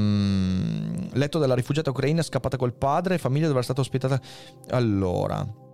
letto 1.13 1.39
dalla 1.39 1.55
rifugiata 1.55 1.89
ucraina 1.89 2.21
scappata 2.21 2.57
col 2.57 2.73
padre, 2.73 3.17
famiglia 3.17 3.45
dove 3.45 3.57
era 3.57 3.63
stata 3.63 3.81
ospitata. 3.81 4.19
Allora. 4.69 5.67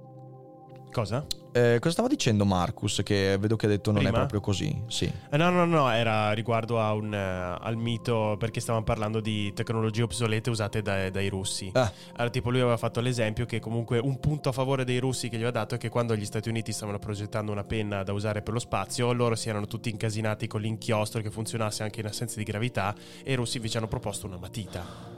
Cosa? 0.96 1.28
Eh, 1.52 1.76
cosa 1.80 1.92
stava 1.92 2.08
dicendo 2.08 2.46
Marcus? 2.46 3.02
Che 3.04 3.36
vedo 3.38 3.58
che 3.58 3.66
ha 3.66 3.70
detto 3.70 3.92
non 3.92 4.02
Prima? 4.02 4.16
è 4.16 4.18
proprio 4.18 4.40
così. 4.40 4.82
Sì. 4.88 5.12
Eh, 5.30 5.36
no, 5.36 5.50
no, 5.50 5.66
no, 5.66 5.92
era 5.92 6.32
riguardo 6.32 6.78
un, 6.78 7.12
uh, 7.12 7.62
al 7.62 7.76
mito 7.76 8.38
perché 8.40 8.62
stavamo 8.62 8.86
parlando 8.86 9.20
di 9.20 9.52
tecnologie 9.52 10.04
obsolete 10.04 10.50
usate 10.50 10.82
dai, 10.82 11.12
dai 11.12 11.28
russi. 11.28 11.70
Ah. 11.74 11.92
Allora, 12.14 12.30
tipo, 12.30 12.50
lui 12.50 12.62
aveva 12.62 12.78
fatto 12.78 13.02
l'esempio 13.02 13.46
che 13.46 13.60
comunque 13.60 14.00
un 14.00 14.22
punto 14.22 14.48
a 14.48 14.52
favore 14.54 14.86
dei 14.86 15.00
russi 15.00 15.28
che 15.28 15.36
gli 15.36 15.44
aveva 15.44 15.60
dato 15.60 15.76
è 15.76 15.78
che 15.78 15.90
quando 15.90 16.16
gli 16.16 16.24
Stati 16.24 16.48
Uniti 16.48 16.72
stavano 16.72 16.98
progettando 16.98 17.52
una 17.52 17.66
penna 17.66 18.04
da 18.04 18.14
usare 18.14 18.42
per 18.42 18.54
lo 18.54 18.60
spazio, 18.60 19.12
loro 19.12 19.36
si 19.36 19.50
erano 19.50 19.68
tutti 19.68 19.90
incasinati 19.90 20.48
con 20.48 20.62
l'inchiostro 20.62 21.22
che 21.22 21.30
funzionasse 21.30 21.84
anche 21.84 22.00
in 22.00 22.06
assenza 22.06 22.38
di 22.38 22.46
gravità 22.46 22.96
e 23.22 23.34
i 23.34 23.36
russi 23.36 23.58
invece 23.58 23.80
hanno 23.80 23.90
proposto 23.90 24.28
una 24.28 24.38
matita 24.38 25.16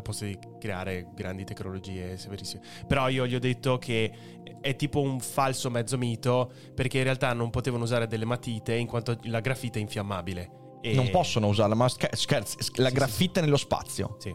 al 0.00 0.02
posto 0.02 0.24
di 0.24 0.38
creare 0.58 1.08
grandi 1.14 1.44
tecnologie 1.44 2.16
severissime. 2.16 2.62
Però 2.86 3.08
io 3.08 3.26
gli 3.26 3.34
ho 3.34 3.38
detto 3.38 3.78
che 3.78 4.12
è 4.60 4.76
tipo 4.76 5.00
un 5.00 5.20
falso 5.20 5.70
mezzo 5.70 5.96
mito 5.96 6.50
perché 6.74 6.98
in 6.98 7.04
realtà 7.04 7.32
non 7.32 7.50
potevano 7.50 7.84
usare 7.84 8.06
delle 8.06 8.24
matite 8.24 8.74
in 8.74 8.86
quanto 8.86 9.18
la 9.24 9.40
grafite 9.40 9.78
è 9.78 9.82
infiammabile. 9.82 10.58
E... 10.82 10.94
Non 10.94 11.10
possono 11.10 11.48
usarla, 11.48 11.74
ma 11.74 11.88
scherzi, 11.88 12.56
la 12.76 12.88
sì, 12.88 12.94
graffite 12.94 13.40
sì. 13.40 13.44
nello 13.44 13.56
spazio. 13.56 14.16
Sì. 14.18 14.34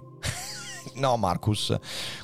no, 1.00 1.18
Marcus, 1.18 1.76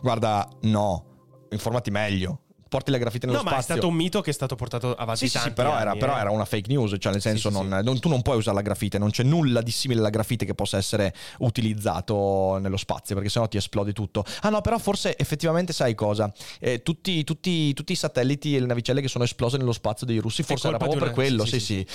guarda, 0.01 0.47
no, 0.61 1.45
informati 1.49 1.89
meglio 1.89 2.41
porti 2.71 2.89
la 2.89 2.97
graffite 2.97 3.25
nello 3.25 3.39
no, 3.39 3.43
spazio. 3.43 3.57
ma 3.57 3.73
è 3.73 3.77
stato 3.77 3.88
un 3.89 3.95
mito 3.95 4.21
che 4.21 4.29
è 4.29 4.34
stato 4.34 4.55
portato 4.55 4.95
avanti 4.95 5.27
sì, 5.27 5.34
tanti 5.34 5.49
sì, 5.49 5.53
però, 5.53 5.71
anni, 5.71 5.81
era, 5.81 5.91
eh. 5.91 5.97
però, 5.97 6.15
era, 6.15 6.31
una 6.31 6.45
fake 6.45 6.71
news, 6.71 6.95
cioè 6.97 7.12
nel 7.12 7.21
senso 7.21 7.49
sì, 7.49 7.55
non, 7.55 7.81
non, 7.84 7.99
tu 7.99 8.07
non 8.07 8.21
puoi 8.21 8.38
usare 8.38 8.55
la 8.55 8.62
graffite, 8.62 8.97
non 8.97 9.10
c'è 9.10 9.23
nulla 9.23 9.62
di 9.62 9.71
simile 9.71 9.99
alla 9.99 10.10
graffite 10.10 10.45
che 10.45 10.55
possa 10.55 10.77
essere 10.77 11.13
utilizzato 11.39 12.60
nello 12.62 12.77
spazio, 12.77 13.13
perché 13.13 13.29
sennò 13.29 13.49
ti 13.49 13.57
esplode 13.57 13.91
tutto. 13.91 14.23
Ah 14.43 14.49
no, 14.49 14.62
però 14.62 14.77
forse 14.77 15.17
effettivamente 15.17 15.73
sai 15.73 15.95
cosa? 15.95 16.31
Eh, 16.62 16.81
tutti, 16.81 17.25
tutti, 17.25 17.73
tutti, 17.73 17.91
i 17.91 17.95
satelliti 17.97 18.55
e 18.55 18.62
le 18.62 18.67
navicelle 18.67 19.01
che 19.01 19.10
sono 19.10 19.25
esplose 19.25 19.57
nello 19.57 19.73
spazio 19.73 20.05
dei 20.05 20.19
russi, 20.19 20.41
forse 20.41 20.69
era 20.69 20.77
proprio 20.77 21.01
per 21.01 21.12
quello, 21.12 21.45
sì, 21.45 21.60
sì. 21.60 21.86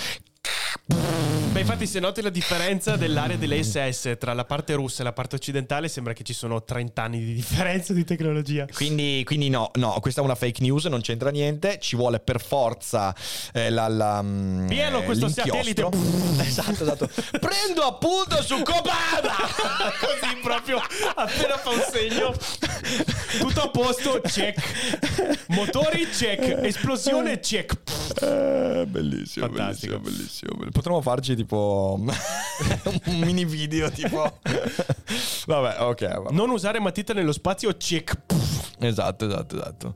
Beh, 1.57 1.63
infatti, 1.63 1.87
se 1.87 1.99
noti 1.99 2.21
la 2.21 2.29
differenza 2.29 2.97
dell'area 2.97 3.35
delle 3.35 3.63
SS 3.63 4.17
tra 4.19 4.33
la 4.33 4.45
parte 4.45 4.75
russa 4.75 5.01
e 5.01 5.03
la 5.03 5.11
parte 5.11 5.37
occidentale, 5.37 5.87
sembra 5.87 6.13
che 6.13 6.23
ci 6.23 6.33
sono 6.33 6.63
30 6.63 7.01
anni 7.01 7.17
di 7.17 7.33
differenza 7.33 7.93
di 7.93 8.03
tecnologia. 8.03 8.67
Quindi, 8.71 9.23
quindi 9.25 9.49
no, 9.49 9.71
no, 9.73 9.97
questa 9.99 10.21
è 10.21 10.23
una 10.23 10.35
fake 10.35 10.61
news, 10.61 10.85
non 10.85 11.01
c'entra 11.01 11.31
niente. 11.31 11.79
Ci 11.81 11.95
vuole 11.95 12.19
per 12.19 12.39
forza 12.39 13.15
eh, 13.53 13.71
la, 13.71 13.87
la, 13.87 14.21
mm, 14.21 14.67
Pieno 14.67 15.01
questo 15.01 15.25
l'inchiostro. 15.25 15.89
satellite. 15.89 16.45
esatto, 16.45 16.83
esatto. 16.83 17.09
Prendo 17.39 17.81
appunto 17.81 18.39
su 18.43 18.61
Cobana! 18.61 19.33
Così 19.99 20.35
proprio 20.43 20.79
appena 21.15 21.57
fa 21.57 21.69
un 21.71 21.83
segno. 21.91 22.35
Tutto 23.39 23.61
a 23.63 23.69
posto, 23.69 24.21
check. 24.23 25.47
Motori, 25.47 26.07
check. 26.09 26.63
Esplosione, 26.63 27.39
check. 27.39 27.73
Eh, 28.21 28.85
bellissimo, 28.85 29.47
Fantastico. 29.47 29.97
bellissimo, 29.97 29.99
bellissimo 29.99 30.27
bellissimo. 30.57 30.71
Potremmo 30.71 31.01
farci 31.01 31.35
tipo 31.35 31.46
un 33.05 33.19
mini 33.19 33.45
video 33.45 33.89
tipo... 33.89 34.39
Vabbè, 35.47 35.81
ok. 35.81 36.07
Vabbè. 36.07 36.31
Non 36.31 36.49
usare 36.49 36.79
matita 36.79 37.13
nello 37.13 37.31
spazio, 37.31 37.75
check. 37.77 38.56
Esatto, 38.79 39.25
esatto, 39.25 39.55
esatto. 39.55 39.93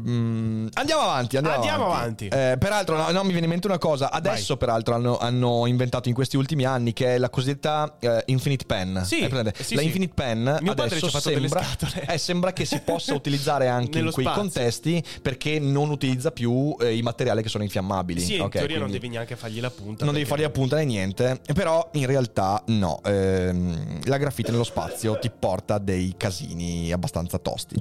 Mm, 0.00 0.66
andiamo 0.74 1.02
avanti, 1.02 1.36
andiamo, 1.36 1.56
Andiamo 1.58 1.84
avanti. 1.86 2.26
avanti. 2.26 2.52
Eh, 2.52 2.58
peraltro, 2.58 2.96
no, 2.96 3.10
no, 3.10 3.22
mi 3.22 3.30
viene 3.30 3.44
in 3.44 3.50
mente 3.50 3.66
una 3.66 3.78
cosa. 3.78 4.10
Adesso, 4.10 4.56
peraltro, 4.56 4.94
hanno, 4.94 5.18
hanno 5.18 5.66
inventato 5.66 6.08
in 6.08 6.14
questi 6.14 6.36
ultimi 6.36 6.64
anni 6.64 6.92
che 6.92 7.14
è 7.14 7.18
la 7.18 7.30
cosiddetta 7.30 7.96
eh, 8.00 8.22
Infinite 8.26 8.64
Pen. 8.66 9.02
Sì, 9.04 9.26
sì, 9.28 9.28
la 9.30 9.52
sì. 9.54 9.84
Infinite 9.84 10.12
Pen 10.14 10.58
Mio 10.60 10.72
adesso 10.72 11.08
sembra, 11.20 11.62
eh, 12.08 12.18
sembra 12.18 12.52
che 12.52 12.64
si 12.64 12.80
possa 12.80 13.14
utilizzare 13.14 13.68
anche 13.68 13.98
in 14.00 14.10
quei 14.10 14.24
spazio. 14.26 14.40
contesti 14.42 15.04
perché 15.22 15.58
non 15.60 15.90
utilizza 15.90 16.30
più 16.30 16.74
eh, 16.80 16.94
i 16.96 17.02
materiali 17.02 17.42
che 17.42 17.48
sono 17.48 17.62
infiammabili. 17.64 18.20
Sì, 18.20 18.34
in 18.36 18.42
Ok, 18.42 18.52
teoria 18.52 18.78
non 18.78 18.90
devi 18.90 19.08
neanche 19.08 19.36
fargli 19.36 19.60
la 19.60 19.70
punta. 19.70 20.04
non 20.04 20.12
devi 20.14 20.26
fargli 20.26 20.42
appunta 20.44 20.76
né 20.76 20.84
niente, 20.84 21.40
però 21.54 21.88
in 21.92 22.06
realtà 22.06 22.62
no. 22.66 23.00
Ehm, 23.04 24.00
la 24.04 24.16
graffite 24.18 24.50
nello 24.50 24.64
spazio 24.64 25.18
ti 25.18 25.30
porta 25.30 25.78
dei 25.78 26.14
casini 26.16 26.90
abbastanza 26.92 27.38
tosti. 27.38 27.76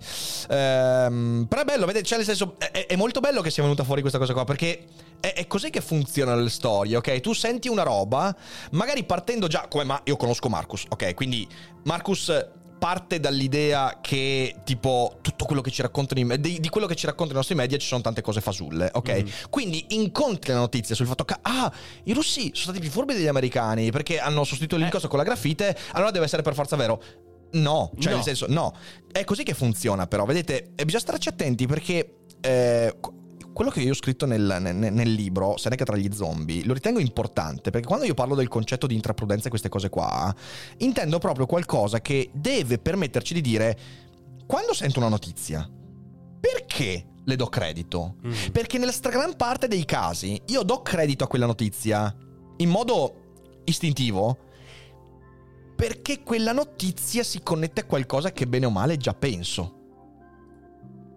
Ehm, 0.49 1.45
però 1.47 1.61
è 1.61 1.65
bello, 1.65 1.85
vedete, 1.85 2.05
cioè 2.05 2.17
nel 2.17 2.25
senso, 2.27 2.55
è, 2.57 2.85
è 2.87 2.95
molto 2.95 3.19
bello 3.19 3.41
che 3.41 3.49
sia 3.49 3.63
venuta 3.63 3.83
fuori 3.83 4.01
questa 4.01 4.19
cosa 4.19 4.33
qua, 4.33 4.43
perché 4.43 4.85
è, 5.19 5.33
è 5.33 5.47
così 5.47 5.69
che 5.69 5.81
funzionano 5.81 6.41
le 6.41 6.49
storie, 6.49 6.95
ok? 6.97 7.19
Tu 7.19 7.33
senti 7.33 7.67
una 7.67 7.83
roba, 7.83 8.35
magari 8.71 9.03
partendo 9.03 9.47
già, 9.47 9.67
come 9.69 9.83
ma 9.83 10.01
io 10.05 10.15
conosco 10.15 10.49
Marcus, 10.49 10.85
ok? 10.89 11.13
Quindi 11.13 11.47
Marcus 11.83 12.31
parte 12.83 13.21
dall'idea 13.21 13.99
che 14.01 14.55
tipo 14.65 15.19
tutto 15.21 15.45
quello 15.45 15.61
che 15.61 15.71
ci 15.71 15.81
raccontano 15.81 16.19
i 16.19 16.39
di, 16.41 16.59
di 16.59 16.67
quello 16.67 16.85
che 16.85 16.95
ci 16.95 17.05
raccontano 17.05 17.31
i 17.31 17.37
nostri 17.37 17.55
media 17.55 17.77
ci 17.77 17.87
sono 17.87 18.01
tante 18.01 18.21
cose 18.21 18.41
fasulle, 18.41 18.89
ok? 18.91 19.09
Mhm. 19.09 19.29
Quindi 19.49 19.85
incontri 19.91 20.51
la 20.51 20.59
notizia 20.59 20.93
sul 20.93 21.07
fatto 21.07 21.23
che 21.23 21.35
ah, 21.43 21.71
i 22.03 22.11
russi 22.11 22.51
sono 22.51 22.73
stati 22.73 22.79
più 22.79 22.89
furbi 22.89 23.13
degli 23.13 23.27
americani 23.27 23.89
perché 23.89 24.19
hanno 24.19 24.43
sostituito 24.43 24.75
Eh. 24.75 24.79
l'incosto 24.79 25.07
con 25.07 25.17
la 25.17 25.23
grafite, 25.23 25.77
allora 25.93 26.11
deve 26.11 26.25
essere 26.25 26.41
per 26.41 26.53
forza 26.55 26.75
vero. 26.75 27.01
No, 27.53 27.91
cioè 27.99 28.11
No. 28.11 28.17
nel 28.17 28.23
senso, 28.25 28.45
no. 28.49 28.73
È 29.11 29.23
così 29.23 29.43
che 29.43 29.53
funziona, 29.53 30.07
però, 30.07 30.25
vedete, 30.25 30.71
e 30.75 30.85
bisogna 30.85 31.01
starci 31.03 31.29
attenti 31.29 31.65
perché 31.67 32.17
eh, 32.41 32.95
qu- 32.99 33.21
quello 33.53 33.69
che 33.69 33.81
io 33.81 33.91
ho 33.91 33.95
scritto 33.95 34.25
nel, 34.25 34.57
nel- 34.59 34.75
nel 34.75 35.11
libro, 35.13 35.57
Seneca 35.57 35.83
tra 35.85 35.95
gli 35.95 36.11
zombie, 36.11 36.65
lo 36.65 36.73
ritengo 36.73 36.99
importante 36.99 37.69
perché 37.69 37.85
quando 37.87 38.05
io 38.05 38.15
parlo 38.15 38.33
del 38.35 38.47
concetto 38.47 38.87
di 38.87 38.95
intraprudenza 38.95 39.45
e 39.45 39.49
queste 39.49 39.69
cose 39.69 39.89
qua, 39.89 40.33
intendo 40.79 41.19
proprio 41.19 41.45
qualcosa 41.45 42.01
che 42.01 42.31
deve 42.33 42.79
permetterci 42.79 43.33
di 43.35 43.41
dire, 43.41 43.77
quando 44.47 44.73
sento 44.73 44.97
una 44.99 45.07
notizia, 45.09 45.69
perché 46.39 47.05
le 47.23 47.35
do 47.35 47.47
credito? 47.47 48.15
Mm. 48.25 48.31
Perché 48.51 48.77
nella 48.77 48.91
stragrande 48.91 49.35
parte 49.35 49.67
dei 49.67 49.85
casi 49.85 50.41
io 50.47 50.63
do 50.63 50.81
credito 50.81 51.23
a 51.23 51.27
quella 51.27 51.45
notizia 51.45 52.13
in 52.57 52.69
modo 52.69 53.61
istintivo 53.65 54.37
perché 55.83 56.23
quella 56.23 56.53
notizia 56.53 57.23
si 57.23 57.43
connette 57.43 57.81
a 57.81 57.83
qualcosa 57.83 58.31
che 58.31 58.47
bene 58.47 58.67
o 58.67 58.69
male 58.69 58.95
già 58.95 59.13
penso. 59.13 59.81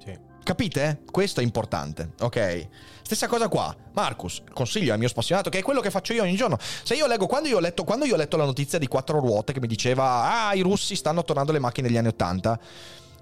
Sì. 0.04 0.12
Capite? 0.42 1.02
Questo 1.08 1.38
è 1.38 1.44
importante, 1.44 2.14
ok? 2.18 2.68
Stessa 3.02 3.28
cosa 3.28 3.46
qua. 3.46 3.72
Marcus, 3.92 4.42
consiglio 4.52 4.92
al 4.92 4.98
mio 4.98 5.06
spassionato, 5.06 5.50
che 5.50 5.60
è 5.60 5.62
quello 5.62 5.80
che 5.80 5.92
faccio 5.92 6.14
io 6.14 6.24
ogni 6.24 6.34
giorno. 6.34 6.58
Se 6.82 6.96
io 6.96 7.06
leggo, 7.06 7.28
quando 7.28 7.48
io 7.48 7.58
ho 7.58 7.60
letto, 7.60 7.84
quando 7.84 8.06
io 8.06 8.14
ho 8.14 8.16
letto 8.16 8.36
la 8.36 8.44
notizia 8.44 8.80
di 8.80 8.88
quattro 8.88 9.20
ruote 9.20 9.52
che 9.52 9.60
mi 9.60 9.68
diceva, 9.68 10.48
ah, 10.48 10.54
i 10.54 10.62
russi 10.62 10.96
stanno 10.96 11.22
tornando 11.22 11.52
le 11.52 11.60
macchine 11.60 11.86
degli 11.86 11.98
anni 11.98 12.08
Ottanta, 12.08 12.58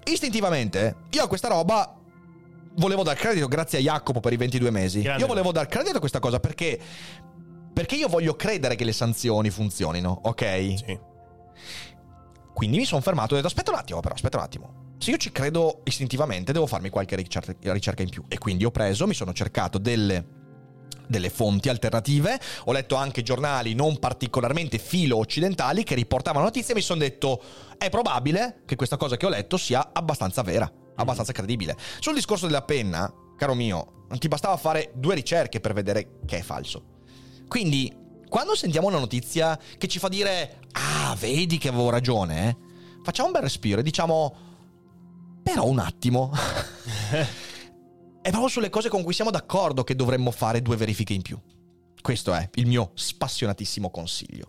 istintivamente, 0.03 0.95
io 1.11 1.25
a 1.25 1.27
questa 1.27 1.49
roba 1.49 1.95
volevo 2.77 3.03
dar 3.03 3.17
credito 3.17 3.47
grazie 3.47 3.77
a 3.77 3.81
Jacopo 3.81 4.19
per 4.19 4.33
i 4.33 4.37
22 4.37 4.71
mesi. 4.71 5.03
Grande 5.03 5.21
io 5.21 5.27
volevo 5.27 5.51
dar 5.51 5.67
credito 5.67 5.97
a 5.97 5.99
questa 5.99 6.17
cosa 6.17 6.39
perché... 6.39 6.79
Perché 7.71 7.95
io 7.97 8.07
voglio 8.07 8.35
credere 8.35 8.73
che 8.75 8.85
le 8.85 8.93
sanzioni 8.93 9.49
funzionino, 9.51 10.21
ok? 10.23 10.43
Sì. 10.85 11.13
Quindi 12.53 12.77
mi 12.77 12.85
sono 12.85 13.01
fermato 13.01 13.29
e 13.29 13.33
ho 13.33 13.35
detto 13.35 13.47
aspetta 13.47 13.71
un 13.71 13.77
attimo 13.77 13.99
però, 13.99 14.13
aspetta 14.13 14.37
un 14.37 14.43
attimo. 14.43 14.83
Se 14.97 15.11
io 15.11 15.17
ci 15.17 15.31
credo 15.31 15.81
istintivamente 15.83 16.53
devo 16.53 16.67
farmi 16.67 16.89
qualche 16.89 17.15
ricerca, 17.15 17.53
ricerca 17.73 18.01
in 18.01 18.09
più. 18.09 18.23
E 18.27 18.37
quindi 18.37 18.65
ho 18.65 18.71
preso, 18.71 19.07
mi 19.07 19.13
sono 19.13 19.33
cercato 19.33 19.77
delle 19.77 20.43
delle 21.07 21.29
fonti 21.29 21.69
alternative, 21.69 22.39
ho 22.65 22.71
letto 22.71 22.95
anche 22.95 23.21
giornali 23.21 23.73
non 23.73 23.99
particolarmente 23.99 24.77
filo 24.77 25.17
occidentali 25.17 25.83
che 25.83 25.95
riportavano 25.95 26.45
notizie 26.45 26.73
e 26.73 26.75
mi 26.75 26.81
sono 26.81 26.99
detto 26.99 27.41
è 27.77 27.89
probabile 27.89 28.61
che 28.65 28.75
questa 28.75 28.97
cosa 28.97 29.17
che 29.17 29.25
ho 29.25 29.29
letto 29.29 29.57
sia 29.57 29.91
abbastanza 29.93 30.41
vera, 30.41 30.71
abbastanza 30.95 31.31
credibile. 31.31 31.77
Sul 31.99 32.15
discorso 32.15 32.45
della 32.45 32.63
penna, 32.63 33.11
caro 33.37 33.53
mio, 33.53 34.05
non 34.09 34.17
ti 34.19 34.27
bastava 34.27 34.57
fare 34.57 34.91
due 34.95 35.15
ricerche 35.15 35.59
per 35.59 35.73
vedere 35.73 36.19
che 36.25 36.39
è 36.39 36.41
falso. 36.41 36.93
Quindi, 37.47 37.93
quando 38.29 38.55
sentiamo 38.55 38.87
una 38.87 38.99
notizia 38.99 39.57
che 39.77 39.87
ci 39.87 39.99
fa 39.99 40.07
dire 40.07 40.59
ah, 40.73 41.15
vedi 41.19 41.57
che 41.57 41.67
avevo 41.69 41.89
ragione, 41.89 42.49
eh", 42.49 42.57
facciamo 43.03 43.27
un 43.27 43.33
bel 43.33 43.43
respiro 43.43 43.79
e 43.79 43.83
diciamo 43.83 44.35
però 45.43 45.65
un 45.67 45.79
attimo. 45.79 46.31
è 48.21 48.29
proprio 48.29 48.47
sulle 48.49 48.69
cose 48.69 48.89
con 48.89 49.03
cui 49.03 49.13
siamo 49.13 49.31
d'accordo 49.31 49.83
che 49.83 49.95
dovremmo 49.95 50.31
fare 50.31 50.61
due 50.61 50.75
verifiche 50.75 51.13
in 51.13 51.21
più. 51.21 51.39
Questo 52.01 52.33
è 52.33 52.49
il 52.55 52.67
mio 52.67 52.91
spassionatissimo 52.93 53.89
consiglio. 53.89 54.45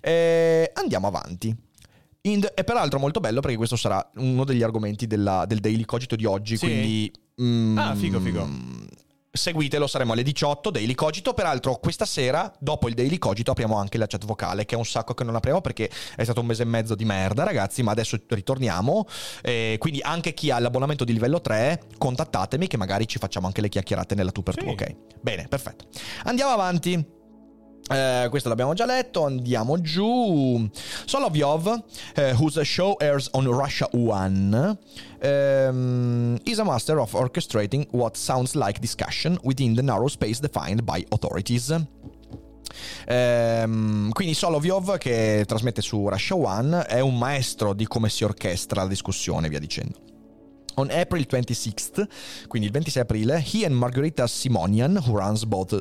Eh, 0.00 0.70
andiamo 0.74 1.06
avanti. 1.06 1.54
In- 2.22 2.46
e 2.54 2.64
peraltro 2.64 2.98
molto 2.98 3.20
bello 3.20 3.40
perché 3.40 3.56
questo 3.56 3.76
sarà 3.76 4.10
uno 4.16 4.44
degli 4.44 4.62
argomenti 4.62 5.06
della- 5.06 5.44
del 5.46 5.60
Daily 5.60 5.84
Cogito 5.84 6.16
di 6.16 6.24
oggi. 6.24 6.56
Sì? 6.56 6.64
Quindi. 6.66 7.12
mm, 7.42 7.78
Ah, 7.78 7.94
figo, 7.94 8.20
figo. 8.20 8.48
Seguitelo, 9.38 9.86
saremo 9.86 10.12
alle 10.12 10.22
18, 10.22 10.70
Daily 10.70 10.94
Cogito. 10.94 11.32
Peraltro, 11.32 11.76
questa 11.76 12.04
sera, 12.04 12.52
dopo 12.58 12.88
il 12.88 12.94
Daily 12.94 13.18
Cogito, 13.18 13.52
apriamo 13.52 13.76
anche 13.76 13.96
la 13.96 14.06
chat 14.06 14.24
vocale, 14.26 14.64
che 14.66 14.74
è 14.74 14.78
un 14.78 14.84
sacco 14.84 15.14
che 15.14 15.24
non 15.24 15.36
apriamo 15.36 15.60
perché 15.60 15.88
è 16.16 16.24
stato 16.24 16.40
un 16.40 16.46
mese 16.46 16.62
e 16.62 16.66
mezzo 16.66 16.94
di 16.94 17.04
merda, 17.04 17.44
ragazzi. 17.44 17.82
Ma 17.82 17.92
adesso 17.92 18.18
ritorniamo. 18.28 19.06
Eh, 19.42 19.76
quindi, 19.78 20.00
anche 20.02 20.34
chi 20.34 20.50
ha 20.50 20.58
l'abbonamento 20.58 21.04
di 21.04 21.12
livello 21.12 21.40
3, 21.40 21.80
contattatemi, 21.96 22.66
che 22.66 22.76
magari 22.76 23.06
ci 23.06 23.18
facciamo 23.18 23.46
anche 23.46 23.60
le 23.60 23.68
chiacchierate 23.68 24.14
nella 24.14 24.32
tu 24.32 24.42
per 24.42 24.56
tu, 24.56 24.64
Sì. 24.64 24.70
ok? 24.72 24.94
Bene, 25.20 25.46
perfetto. 25.48 25.86
Andiamo 26.24 26.50
avanti. 26.52 27.16
Eh, 27.90 28.26
questo 28.28 28.48
l'abbiamo 28.48 28.74
già 28.74 28.84
letto, 28.84 29.24
andiamo 29.24 29.80
giù. 29.80 30.68
Solovyov, 31.06 31.82
eh, 32.14 32.32
whose 32.32 32.62
show 32.64 32.96
airs 33.00 33.28
on 33.32 33.46
Russia 33.46 33.88
One, 33.92 34.78
ehm, 35.20 36.38
is 36.44 36.58
a 36.58 36.64
master 36.64 36.98
of 36.98 37.14
orchestrating 37.14 37.86
what 37.92 38.16
sounds 38.16 38.54
like 38.54 38.78
discussion 38.80 39.38
within 39.42 39.74
the 39.74 39.82
narrow 39.82 40.08
space 40.08 40.40
defined 40.40 40.82
by 40.82 41.04
authorities. 41.10 41.74
Ehm, 43.06 44.10
quindi 44.12 44.34
Solovyov, 44.34 44.98
che 44.98 45.44
trasmette 45.46 45.80
su 45.80 46.08
Russia 46.08 46.36
One, 46.36 46.84
è 46.84 47.00
un 47.00 47.16
maestro 47.16 47.72
di 47.72 47.86
come 47.86 48.10
si 48.10 48.24
orchestra 48.24 48.82
la 48.82 48.88
discussione 48.88 49.48
via 49.48 49.58
dicendo. 49.58 50.07
On 50.78 50.86
April 50.90 51.26
26th, 51.26 52.06
quindi 52.46 52.68
il 52.68 52.72
26 52.72 53.00
aprile, 53.00 53.42
he 53.52 53.64
and 53.64 53.74
Margarita 53.74 54.28
Simonian, 54.28 55.02
who 55.04 55.16
runs 55.18 55.44
both 55.44 55.72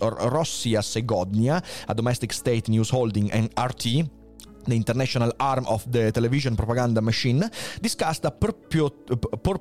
Rossia 0.00 0.82
Segodnia, 0.82 1.62
a 1.86 1.94
domestic 1.94 2.32
state 2.34 2.68
news 2.68 2.90
holding, 2.90 3.30
and 3.32 3.48
RT, 3.58 4.04
the 4.66 4.74
international 4.74 5.32
arm 5.38 5.64
of 5.66 5.84
the 5.88 6.10
television 6.10 6.54
propaganda 6.54 7.00
machine, 7.00 7.48
discussed 7.80 8.26
a 8.26 8.30
purpio- 8.30 8.90
pur- 9.40 9.60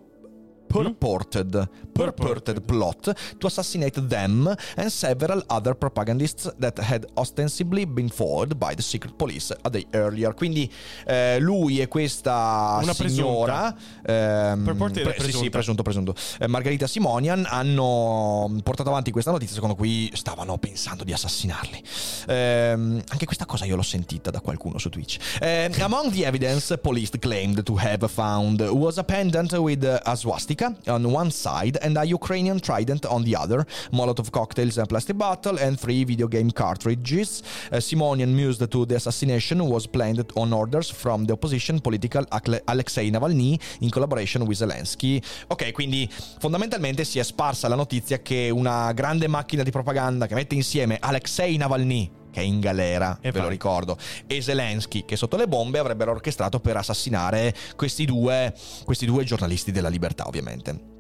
purported, 0.68 1.70
purported 1.92 2.62
plot 2.62 3.14
to 3.38 3.48
assassinate 3.48 4.00
them 4.08 4.54
and 4.76 4.90
several 4.90 5.44
other 5.48 5.76
propagandists 5.76 6.52
that 6.60 6.80
had 6.80 7.06
ostensibly 7.16 7.86
been 7.86 8.10
forwarded 8.10 8.58
by 8.58 8.74
the 8.74 8.82
secret 8.82 9.16
police 9.16 9.56
a 9.62 9.70
day 9.70 9.86
earlier. 9.92 10.34
Quindi 10.34 10.72
eh, 11.06 11.38
lui 11.40 11.80
e 11.80 11.88
questa 11.88 12.80
Una 12.82 12.94
signora 12.94 13.76
ehm, 14.06 14.64
Purported 14.64 15.04
pre- 15.04 15.16
e 15.16 15.24
sì, 15.24 15.32
sì, 15.32 15.50
presunta. 15.50 15.50
presunto, 15.50 15.84
presunto. 15.84 16.16
Eh, 16.40 16.48
Margherita 16.48 16.88
Simonian 16.88 17.46
hanno 17.48 18.60
portato 18.64 18.90
avanti 18.90 19.12
questa 19.12 19.32
notizia 19.32 19.56
secondo 19.56 19.76
cui 19.76 20.10
stavano 20.14 20.58
pensando 20.58 21.04
di 21.04 21.14
assassinarli. 21.14 21.84
Ehm, 22.28 23.02
anche 23.08 23.26
questa 23.26 23.46
cosa 23.46 23.66
io 23.66 23.76
l'ho 23.76 23.82
sentita 23.82 24.32
da 24.32 24.40
qualcuno 24.42 24.78
su 24.78 24.90
Twitch. 24.90 25.18
Eh, 25.40 25.72
among 25.80 26.12
the 26.12 26.26
evidence 26.26 26.78
police 26.78 27.18
claimed 27.20 27.62
to 27.64 27.76
have 27.78 28.08
found 28.08 28.62
was 28.62 28.98
a 28.98 29.04
pendant 29.04 29.54
with 29.54 29.84
a 29.84 30.16
swastika 30.16 30.55
on 30.62 31.12
one 31.12 31.32
side 31.32 31.78
and 31.82 31.98
a 31.98 32.06
Ukrainian 32.06 32.60
trident 32.60 33.06
on 33.06 33.24
the 33.24 33.36
other, 33.36 33.66
Molotov 33.92 34.32
cocktails 34.32 34.78
in 34.78 34.84
a 34.84 34.88
plastic 34.88 35.18
bottle 35.18 35.58
and 35.60 35.80
three 35.80 36.04
video 36.04 36.28
game 36.28 36.52
cartridges. 36.52 37.42
Uh, 37.72 37.78
Simonian 37.78 38.34
mused 38.34 38.66
to 38.70 38.86
the 38.86 38.96
assassination 38.96 39.60
was 39.68 39.88
planned 39.88 40.24
on 40.36 40.54
orders 40.54 40.90
from 40.90 41.26
the 41.26 41.34
opposition 41.34 41.80
political 41.80 42.26
Alexei 42.68 43.10
Navalny 43.10 43.60
in 43.82 43.90
collaboration 43.90 44.46
with 44.46 44.58
Zelensky. 44.58 45.22
Ok, 45.48 45.72
quindi 45.72 46.10
fondamentalmente 46.40 47.04
si 47.04 47.20
è 47.20 47.24
sparsa 47.24 47.68
la 47.68 47.76
notizia 47.76 48.22
che 48.22 48.50
una 48.50 48.92
grande 48.94 49.28
macchina 49.28 49.64
di 49.64 49.72
propaganda 49.72 50.28
che 50.28 50.36
mette 50.36 50.56
insieme 50.56 50.98
Alexei 51.00 51.58
Navalny 51.58 52.24
che 52.36 52.42
è 52.42 52.44
in 52.44 52.60
galera, 52.60 53.18
E 53.22 53.32
ve 53.32 53.38
lo 53.38 53.46
vai. 53.46 53.54
ricordo, 53.54 53.98
e 54.28 54.42
Zelensky, 54.42 55.06
che 55.06 55.16
sotto 55.16 55.38
le 55.38 55.48
bombe 55.48 55.80
avrebbero 55.80 56.12
orchestrato 56.12 56.60
per 56.60 56.76
assassinare 56.76 57.56
questi 57.78 58.04
due, 58.04 58.54
questi 58.84 59.06
due 59.06 59.24
giornalisti 59.24 59.72
della 59.72 59.88
libertà, 59.88 60.28
ovviamente. 60.28 60.94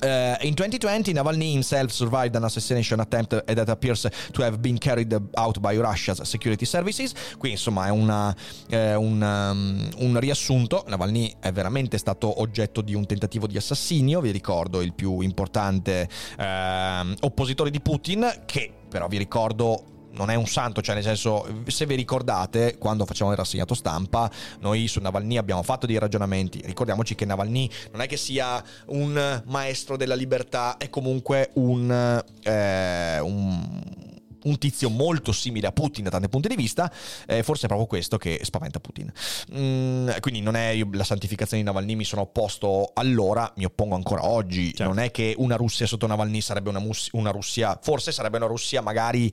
Uh, 0.00 0.36
in 0.42 0.54
2020, 0.54 1.12
Navalny 1.12 1.54
himself 1.54 1.90
survived 1.90 2.36
an 2.36 2.44
assassination 2.44 3.00
attempt 3.00 3.30
that 3.46 3.68
appears 3.68 4.06
to 4.30 4.42
have 4.44 4.58
been 4.60 4.78
carried 4.78 5.12
out 5.34 5.58
by 5.58 5.76
Russia's 5.76 6.22
security 6.22 6.64
services. 6.64 7.12
Qui, 7.36 7.50
insomma, 7.50 7.86
è 7.86 7.90
una, 7.90 8.32
eh, 8.68 8.94
un, 8.94 9.20
um, 9.20 9.88
un, 9.96 10.20
riassunto. 10.20 10.84
Navalny 10.86 11.34
è 11.40 11.50
veramente 11.50 11.98
stato 11.98 12.40
oggetto 12.40 12.80
di 12.80 12.94
un 12.94 13.06
tentativo 13.06 13.48
di 13.48 13.56
assassinio. 13.56 14.20
Vi 14.20 14.30
ricordo 14.30 14.80
il 14.82 14.94
più 14.94 15.18
importante 15.18 16.08
eh, 16.38 17.16
oppositore 17.22 17.70
di 17.70 17.80
Putin, 17.80 18.42
che 18.46 18.72
però 18.88 19.08
vi 19.08 19.18
ricordo 19.18 19.97
non 20.18 20.30
è 20.30 20.34
un 20.34 20.46
santo, 20.46 20.82
cioè 20.82 20.96
nel 20.96 21.04
senso, 21.04 21.46
se 21.66 21.86
vi 21.86 21.94
ricordate, 21.94 22.76
quando 22.76 23.06
facevamo 23.06 23.32
il 23.32 23.38
rassegnato 23.38 23.74
stampa, 23.74 24.28
noi 24.58 24.88
su 24.88 25.00
Navalny 25.00 25.36
abbiamo 25.36 25.62
fatto 25.62 25.86
dei 25.86 25.96
ragionamenti. 25.96 26.60
Ricordiamoci 26.64 27.14
che 27.14 27.24
Navalny 27.24 27.70
non 27.92 28.00
è 28.00 28.08
che 28.08 28.16
sia 28.16 28.62
un 28.86 29.42
maestro 29.46 29.96
della 29.96 30.16
libertà, 30.16 30.76
è 30.76 30.90
comunque 30.90 31.50
un, 31.54 32.22
eh, 32.42 33.20
un 33.20 34.06
un 34.44 34.58
tizio 34.58 34.88
molto 34.88 35.32
simile 35.32 35.66
a 35.66 35.72
Putin 35.72 36.04
da 36.04 36.10
tanti 36.10 36.28
punti 36.28 36.48
di 36.48 36.56
vista, 36.56 36.90
eh, 37.26 37.42
forse 37.42 37.64
è 37.64 37.66
proprio 37.66 37.86
questo 37.86 38.16
che 38.16 38.40
spaventa 38.42 38.80
Putin. 38.80 39.12
Mm, 39.54 40.10
quindi 40.20 40.40
non 40.40 40.54
è 40.56 40.68
io, 40.68 40.88
la 40.92 41.04
santificazione 41.04 41.62
di 41.62 41.68
Navalny, 41.68 41.94
mi 41.94 42.04
sono 42.04 42.22
opposto 42.22 42.92
allora, 42.94 43.52
mi 43.56 43.64
oppongo 43.64 43.94
ancora 43.94 44.24
oggi. 44.24 44.68
Certo. 44.68 44.84
Non 44.84 44.98
è 44.98 45.10
che 45.10 45.34
una 45.38 45.56
Russia 45.56 45.86
sotto 45.86 46.06
Navalny 46.06 46.40
sarebbe 46.40 46.68
una, 46.68 46.78
mus- 46.78 47.08
una 47.12 47.30
Russia, 47.30 47.78
forse 47.82 48.12
sarebbe 48.12 48.36
una 48.36 48.46
Russia 48.46 48.80
magari 48.80 49.30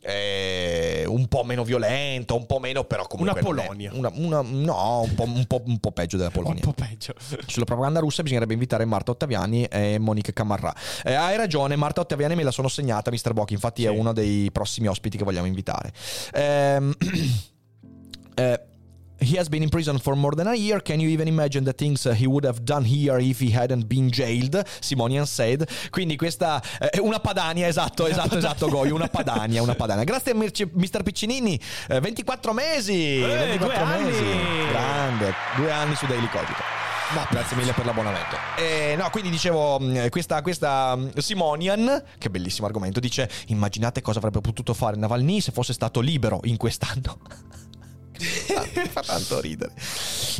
eh, 0.00 1.04
un 1.06 1.26
po' 1.26 1.44
meno 1.44 1.64
violenta, 1.64 2.34
un 2.34 2.46
po' 2.46 2.58
meno, 2.58 2.84
però 2.84 3.06
comunque. 3.06 3.40
Una 3.40 3.62
Polonia. 3.62 3.90
Una, 3.92 4.10
una, 4.14 4.42
no, 4.42 5.00
un 5.02 5.14
po', 5.14 5.24
un, 5.24 5.44
po', 5.46 5.62
un 5.64 5.78
po', 5.78 5.92
peggio 5.92 6.16
della 6.16 6.30
Polonia. 6.30 6.62
un 6.64 6.72
po' 6.72 6.84
peggio. 6.84 7.14
Sulla 7.46 7.64
propaganda 7.64 8.00
russa 8.00 8.22
bisognerebbe 8.22 8.52
invitare 8.52 8.84
Marta 8.84 9.10
Ottaviani 9.10 9.64
e 9.64 9.98
Monica 9.98 10.32
Camarra. 10.32 10.74
Eh, 11.04 11.14
hai 11.14 11.36
ragione, 11.36 11.76
Marta 11.76 12.00
Ottaviani 12.00 12.34
me 12.34 12.42
la 12.42 12.50
sono 12.50 12.68
segnata, 12.68 13.10
Mr. 13.10 13.32
Bock. 13.32 13.50
Infatti, 13.50 13.82
sì. 13.82 13.88
è 13.88 13.90
uno 13.90 14.12
dei 14.12 14.50
prossimi 14.52 14.88
ospiti 14.88 15.16
che 15.16 15.24
vogliamo 15.24 15.46
invitare. 15.46 15.92
Ehm. 16.32 16.94
eh, 18.34 18.62
He 19.20 19.36
has 19.36 19.48
been 19.48 19.62
in 19.62 19.68
prison 19.68 19.98
for 19.98 20.14
more 20.14 20.34
than 20.34 20.46
a 20.46 20.54
year. 20.54 20.80
Can 20.80 21.00
you 21.00 21.08
even 21.08 21.26
imagine 21.26 21.64
the 21.64 21.72
things 21.72 22.04
he 22.04 22.26
would 22.26 22.44
have 22.44 22.64
done 22.64 22.84
here 22.84 23.18
if 23.18 23.40
he 23.40 23.50
hadn't 23.50 23.88
been 23.88 24.10
jailed? 24.10 24.64
Simonian 24.80 25.26
said. 25.26 25.68
Quindi 25.90 26.16
questa 26.16 26.62
è 26.78 26.90
eh, 26.92 27.00
una 27.00 27.18
padania, 27.18 27.66
esatto, 27.66 28.06
esatto, 28.06 28.38
esatto, 28.38 28.68
Goyo, 28.68 28.94
una 28.94 29.08
padania, 29.08 29.60
una 29.60 29.74
padania. 29.74 30.04
Grazie 30.04 30.32
a 30.32 30.34
Mr. 30.34 31.02
Piccinini, 31.02 31.58
eh, 31.88 32.00
24 32.00 32.52
mesi, 32.52 33.22
eh, 33.22 33.58
24 33.58 33.84
mesi. 33.86 34.22
Anni. 34.22 34.68
Grande, 34.68 35.34
due 35.56 35.70
anni 35.70 35.94
su 35.96 36.06
Daily 36.06 36.28
Cogito. 36.28 36.62
No, 37.14 37.26
grazie 37.30 37.56
mille 37.56 37.72
per 37.72 37.86
l'abbonamento. 37.86 38.36
Eh, 38.56 38.94
no, 38.96 39.08
quindi 39.10 39.30
dicevo, 39.30 39.80
mm, 39.80 40.08
questa, 40.08 40.42
questa 40.42 40.94
mm, 40.94 41.08
Simonian, 41.16 42.02
che 42.18 42.28
bellissimo 42.28 42.66
argomento, 42.66 43.00
dice: 43.00 43.28
Immaginate 43.46 44.02
cosa 44.02 44.18
avrebbe 44.18 44.40
potuto 44.42 44.74
fare 44.74 44.96
Navalny 44.96 45.40
se 45.40 45.50
fosse 45.50 45.72
stato 45.72 46.00
libero 46.00 46.40
in 46.44 46.56
quest'anno. 46.58 47.18
Fa 48.18 49.02
tanto 49.02 49.40
ridere. 49.40 49.72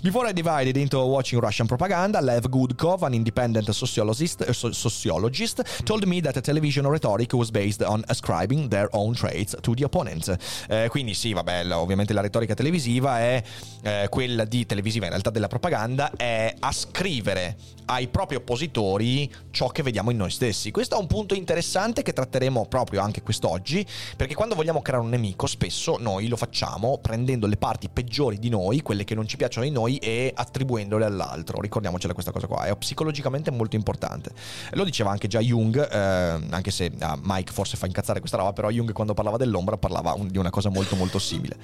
Before 0.03 0.29
I 0.29 0.33
divided 0.33 0.77
into 0.77 0.99
watching 1.01 1.41
Russian 1.41 1.67
propaganda, 1.67 2.21
Lev 2.21 2.49
Gudkov, 2.49 3.03
an 3.03 3.15
independent 3.15 3.71
sociologist, 3.71 4.45
uh, 4.47 4.53
sociologist 4.53 5.83
told 5.85 6.05
me 6.05 6.21
that 6.21 6.41
television 6.41 6.87
rhetoric 6.87 7.33
was 7.33 7.51
based 7.51 7.83
on 7.83 8.03
ascribing 8.07 8.69
their 8.69 8.89
own 8.93 9.15
traits 9.15 9.57
to 9.61 9.75
the 9.75 9.85
opponent. 9.85 10.37
Eh, 10.69 10.89
quindi 10.89 11.15
sì, 11.15 11.33
vabbè, 11.33 11.71
ovviamente 11.73 12.13
la 12.13 12.21
retorica 12.21 12.55
televisiva 12.55 13.21
è 13.21 13.43
eh, 13.83 14.07
quella 14.09 14.45
di 14.45 14.67
televisiva, 14.67 15.05
in 15.07 15.11
realtà 15.11 15.31
della 15.31 15.49
propaganda, 15.49 16.13
è 16.17 16.55
ascrivere 16.61 17.57
ai 17.87 18.09
propri 18.09 18.37
oppositori 18.37 19.33
ciò 19.51 19.69
che 19.69 19.83
vediamo 19.83 20.11
in 20.11 20.19
noi 20.19 20.31
stessi. 20.31 20.71
Questo 20.71 20.97
è 20.97 20.99
un 20.99 21.07
punto 21.07 21.35
interessante 21.35 22.03
che 22.03 22.13
tratteremo 22.13 22.67
proprio 22.67 23.01
anche 23.01 23.23
quest'oggi, 23.23 23.85
perché 24.17 24.35
quando 24.35 24.55
vogliamo 24.55 24.83
creare 24.83 25.03
un 25.03 25.11
nemico, 25.11 25.47
spesso 25.47 25.97
noi 25.99 26.29
lo 26.29 26.37
facciamo 26.37 26.99
prendendo 26.99 27.47
le 27.47 27.57
parti 27.57 27.68
peggiori 27.93 28.39
di 28.39 28.49
noi, 28.49 28.81
quelle 28.81 29.05
che 29.05 29.15
non 29.15 29.27
ci 29.27 29.37
piacciono 29.37 29.67
di 29.67 29.73
noi, 29.73 29.97
e 29.97 30.33
attribuendole 30.35 31.05
all'altro. 31.05 31.61
Ricordiamocela 31.61 32.13
questa 32.13 32.33
cosa 32.33 32.47
qua, 32.47 32.65
è 32.65 32.77
psicologicamente 32.77 33.51
molto 33.51 33.77
importante. 33.77 34.31
Lo 34.73 34.85
diceva 34.85 35.11
anche 35.11 35.29
già 35.29 35.41
Jung, 35.41 35.77
eh, 35.77 36.47
anche 36.51 36.71
se 36.71 36.91
ah, 37.01 37.19
Mike 37.21 37.53
forse 37.53 37.77
fa 37.77 37.87
incazzare 37.87 38.21
questa 38.21 38.37
roba, 38.37 38.53
però 38.53 38.71
Jung 38.71 38.93
quando 38.93 39.15
parlava 39.15 39.37
dell'ombra 39.37 39.77
parlava 39.77 40.15
un, 40.15 40.29
di 40.29 40.39
una 40.39 40.51
cosa 40.51 40.71
molto 40.71 40.97
molto 40.97 41.19
simile. 41.19 41.57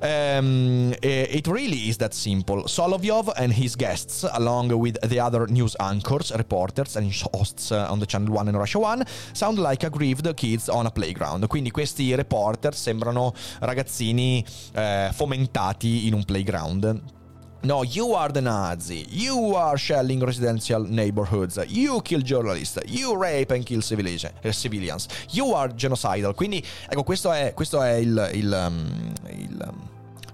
Um, 0.00 0.94
it 1.00 1.46
really 1.46 1.88
is 1.88 1.96
that 1.96 2.12
simple. 2.12 2.64
Solovyov 2.66 3.32
and 3.36 3.52
his 3.52 3.76
guests, 3.76 4.24
along 4.24 4.72
with 4.72 4.98
the 5.06 5.20
other 5.20 5.48
news 5.48 5.74
anchors, 5.78 6.32
reporters 6.34 6.96
and 6.96 7.12
hosts 7.32 7.70
on 7.70 7.98
the 7.98 8.06
Channel 8.06 8.32
1 8.32 8.48
and 8.48 8.56
Russia 8.56 8.78
1, 8.78 9.04
sound 9.32 9.58
like 9.58 9.84
aggrieved 9.84 10.34
kids 10.34 10.68
on 10.68 10.86
a 10.86 10.90
playground. 10.90 11.46
Quindi 11.46 11.70
questi 11.70 12.14
reporter 12.14 12.74
sembrano 12.74 13.32
ragazzini 13.60 14.44
eh, 14.74 15.10
fomentati 15.32 16.06
in 16.06 16.14
un 16.14 16.24
playground. 16.24 17.00
No, 17.62 17.84
you 17.84 18.12
are 18.14 18.32
the 18.32 18.40
Nazi. 18.40 19.06
You 19.08 19.54
are 19.54 19.78
shelling 19.78 20.22
residential 20.22 20.84
neighborhoods. 20.84 21.64
You 21.68 22.02
kill 22.02 22.20
journalists. 22.20 22.78
You 22.86 23.16
rape 23.16 23.54
and 23.54 23.64
kill 23.64 23.78
eh, 23.78 24.52
civilians. 24.52 25.06
You 25.30 25.54
are 25.54 25.72
genocidal. 25.72 26.34
Quindi, 26.34 26.62
ecco, 26.88 27.04
questo 27.04 27.30
è, 27.32 27.54
questo 27.54 27.80
è 27.80 27.92
il, 27.92 28.30
il, 28.34 28.66
um, 28.68 29.12
il 29.28 29.64
um, 29.64 29.90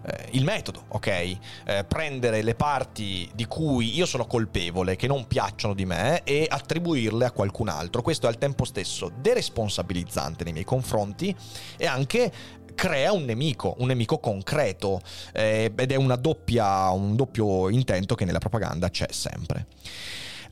eh, 0.09 0.29
il 0.33 0.45
metodo, 0.45 0.85
ok? 0.89 1.07
Eh, 1.07 1.85
prendere 1.87 2.43
le 2.43 2.55
parti 2.55 3.29
di 3.35 3.47
cui 3.47 3.95
io 3.95 4.07
sono 4.07 4.27
colpevole, 4.27 4.97
che 4.97 5.07
non 5.07 5.27
piacciono 5.27 5.75
di 5.75 5.85
me, 5.85 6.23
e 6.25 6.47
attribuirle 6.49 7.27
a 7.27 7.31
qualcun 7.31 7.69
altro. 7.69 8.01
Questo 8.01 8.27
è 8.27 8.29
al 8.29 8.39
tempo 8.39 8.65
stesso 8.65 9.11
deresponsabilizzante 9.21 10.45
nei 10.45 10.53
miei 10.53 10.65
confronti 10.65 11.35
e 11.77 11.87
anche 11.87 12.33
crea 12.79 13.11
un 13.11 13.24
nemico, 13.24 13.74
un 13.79 13.89
nemico 13.89 14.20
concreto 14.20 15.01
eh, 15.33 15.72
ed 15.74 15.91
è 15.91 15.97
doppia, 16.16 16.91
un 16.91 17.16
doppio 17.16 17.68
intento 17.70 18.14
che 18.14 18.24
nella 18.24 18.39
propaganda 18.39 18.89
c'è 18.89 19.09
sempre. 19.11 19.66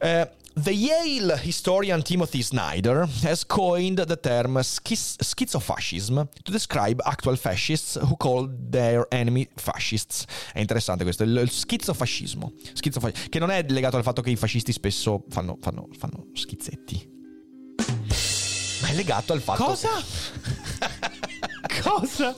Uh, 0.00 0.28
the 0.54 0.72
Yale 0.72 1.38
historian 1.44 2.02
Timothy 2.02 2.42
Snyder 2.42 3.06
has 3.22 3.44
coined 3.46 4.04
the 4.04 4.16
term 4.16 4.60
schiz- 4.62 5.16
schizofascism 5.22 6.28
to 6.42 6.50
describe 6.50 7.00
actual 7.04 7.36
fascists 7.36 7.94
who 7.94 8.16
call 8.16 8.50
their 8.70 9.06
enemy 9.12 9.48
fascists. 9.54 10.24
È 10.52 10.58
interessante 10.58 11.04
questo, 11.04 11.22
il, 11.22 11.36
il 11.36 11.50
schizofascismo, 11.50 12.54
schizofascismo, 12.72 13.28
che 13.28 13.38
non 13.38 13.50
è 13.50 13.64
legato 13.68 13.96
al 13.96 14.02
fatto 14.02 14.20
che 14.20 14.30
i 14.30 14.36
fascisti 14.36 14.72
spesso 14.72 15.22
fanno, 15.28 15.56
fanno, 15.60 15.86
fanno 15.96 16.26
schizzetti. 16.34 17.14
Ma 18.82 18.88
è 18.88 18.94
legato 18.94 19.32
al 19.32 19.40
fatto 19.40 19.64
Cosa? 19.64 19.88
Che... 19.90 21.44
Cosa? 21.82 22.34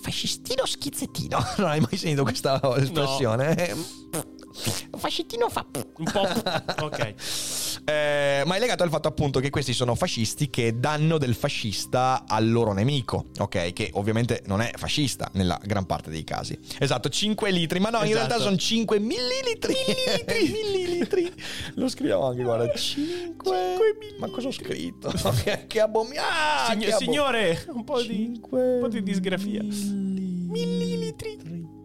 Fascistino 0.00 0.64
schizzettino. 0.66 1.38
Non 1.58 1.68
hai 1.68 1.80
mai 1.80 1.96
sentito 1.96 2.22
questa 2.22 2.60
espressione? 2.76 3.74
No. 4.12 4.24
Fascettino 4.96 5.48
fa 5.48 5.64
un 5.72 6.10
po'. 6.10 6.26
ok. 6.84 7.14
Eh, 7.84 8.42
ma 8.44 8.56
è 8.56 8.58
legato 8.58 8.82
al 8.82 8.90
fatto 8.90 9.06
appunto 9.08 9.40
che 9.40 9.48
questi 9.50 9.72
sono 9.72 9.94
fascisti 9.94 10.50
che 10.50 10.78
danno 10.78 11.16
del 11.18 11.34
fascista 11.34 12.24
al 12.26 12.50
loro 12.50 12.72
nemico, 12.72 13.26
ok? 13.38 13.72
Che 13.72 13.90
ovviamente 13.94 14.42
non 14.46 14.60
è 14.60 14.70
fascista 14.76 15.30
nella 15.34 15.58
gran 15.64 15.86
parte 15.86 16.10
dei 16.10 16.22
casi. 16.22 16.58
Esatto, 16.78 17.08
5 17.08 17.50
litri, 17.50 17.80
ma 17.80 17.88
no, 17.88 18.02
esatto. 18.02 18.10
in 18.10 18.14
realtà 18.14 18.38
sono 18.38 18.56
5 18.56 18.98
millilitri. 18.98 19.74
Millilitri, 19.86 20.52
millilitri. 20.52 21.32
Lo 21.74 21.88
scriviamo 21.88 22.26
anche, 22.26 22.42
guarda, 22.42 22.70
5, 22.72 22.76
5 22.76 23.78
Ma 24.18 24.28
cosa 24.28 24.48
ho 24.48 24.52
scritto? 24.52 25.10
che, 25.42 25.64
che 25.66 25.80
abominabile. 25.80 26.28
Ah, 26.30 26.66
Sign- 26.70 26.96
signore, 26.96 27.64
un 27.68 27.84
po' 27.84 28.02
di, 28.02 28.38
un 28.50 28.78
po' 28.80 28.88
di 28.88 29.02
disgrafia. 29.02 29.62
Millilitri. 29.62 31.78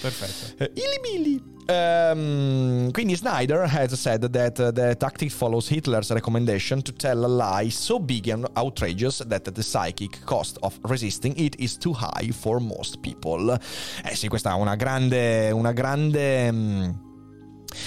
Perfetto. 0.00 0.64
Uh, 0.64 0.72
illi 0.74 1.54
Um, 1.68 2.92
quindi 2.92 3.16
Snyder 3.16 3.66
has 3.66 3.92
said 3.98 4.24
that 4.30 4.60
uh, 4.60 4.70
the 4.70 4.96
tactic 4.96 5.32
follows 5.32 5.66
Hitler's 5.68 6.10
recommendation 6.10 6.80
to 6.80 6.92
tell 6.92 7.24
a 7.24 7.26
lie 7.26 7.70
so 7.70 7.98
big 7.98 8.28
and 8.28 8.46
outrageous 8.56 9.24
that 9.26 9.50
the 9.50 9.62
psychic 9.62 10.24
cost 10.24 10.58
of 10.60 10.78
resisting 10.82 11.36
it 11.36 11.56
is 11.58 11.76
too 11.76 11.92
high 11.92 12.30
for 12.30 12.60
most 12.60 13.00
people. 13.00 13.58
Eh 14.04 14.14
sì, 14.14 14.28
questa 14.28 14.52
è 14.52 14.54
una 14.54 14.76
grande, 14.76 15.50
una 15.50 15.72
grande 15.72 16.48
um, 16.48 17.04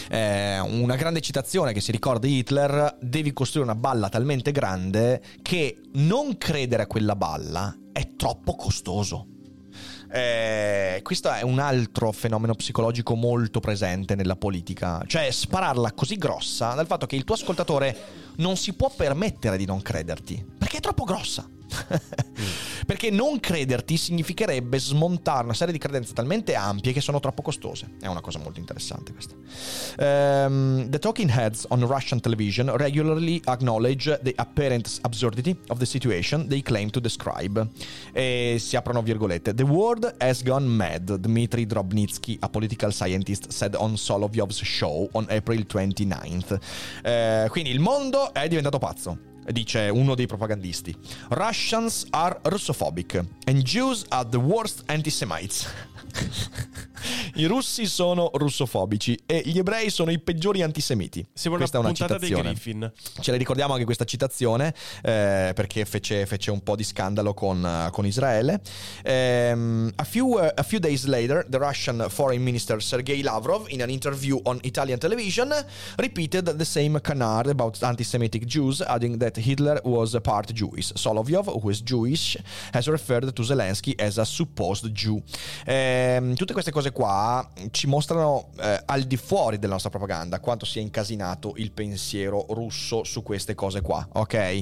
eh, 0.10 0.60
una 0.60 0.98
grande 0.98 1.22
citazione 1.22 1.72
che 1.72 1.80
si 1.80 1.94
ricorda 1.94 2.28
di 2.28 2.40
Hitler, 2.40 2.98
devi 3.00 3.32
costruire 3.32 3.72
una 3.72 3.80
balla 3.80 4.10
talmente 4.10 4.52
grande 4.52 5.22
che 5.42 5.80
non 5.94 6.38
credere 6.38 6.84
a 6.84 6.88
quella 6.88 7.16
balla 7.16 7.74
è 7.94 8.16
troppo 8.18 8.56
costoso. 8.56 9.39
Eh, 10.12 11.02
questo 11.04 11.32
è 11.32 11.44
un 11.44 11.60
altro 11.60 12.12
fenomeno 12.12 12.56
psicologico 12.56 13.16
molto 13.16 13.60
presente 13.60 14.16
nella 14.16 14.36
politica, 14.36 15.02
cioè 15.06 15.30
spararla 15.30 15.92
così 15.94 16.16
grossa 16.16 16.74
dal 16.74 16.88
fatto 16.88 17.06
che 17.06 17.16
il 17.16 17.24
tuo 17.24 17.36
ascoltatore 17.36 17.96
non 18.38 18.58
si 18.58 18.74
può 18.74 18.92
permettere 18.96 19.58
di 19.58 19.66
non 19.66 19.82
crederti, 19.82 20.44
perché 20.58 20.78
è 20.78 20.82
troppo 20.82 21.04
grossa. 21.04 21.48
Perché 22.86 23.12
non 23.12 23.40
crederti 23.40 23.98
significherebbe 23.98 24.80
smontare 24.80 25.44
una 25.44 25.54
serie 25.54 25.74
di 25.74 25.80
credenze 25.80 26.14
talmente 26.14 26.56
ampie 26.56 26.92
che 26.92 27.02
sono 27.02 27.20
troppo 27.20 27.42
costose. 27.42 27.92
È 28.00 28.08
una 28.08 28.22
cosa 28.22 28.40
molto 28.40 28.60
interessante 28.60 29.14
questa. 29.14 29.36
Um, 30.00 30.90
the 30.90 30.98
talking 30.98 31.30
heads 31.30 31.66
on 31.70 31.86
Russian 31.86 32.20
television 32.20 32.76
regularly 32.76 33.42
acknowledge 33.46 34.20
the 34.24 34.34
apparent 34.36 35.00
absurdity 35.02 35.56
of 35.68 35.78
the 35.78 35.86
situation 35.86 36.48
they 36.48 36.62
claim 36.62 36.90
to 36.90 37.00
describe. 37.00 37.68
E 38.12 38.58
si 38.60 38.76
aprono 38.76 39.02
virgolette. 39.04 39.54
The 39.54 39.64
world 39.64 40.16
has 40.18 40.42
gone 40.44 40.66
mad, 40.66 41.16
Dmitry 41.16 41.66
Drobnitsky, 41.66 42.38
a 42.40 42.50
political 42.50 42.92
scientist, 42.92 43.50
said 43.50 43.76
on 43.76 43.98
Solovyov's 43.98 44.62
show 44.64 45.08
on 45.12 45.28
April 45.30 45.66
29th. 45.68 46.60
Eh, 47.04 47.48
quindi 47.50 47.70
il 47.70 47.80
mondo 47.80 48.34
è 48.34 48.48
diventato 48.48 48.80
pazzo 48.80 49.29
dice 49.52 49.90
uno 49.90 50.16
dei 50.16 50.26
propagandisti. 50.26 50.96
Russians 51.30 52.06
are 52.12 52.40
Russophobic 52.44 53.24
and 53.46 53.62
Jews 53.64 54.06
are 54.10 54.28
the 54.30 54.38
worst 54.38 54.84
antisemites. 54.88 55.68
I 57.36 57.46
russi 57.46 57.86
sono 57.86 58.30
russofobici 58.34 59.18
e 59.26 59.42
gli 59.46 59.58
ebrei 59.58 59.90
sono 59.90 60.12
i 60.12 60.20
peggiori 60.20 60.62
antisemiti. 60.62 61.26
Sembra 61.34 61.60
questa 61.60 61.80
una 61.80 61.88
è 61.88 61.92
una 61.92 62.08
citazione. 62.08 62.42
Dei 62.44 62.52
Griffin. 62.52 62.92
Ce 63.22 63.32
la 63.32 63.38
ricordiamo 63.38 63.74
anche 63.74 63.86
questa 63.86 64.04
citazione 64.04 64.74
eh, 65.02 65.52
perché 65.56 65.86
fece, 65.86 66.26
fece, 66.26 66.52
un 66.52 66.62
po' 66.62 66.76
di 66.76 66.84
scandalo 66.84 67.34
con, 67.34 67.90
con 67.92 68.06
Israele. 68.06 68.62
Um, 69.06 69.92
a, 69.96 70.04
few, 70.04 70.34
uh, 70.34 70.52
a, 70.54 70.64
few, 70.64 70.80
days 70.80 71.06
later, 71.06 71.46
the 71.48 71.58
Russian 71.58 72.06
foreign 72.10 72.44
minister 72.44 72.82
Sergei 72.82 73.22
Lavrov, 73.22 73.68
in 73.70 73.82
an 73.82 73.90
interview 73.90 74.40
on 74.44 74.60
Italian 74.64 75.00
television, 75.00 75.54
repeated 75.98 76.58
the 76.58 76.66
same 76.66 77.00
canard 77.00 77.48
about 77.48 77.82
anti-Semitic 77.82 78.46
Jews, 78.46 78.82
adding 78.82 79.18
that 79.20 79.38
Hitler 79.38 79.80
was 79.84 80.18
part 80.22 80.54
Jewish. 80.54 80.92
Solovyov, 80.94 81.62
who 81.62 81.70
is 81.70 81.82
Jewish, 81.82 82.38
has 82.74 82.88
referred 82.88 83.34
to 83.34 83.42
Zelensky 83.44 83.96
as 84.00 84.18
a 84.18 84.26
supposed 84.26 84.94
Jew. 84.94 85.22
Um, 86.00 86.34
tutte 86.36 86.54
queste 86.54 86.72
cose 86.72 86.92
qua 86.92 87.50
ci 87.72 87.88
mostrano 87.88 88.50
eh, 88.60 88.82
al 88.86 89.04
di 89.04 89.18
fuori 89.18 89.60
della 89.60 89.74
nostra 89.74 89.90
propaganda 89.90 90.40
quanto 90.40 90.66
sia 90.66 90.82
incasinato 90.82 91.54
il 91.58 91.72
pensiero 91.72 92.46
russo 92.50 93.04
su 93.04 93.24
queste 93.24 93.56
cose 93.56 93.82
qua, 93.82 94.08
ok? 94.14 94.62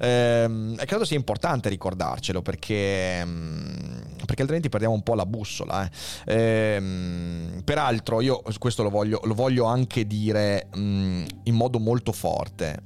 Ehm, 0.00 0.76
e 0.78 0.86
credo 0.86 1.04
sia 1.04 1.16
importante 1.16 1.68
ricordarcelo 1.68 2.42
perché, 2.42 3.24
mm, 3.24 3.76
perché 4.24 4.40
altrimenti 4.40 4.68
perdiamo 4.68 4.94
un 4.94 5.02
po' 5.02 5.14
la 5.14 5.26
bussola. 5.26 5.84
Eh. 6.24 6.74
Ehm, 6.74 7.62
peraltro 7.64 8.20
io 8.20 8.42
questo 8.58 8.82
lo 8.82 8.90
voglio, 8.90 9.20
lo 9.24 9.34
voglio 9.34 9.64
anche 9.64 10.06
dire 10.06 10.68
mh, 10.74 10.80
mm, 10.80 11.26
in 11.44 11.54
modo 11.54 11.78
molto 11.78 12.12
forte. 12.12 12.82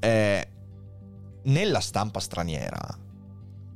Eh, 0.00 0.48
nella 1.44 1.80
stampa 1.80 2.20
straniera 2.20 3.02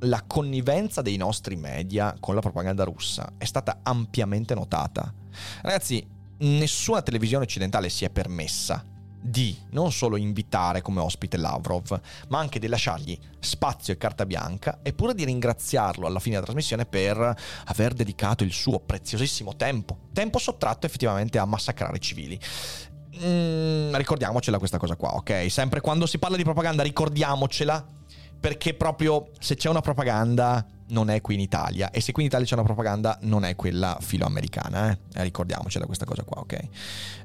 la 0.01 0.23
connivenza 0.25 1.01
dei 1.01 1.17
nostri 1.17 1.55
media 1.55 2.15
con 2.19 2.35
la 2.35 2.41
propaganda 2.41 2.83
russa 2.83 3.33
è 3.37 3.45
stata 3.45 3.79
ampiamente 3.83 4.55
notata. 4.55 5.13
Ragazzi, 5.61 6.05
nessuna 6.39 7.01
televisione 7.01 7.43
occidentale 7.43 7.89
si 7.89 8.05
è 8.05 8.09
permessa 8.09 8.85
di 9.21 9.57
non 9.71 9.91
solo 9.91 10.15
invitare 10.15 10.81
come 10.81 11.01
ospite 11.01 11.35
Lavrov, 11.35 11.99
ma 12.29 12.39
anche 12.39 12.59
di 12.59 12.67
lasciargli 12.67 13.17
spazio 13.39 13.93
e 13.93 13.97
carta 13.97 14.25
bianca 14.25 14.79
e 14.81 14.93
pure 14.93 15.13
di 15.13 15.25
ringraziarlo 15.25 16.07
alla 16.07 16.19
fine 16.19 16.35
della 16.35 16.45
trasmissione 16.45 16.85
per 16.85 17.35
aver 17.65 17.93
dedicato 17.93 18.45
il 18.45 18.53
suo 18.53 18.79
preziosissimo 18.79 19.55
tempo, 19.57 19.97
tempo 20.13 20.39
sottratto 20.39 20.85
effettivamente 20.85 21.37
a 21.37 21.45
massacrare 21.45 21.99
civili. 21.99 22.39
Mm, 23.21 23.93
ricordiamocela 23.95 24.57
questa 24.57 24.77
cosa 24.77 24.95
qua, 24.95 25.15
ok? 25.15 25.51
Sempre 25.51 25.81
quando 25.81 26.05
si 26.05 26.19
parla 26.19 26.37
di 26.37 26.43
propaganda 26.43 26.83
ricordiamocela 26.83 27.97
perché 28.39 28.73
proprio 28.73 29.29
se 29.39 29.55
c'è 29.55 29.69
una 29.69 29.81
propaganda 29.81 30.65
non 30.89 31.09
è 31.09 31.21
qui 31.21 31.35
in 31.35 31.39
Italia 31.41 31.91
e 31.91 32.01
se 32.01 32.11
qui 32.11 32.23
in 32.23 32.29
Italia 32.29 32.45
c'è 32.45 32.53
una 32.53 32.63
propaganda 32.63 33.17
non 33.21 33.43
è 33.45 33.55
quella 33.55 33.97
filoamericana, 33.99 34.91
eh? 34.91 34.97
eh 35.13 35.23
ricordiamocela 35.23 35.85
questa 35.85 36.05
cosa 36.05 36.23
qua, 36.23 36.41
ok? 36.41 36.59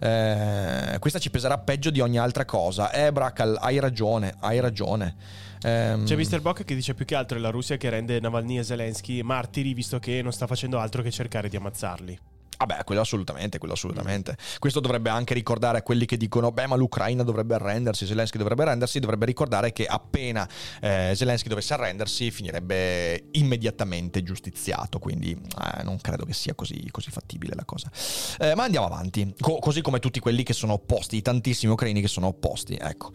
Eh, 0.01 0.99
questa 0.99 1.19
ci 1.19 1.31
peserà 1.31 1.59
peggio 1.59 1.91
di 1.91 2.01
ogni 2.01 2.19
altra 2.19 2.45
cosa. 2.45 2.91
Eh, 2.93 3.13
Bracal, 3.13 3.57
hai 3.61 3.79
ragione, 3.79 4.35
hai 4.41 4.61
ragione. 4.61 5.17
Eh, 5.63 6.01
c'è 6.05 6.17
Mr. 6.17 6.41
Bock 6.41 6.65
che 6.65 6.75
dice 6.75 6.95
più 6.95 7.05
che 7.05 7.15
altro 7.15 7.39
è 7.39 7.41
la 7.41 7.51
Russia 7.51 7.77
che 7.77 7.89
rende 7.89 8.21
Navalny 8.21 8.59
e 8.59 8.65
Zelensky 8.65 9.23
martiri 9.23 9.73
visto 9.73 9.99
che 9.99 10.21
non 10.21 10.33
sta 10.33 10.47
facendo 10.47 10.79
altro 10.79 11.03
che 11.03 11.11
cercare 11.11 11.49
di 11.49 11.57
ammazzarli. 11.57 12.19
Vabbè, 12.57 12.85
quello 12.85 13.01
assolutamente, 13.01 13.59
quello 13.59 13.75
assolutamente. 13.75 14.37
Questo 14.59 14.81
dovrebbe 14.81 15.11
anche 15.11 15.35
ricordare 15.35 15.79
a 15.79 15.83
quelli 15.83 16.07
che 16.07 16.17
dicono, 16.17 16.53
beh, 16.53 16.67
ma 16.67 16.77
l'Ucraina 16.77 17.23
dovrebbe 17.23 17.55
arrendersi, 17.55 18.07
Zelensky 18.07 18.39
dovrebbe 18.39 18.63
arrendersi, 18.63 19.01
dovrebbe 19.01 19.27
ricordare 19.27 19.73
che 19.73 19.87
appena 19.87 20.49
eh, 20.81 21.13
Zelensky 21.15 21.49
dovesse 21.49 21.75
arrendersi 21.75 22.31
finirebbe 22.31 23.29
immediatamente 23.33 24.23
giustiziato, 24.23 24.99
quindi 24.99 25.33
eh, 25.33 25.83
non 25.83 25.99
credo 26.01 26.25
che 26.25 26.33
sia 26.33 26.55
così, 26.55 26.89
così 26.91 27.11
fattibile 27.11 27.55
la 27.55 27.65
cosa. 27.65 27.91
Eh, 28.39 28.55
ma 28.55 28.65
andiamo 28.65 28.87
avanti, 28.87 29.35
Co- 29.41 29.59
così 29.59 29.81
come 29.83 29.99
tutti 29.99 30.21
quelli 30.21 30.43
che 30.43 30.53
sono 30.53 30.75
opposti, 30.75 31.17
i 31.17 31.23
tantissimi 31.23 31.73
ucraini 31.73 32.01
che 32.01 32.09
sono 32.09 32.29
opposti, 32.29 32.79
ecco. 32.81 33.13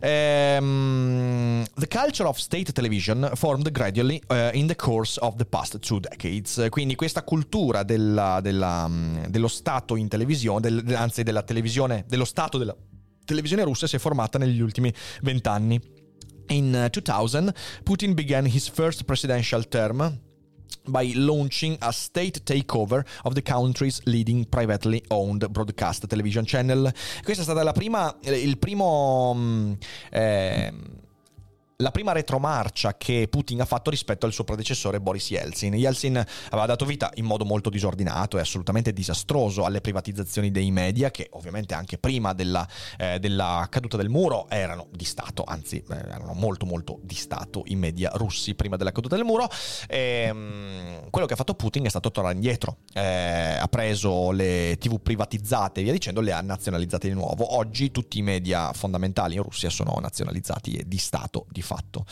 Ehm, 0.00 1.64
the 1.74 1.88
culture 1.88 2.28
of 2.28 2.38
state 2.38 2.72
television 2.72 3.30
formed 3.34 3.70
gradually 3.70 4.20
uh, 4.28 4.48
in 4.52 4.66
the 4.66 4.76
course 4.76 5.18
of 5.20 5.36
the 5.36 5.44
past 5.44 5.78
two 5.78 5.98
decades, 5.98 6.66
quindi 6.70 6.94
questa 6.94 7.22
cultura 7.22 7.82
della, 7.82 8.40
della 8.40 8.77
Mm, 8.86 9.24
dello 9.24 9.48
Stato 9.48 9.96
in 9.96 10.08
televisione, 10.08 10.60
del, 10.60 10.94
anzi 10.94 11.22
della 11.22 11.42
televisione, 11.42 12.04
dello 12.06 12.24
Stato 12.24 12.58
della 12.58 12.76
televisione 13.24 13.64
russa 13.64 13.86
si 13.86 13.96
è 13.96 13.98
formata 13.98 14.38
negli 14.38 14.60
ultimi 14.60 14.92
vent'anni. 15.22 15.80
In 16.48 16.88
2000, 16.90 17.50
uh, 17.50 17.82
Putin 17.82 18.14
began 18.14 18.46
his 18.46 18.68
first 18.68 19.04
presidential 19.04 19.68
term 19.68 20.18
by 20.86 21.12
launching 21.14 21.76
a 21.80 21.92
state 21.92 22.42
takeover 22.44 23.04
of 23.24 23.34
the 23.34 23.42
country's 23.42 24.00
leading 24.04 24.46
privately 24.48 25.02
owned 25.08 25.46
broadcast 25.50 26.06
television 26.06 26.44
channel. 26.46 26.90
Questa 27.22 27.42
è 27.42 27.44
stata 27.44 27.62
la 27.62 27.72
prima, 27.72 28.16
il 28.22 28.56
primo 28.56 29.76
eh, 30.10 30.72
la 31.80 31.92
prima 31.92 32.10
retromarcia 32.10 32.96
che 32.96 33.28
Putin 33.30 33.60
ha 33.60 33.64
fatto 33.64 33.88
rispetto 33.90 34.26
al 34.26 34.32
suo 34.32 34.42
predecessore 34.42 35.00
Boris 35.00 35.30
Yeltsin. 35.30 35.74
Yeltsin 35.74 36.16
aveva 36.46 36.66
dato 36.66 36.84
vita 36.84 37.08
in 37.14 37.24
modo 37.24 37.44
molto 37.44 37.70
disordinato 37.70 38.36
e 38.36 38.40
assolutamente 38.40 38.92
disastroso 38.92 39.64
alle 39.64 39.80
privatizzazioni 39.80 40.50
dei 40.50 40.72
media, 40.72 41.12
che 41.12 41.28
ovviamente 41.34 41.74
anche 41.74 41.96
prima 41.96 42.32
della, 42.32 42.66
eh, 42.96 43.20
della 43.20 43.64
caduta 43.70 43.96
del 43.96 44.08
muro 44.08 44.48
erano 44.48 44.88
di 44.90 45.04
Stato, 45.04 45.44
anzi 45.44 45.76
eh, 45.88 45.94
erano 45.94 46.32
molto 46.32 46.66
molto 46.66 46.98
di 47.04 47.14
Stato 47.14 47.62
i 47.66 47.76
media 47.76 48.10
russi 48.14 48.56
prima 48.56 48.74
della 48.76 48.90
caduta 48.90 49.14
del 49.14 49.24
muro. 49.24 49.48
E, 49.86 50.24
ehm, 50.26 50.36
mh, 50.36 51.10
quello 51.10 51.28
che 51.28 51.34
ha 51.34 51.36
fatto 51.36 51.54
Putin 51.54 51.84
è 51.84 51.90
stato 51.90 52.10
tornare 52.10 52.34
indietro, 52.34 52.78
eh, 52.92 53.56
ha 53.56 53.68
preso 53.68 54.32
le 54.32 54.76
tv 54.80 55.00
privatizzate 55.00 55.78
e 55.78 55.84
via 55.84 55.92
dicendo, 55.92 56.22
le 56.22 56.32
ha 56.32 56.40
nazionalizzate 56.40 57.06
di 57.06 57.14
nuovo. 57.14 57.54
Oggi 57.54 57.92
tutti 57.92 58.18
i 58.18 58.22
media 58.22 58.72
fondamentali 58.72 59.36
in 59.36 59.44
Russia 59.44 59.70
sono 59.70 59.96
nazionalizzati 60.00 60.72
e 60.74 60.82
di 60.84 60.98
Stato 60.98 61.46
di 61.48 61.66
fatto. 61.68 62.04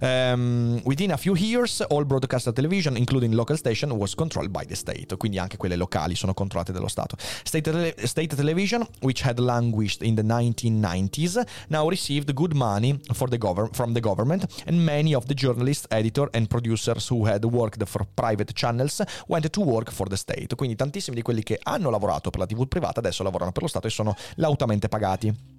Um, 0.00 0.80
within 0.84 1.12
a 1.12 1.16
few 1.16 1.36
years, 1.36 1.80
all 1.88 2.04
broadcast 2.04 2.52
television, 2.52 2.96
including 2.96 3.32
local 3.34 3.56
station, 3.56 3.92
was 3.92 4.14
controlled 4.14 4.50
by 4.50 4.64
the 4.64 4.74
state. 4.74 5.16
Quindi 5.16 5.38
anche 5.38 5.56
quelle 5.56 5.76
locali 5.76 6.16
sono 6.16 6.34
controllate 6.34 6.72
dallo 6.72 6.88
Stato. 6.88 7.16
State, 7.18 7.70
tele- 7.70 7.94
state 8.06 8.34
television, 8.34 8.84
which 9.02 9.22
had 9.22 9.38
languished 9.38 10.02
in 10.02 10.16
the 10.16 10.22
1990s, 10.22 11.40
now 11.68 11.88
received 11.88 12.32
good 12.32 12.54
money 12.54 12.98
the 13.28 13.38
gov- 13.38 13.74
from 13.74 13.92
the 13.92 14.00
government, 14.00 14.46
and 14.66 14.78
many 14.78 15.14
of 15.14 15.26
the 15.26 15.34
journalists, 15.34 15.86
editor 15.90 16.28
and 16.32 16.48
producers 16.48 17.08
who 17.08 17.26
had 17.26 17.44
worked 17.44 17.86
for 17.86 18.06
private 18.14 18.52
channels 18.54 19.02
went 19.28 19.48
to 19.50 19.60
work 19.60 19.90
for 19.90 20.08
the 20.08 20.16
state. 20.16 20.54
Quindi 20.54 20.76
tantissimi 20.76 21.16
di 21.16 21.22
quelli 21.22 21.42
che 21.42 21.58
hanno 21.62 21.90
lavorato 21.90 22.30
per 22.30 22.40
la 22.40 22.46
TV 22.46 22.66
privata 22.66 23.00
adesso 23.00 23.22
lavorano 23.22 23.52
per 23.52 23.62
lo 23.62 23.68
Stato 23.68 23.86
e 23.86 23.90
sono 23.90 24.14
lautamente 24.36 24.88
pagati. 24.88 25.53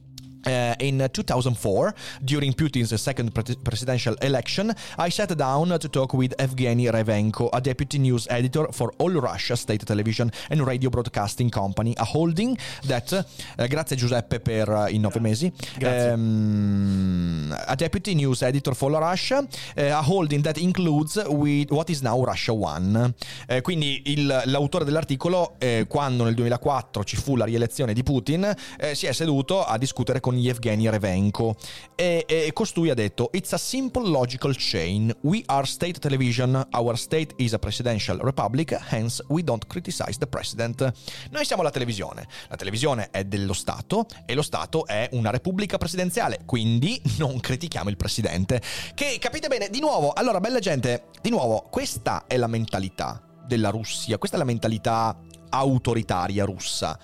Uh, 0.46 0.76
in 0.80 1.10
2004, 1.12 1.96
during 2.24 2.54
Putin's 2.54 3.02
second 3.02 3.34
pre- 3.34 3.56
presidential 3.64 4.14
election, 4.22 4.72
I 4.96 5.10
sat 5.10 5.34
down 5.36 5.76
to 5.80 5.90
talk 5.90 6.14
with 6.14 6.36
Evgeny 6.38 6.88
Revenko, 6.88 7.50
a 7.52 7.60
deputy 7.60 7.98
news 7.98 8.28
editor 8.30 8.68
for 8.72 8.94
All 8.98 9.12
Russia 9.20 9.56
State 9.56 9.84
Television 9.86 10.32
and 10.52 10.62
Radio 10.62 10.92
Broadcasting 10.92 11.50
Company, 11.50 11.96
a 11.98 12.04
holding 12.04 12.56
that, 12.86 13.12
uh, 13.58 13.66
grazie 13.68 13.96
Giuseppe 13.96 14.40
per 14.40 14.70
uh, 14.70 14.94
i 14.94 15.00
nove 15.00 15.20
mesi, 15.20 15.52
um, 15.82 17.52
a 17.66 17.76
deputy 17.76 18.14
news 18.14 18.44
editor 18.44 18.76
for 18.76 18.94
All 18.94 19.02
Russia, 19.02 19.44
a 19.76 20.04
holding 20.04 20.44
that 20.44 20.58
includes 20.58 21.16
with 21.28 21.72
what 21.72 21.90
is 21.90 22.02
now 22.02 22.24
Russia 22.24 22.54
One. 22.54 23.16
Quindi 23.64 24.12
il, 24.12 24.44
l'autore 24.46 24.86
dell'articolo, 24.86 25.58
quando 25.88 26.24
nel 26.24 26.36
2004 26.36 27.04
ci 27.04 27.16
fu 27.16 27.36
la 27.36 27.46
rielezione 27.46 27.94
di 27.94 28.04
Putin, 28.04 28.54
si 28.94 29.08
è 29.08 29.12
seduto 29.12 29.64
a 29.64 29.80
discutere 29.80 30.20
con 30.20 30.35
con 30.36 30.38
Yevgeny 30.38 30.90
Revenko 30.90 31.56
e, 31.96 32.26
e 32.28 32.52
costui 32.54 32.90
ha 32.90 32.94
detto 32.94 33.30
It's 33.32 33.54
a 33.54 33.58
simple 33.58 34.08
logical 34.08 34.54
chain. 34.58 35.16
We 35.22 35.44
are 35.46 35.66
state 35.66 36.00
television, 36.00 36.68
our 36.72 36.98
state 36.98 37.34
is 37.38 37.54
a 37.54 37.60
presidential 37.60 38.20
republic, 38.20 38.78
hence 38.92 39.24
we 39.30 39.44
don't 39.44 39.66
criticize 39.68 40.18
the 40.18 40.28
president. 40.28 40.92
Noi 41.32 41.46
siamo 41.46 41.64
la 41.64 41.72
televisione, 41.72 42.28
la 42.50 42.56
televisione 42.56 43.10
è 43.12 43.24
dello 43.24 43.54
Stato 43.54 44.06
e 44.26 44.34
lo 44.34 44.42
Stato 44.42 44.86
è 44.86 45.10
una 45.14 45.30
repubblica 45.30 45.78
presidenziale, 45.78 46.42
quindi 46.46 47.02
non 47.18 47.40
critichiamo 47.40 47.90
il 47.90 47.98
presidente. 47.98 48.62
Che 48.94 49.18
capite 49.20 49.48
bene, 49.48 49.70
di 49.70 49.80
nuovo, 49.80 50.12
allora 50.12 50.40
bella 50.40 50.60
gente, 50.60 51.06
di 51.22 51.30
nuovo, 51.30 51.68
questa 51.70 52.26
è 52.28 52.38
la 52.38 52.48
mentalità 52.48 53.22
della 53.46 53.70
Russia, 53.70 54.18
questa 54.18 54.36
è 54.36 54.40
la 54.40 54.46
mentalità 54.46 55.18
autoritaria 55.50 56.44
russa. 56.44 57.00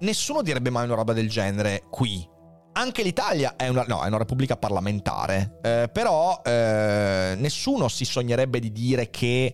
Nessuno 0.00 0.42
direbbe 0.42 0.70
mai 0.70 0.84
una 0.84 0.94
roba 0.94 1.12
del 1.12 1.28
genere 1.28 1.82
qui. 1.90 2.36
Anche 2.78 3.02
l'Italia 3.02 3.56
è 3.56 3.66
una, 3.66 3.84
no, 3.88 4.04
è 4.04 4.06
una 4.06 4.18
repubblica 4.18 4.56
parlamentare, 4.56 5.58
eh, 5.62 5.90
però 5.92 6.40
eh, 6.44 7.34
nessuno 7.36 7.88
si 7.88 8.04
sognerebbe 8.04 8.60
di 8.60 8.70
dire 8.70 9.10
che 9.10 9.52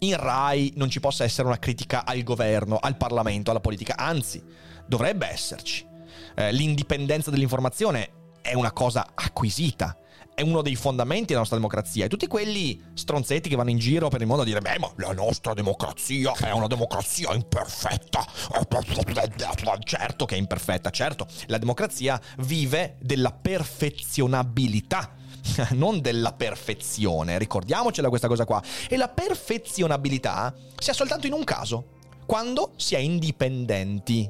in 0.00 0.16
Rai 0.16 0.72
non 0.74 0.90
ci 0.90 0.98
possa 0.98 1.22
essere 1.22 1.46
una 1.46 1.60
critica 1.60 2.04
al 2.04 2.20
governo, 2.24 2.78
al 2.80 2.96
Parlamento, 2.96 3.52
alla 3.52 3.60
politica, 3.60 3.94
anzi, 3.96 4.42
dovrebbe 4.88 5.28
esserci. 5.28 5.86
Eh, 6.34 6.50
l'indipendenza 6.50 7.30
dell'informazione 7.30 8.10
è 8.42 8.54
una 8.54 8.72
cosa 8.72 9.06
acquisita 9.14 9.96
è 10.34 10.42
uno 10.42 10.62
dei 10.62 10.74
fondamenti 10.74 11.26
della 11.26 11.38
nostra 11.38 11.56
democrazia. 11.56 12.04
E 12.04 12.08
tutti 12.08 12.26
quelli 12.26 12.82
stronzetti 12.94 13.48
che 13.48 13.56
vanno 13.56 13.70
in 13.70 13.78
giro 13.78 14.08
per 14.08 14.20
il 14.20 14.26
mondo 14.26 14.42
a 14.42 14.44
dire: 14.44 14.60
Beh, 14.60 14.78
ma 14.78 14.90
la 14.96 15.12
nostra 15.12 15.54
democrazia 15.54 16.32
è 16.32 16.50
una 16.50 16.66
democrazia 16.66 17.32
imperfetta. 17.32 18.24
Certo 19.84 20.24
che 20.24 20.34
è 20.34 20.38
imperfetta, 20.38 20.90
certo. 20.90 21.26
La 21.46 21.58
democrazia 21.58 22.20
vive 22.38 22.96
della 23.00 23.32
perfezionabilità. 23.32 25.16
Non 25.74 26.00
della 26.00 26.32
perfezione, 26.32 27.38
ricordiamocela 27.38 28.08
questa 28.08 28.28
cosa 28.28 28.44
qua. 28.44 28.62
E 28.88 28.96
la 28.96 29.08
perfezionabilità 29.08 30.54
si 30.78 30.90
ha 30.90 30.94
soltanto 30.94 31.26
in 31.26 31.34
un 31.34 31.44
caso, 31.44 31.98
quando 32.26 32.72
si 32.76 32.94
è 32.94 32.98
indipendenti 32.98 34.28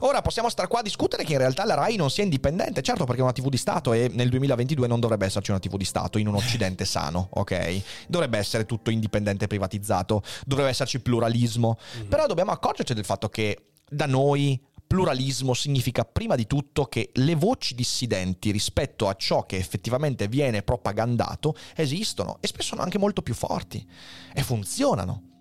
Ora 0.00 0.22
possiamo 0.22 0.48
stare 0.48 0.68
qua 0.68 0.80
a 0.80 0.82
discutere 0.82 1.24
che 1.24 1.32
in 1.32 1.38
realtà 1.38 1.64
la 1.64 1.74
RAI 1.74 1.96
non 1.96 2.10
sia 2.10 2.22
indipendente, 2.22 2.82
certo 2.82 3.04
perché 3.04 3.20
è 3.20 3.24
una 3.24 3.32
TV 3.32 3.48
di 3.48 3.56
Stato 3.56 3.92
e 3.92 4.10
nel 4.12 4.28
2022 4.28 4.86
non 4.86 5.00
dovrebbe 5.00 5.26
esserci 5.26 5.50
una 5.50 5.60
TV 5.60 5.76
di 5.76 5.84
Stato 5.84 6.18
in 6.18 6.26
un 6.26 6.34
occidente 6.34 6.84
sano, 6.84 7.28
ok? 7.30 7.82
Dovrebbe 8.08 8.38
essere 8.38 8.66
tutto 8.66 8.90
indipendente 8.90 9.44
e 9.44 9.48
privatizzato, 9.48 10.22
dovrebbe 10.44 10.70
esserci 10.70 11.00
pluralismo, 11.00 11.78
mm-hmm. 11.98 12.08
però 12.08 12.26
dobbiamo 12.26 12.50
accorgerci 12.50 12.94
del 12.94 13.04
fatto 13.04 13.28
che 13.28 13.70
da 13.88 14.06
noi 14.06 14.60
pluralismo 14.86 15.54
significa 15.54 16.04
prima 16.04 16.36
di 16.36 16.46
tutto 16.46 16.84
che 16.84 17.10
le 17.14 17.34
voci 17.34 17.74
dissidenti 17.74 18.50
rispetto 18.50 19.08
a 19.08 19.14
ciò 19.14 19.44
che 19.44 19.56
effettivamente 19.56 20.28
viene 20.28 20.62
propagandato 20.62 21.56
esistono 21.74 22.36
e 22.40 22.46
spesso 22.46 22.68
sono 22.68 22.82
anche 22.82 22.98
molto 22.98 23.22
più 23.22 23.34
forti 23.34 23.84
e 24.32 24.42
funzionano. 24.42 25.33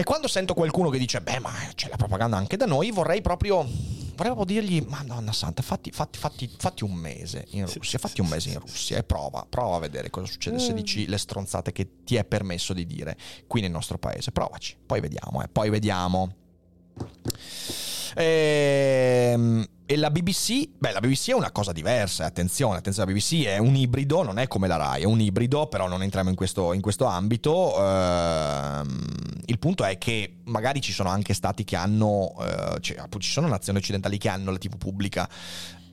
E 0.00 0.04
quando 0.04 0.28
sento 0.28 0.54
qualcuno 0.54 0.90
che 0.90 0.98
dice, 0.98 1.20
beh, 1.20 1.40
ma 1.40 1.50
c'è 1.74 1.88
la 1.88 1.96
propaganda 1.96 2.36
anche 2.36 2.56
da 2.56 2.66
noi, 2.66 2.92
vorrei 2.92 3.20
proprio, 3.20 3.64
vorrei 3.64 4.32
proprio 4.32 4.44
dirgli, 4.44 4.80
madonna 4.86 5.32
santa, 5.32 5.60
fatti, 5.60 5.90
fatti, 5.90 6.20
fatti, 6.20 6.48
fatti 6.56 6.84
un 6.84 6.92
mese 6.92 7.46
in 7.50 7.66
Russia, 7.66 7.98
fatti 7.98 8.20
un 8.20 8.28
mese 8.28 8.50
in 8.50 8.60
Russia 8.60 8.96
e 8.96 9.02
prova, 9.02 9.44
prova 9.48 9.74
a 9.74 9.78
vedere 9.80 10.08
cosa 10.08 10.30
succede 10.30 10.60
se 10.60 10.70
mm. 10.70 10.76
dici 10.76 11.08
le 11.08 11.18
stronzate 11.18 11.72
che 11.72 12.04
ti 12.04 12.14
è 12.14 12.24
permesso 12.24 12.74
di 12.74 12.86
dire 12.86 13.16
qui 13.48 13.60
nel 13.60 13.72
nostro 13.72 13.98
paese. 13.98 14.30
Provaci, 14.30 14.76
poi 14.86 15.00
vediamo, 15.00 15.42
eh, 15.42 15.48
poi 15.48 15.68
vediamo. 15.68 16.32
Ehm... 18.14 19.68
E 19.90 19.96
la 19.96 20.10
BBC, 20.10 20.68
beh, 20.76 20.92
la 20.92 21.00
BBC 21.00 21.30
è 21.30 21.32
una 21.32 21.50
cosa 21.50 21.72
diversa, 21.72 22.26
attenzione, 22.26 22.76
attenzione, 22.76 23.08
la 23.10 23.16
BBC 23.16 23.46
è 23.46 23.56
un 23.56 23.74
ibrido, 23.74 24.22
non 24.22 24.38
è 24.38 24.46
come 24.46 24.68
la 24.68 24.76
RAI, 24.76 25.00
è 25.00 25.06
un 25.06 25.18
ibrido, 25.18 25.66
però 25.66 25.88
non 25.88 26.02
entriamo 26.02 26.28
in 26.28 26.36
questo, 26.36 26.74
in 26.74 26.82
questo 26.82 27.06
ambito. 27.06 27.74
Ehm, 27.82 29.06
il 29.46 29.58
punto 29.58 29.84
è 29.84 29.96
che 29.96 30.40
magari 30.44 30.82
ci 30.82 30.92
sono 30.92 31.08
anche 31.08 31.32
stati 31.32 31.64
che 31.64 31.76
hanno, 31.76 32.34
eh, 32.38 32.80
cioè, 32.80 33.02
ci 33.16 33.30
sono 33.30 33.48
nazioni 33.48 33.78
occidentali 33.78 34.18
che 34.18 34.28
hanno 34.28 34.50
la 34.50 34.58
TV 34.58 34.76
pubblica, 34.76 35.26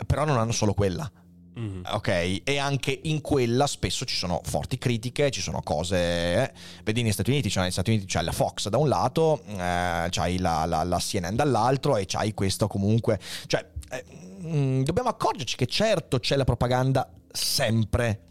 però 0.06 0.26
non 0.26 0.40
hanno 0.40 0.52
solo 0.52 0.74
quella. 0.74 1.10
Mm-hmm. 1.58 1.84
Ok, 1.92 2.42
e 2.44 2.58
anche 2.58 3.00
in 3.04 3.22
quella 3.22 3.66
spesso 3.66 4.04
ci 4.04 4.18
sono 4.18 4.42
forti 4.44 4.78
critiche, 4.78 5.32
ci 5.32 5.40
sono 5.40 5.62
cose. 5.62 5.98
Eh. 5.98 6.52
Vedi, 6.84 7.02
negli 7.02 7.14
Stati 7.14 7.30
Uniti, 7.30 7.50
cioè 7.50 7.64
negli 7.64 7.72
Stati 7.72 7.92
Uniti 7.92 8.06
c'è 8.08 8.22
la 8.22 8.34
Fox 8.34 8.68
da 8.68 8.78
un 8.78 8.90
lato, 8.90 9.42
eh, 9.46 10.08
c'hai 10.10 10.38
la, 10.40 10.66
la, 10.66 10.84
la, 10.84 10.98
CNN 10.98 11.34
dall'altro, 11.34 11.96
e 11.96 12.06
c'hai 12.06 12.34
questo 12.34 12.68
comunque. 12.68 13.20
Cioè, 13.48 13.66
eh, 13.90 14.04
mm, 14.46 14.84
dobbiamo 14.84 15.10
accorgerci 15.10 15.56
che 15.56 15.66
certo 15.66 16.20
c'è 16.20 16.36
la 16.36 16.44
propaganda 16.44 17.10
sempre 17.32 18.22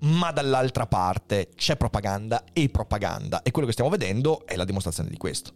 ma 0.00 0.30
dall'altra 0.30 0.86
parte 0.86 1.48
c'è 1.56 1.76
propaganda 1.76 2.44
e 2.52 2.68
propaganda 2.68 3.42
e 3.42 3.50
quello 3.50 3.66
che 3.66 3.72
stiamo 3.72 3.90
vedendo 3.90 4.46
è 4.46 4.56
la 4.56 4.64
dimostrazione 4.64 5.08
di 5.08 5.16
questo. 5.16 5.52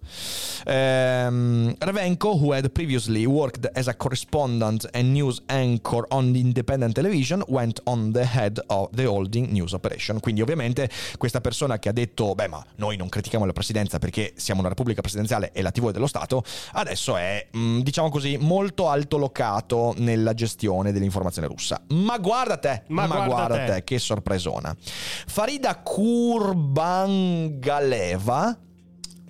Um, 0.67 1.75
Ravenko, 1.79 2.31
who 2.31 2.53
had 2.53 2.71
previously 2.71 3.25
worked 3.25 3.71
as 3.75 3.87
a 3.89 3.95
correspondent 3.95 4.89
and 4.93 5.11
news 5.11 5.41
anchor 5.47 6.05
on 6.09 6.33
the 6.33 6.39
independent 6.39 6.95
television, 6.95 7.43
went 7.49 7.81
on 7.85 8.13
the 8.13 8.25
head 8.25 8.61
of 8.67 8.89
the 8.93 9.07
holding 9.07 9.51
news 9.51 9.73
operation. 9.73 10.21
Quindi 10.21 10.43
ovviamente 10.43 10.89
questa 11.19 11.41
persona 11.41 11.79
che 11.79 11.89
ha 11.89 11.93
detto, 11.93 12.35
beh 12.35 12.49
ma 12.49 12.65
noi 12.77 12.97
non 12.97 13.09
critichiamo 13.09 13.45
la 13.45 13.53
presidenza 13.53 13.99
perché 13.99 14.33
siamo 14.37 14.61
una 14.61 14.69
repubblica 14.69 15.01
presidenziale 15.01 15.53
e 15.53 15.63
la 15.63 15.71
TV 15.71 15.89
è 15.89 15.93
dello 15.93 16.07
Stato, 16.07 16.43
adesso 16.73 17.17
è, 17.17 17.49
mm, 17.57 17.81
diciamo 17.81 18.09
così, 18.09 18.37
molto 18.39 18.89
altolocato 18.89 19.95
nella 19.99 20.35
gestione 20.35 20.93
dell'informazione 20.93 21.47
russa. 21.47 21.81
Ma 21.89 22.19
guarda 22.19 22.57
te, 22.57 22.83
ma, 22.89 23.07
ma 23.07 23.15
guarda, 23.15 23.27
guarda 23.27 23.57
te. 23.57 23.73
te, 23.73 23.85
che 23.85 23.99
sorpresa 23.99 24.32
sorpresona. 24.39 24.77
Farida 24.79 25.75
Kurbangaleva, 25.77 28.59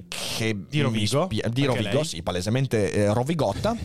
che 0.08 0.56
di 0.68 0.80
Rovigo, 0.80 1.24
spia- 1.24 1.48
di 1.48 1.64
Rovigo 1.64 2.04
sì, 2.04 2.22
palesemente 2.22 2.92
eh, 2.92 3.12
rovigotta. 3.12 3.76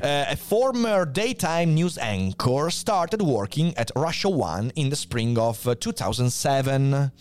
Uh, 0.00 0.30
a 0.30 0.36
former 0.36 1.06
daytime 1.06 1.72
news 1.72 1.98
anchor 1.98 2.70
started 2.70 3.20
working 3.20 3.72
at 3.76 3.90
Russia 3.94 4.28
One 4.28 4.70
in 4.74 4.88
the 4.88 4.96
spring 4.96 5.38
of 5.38 5.76
2007 5.78 7.12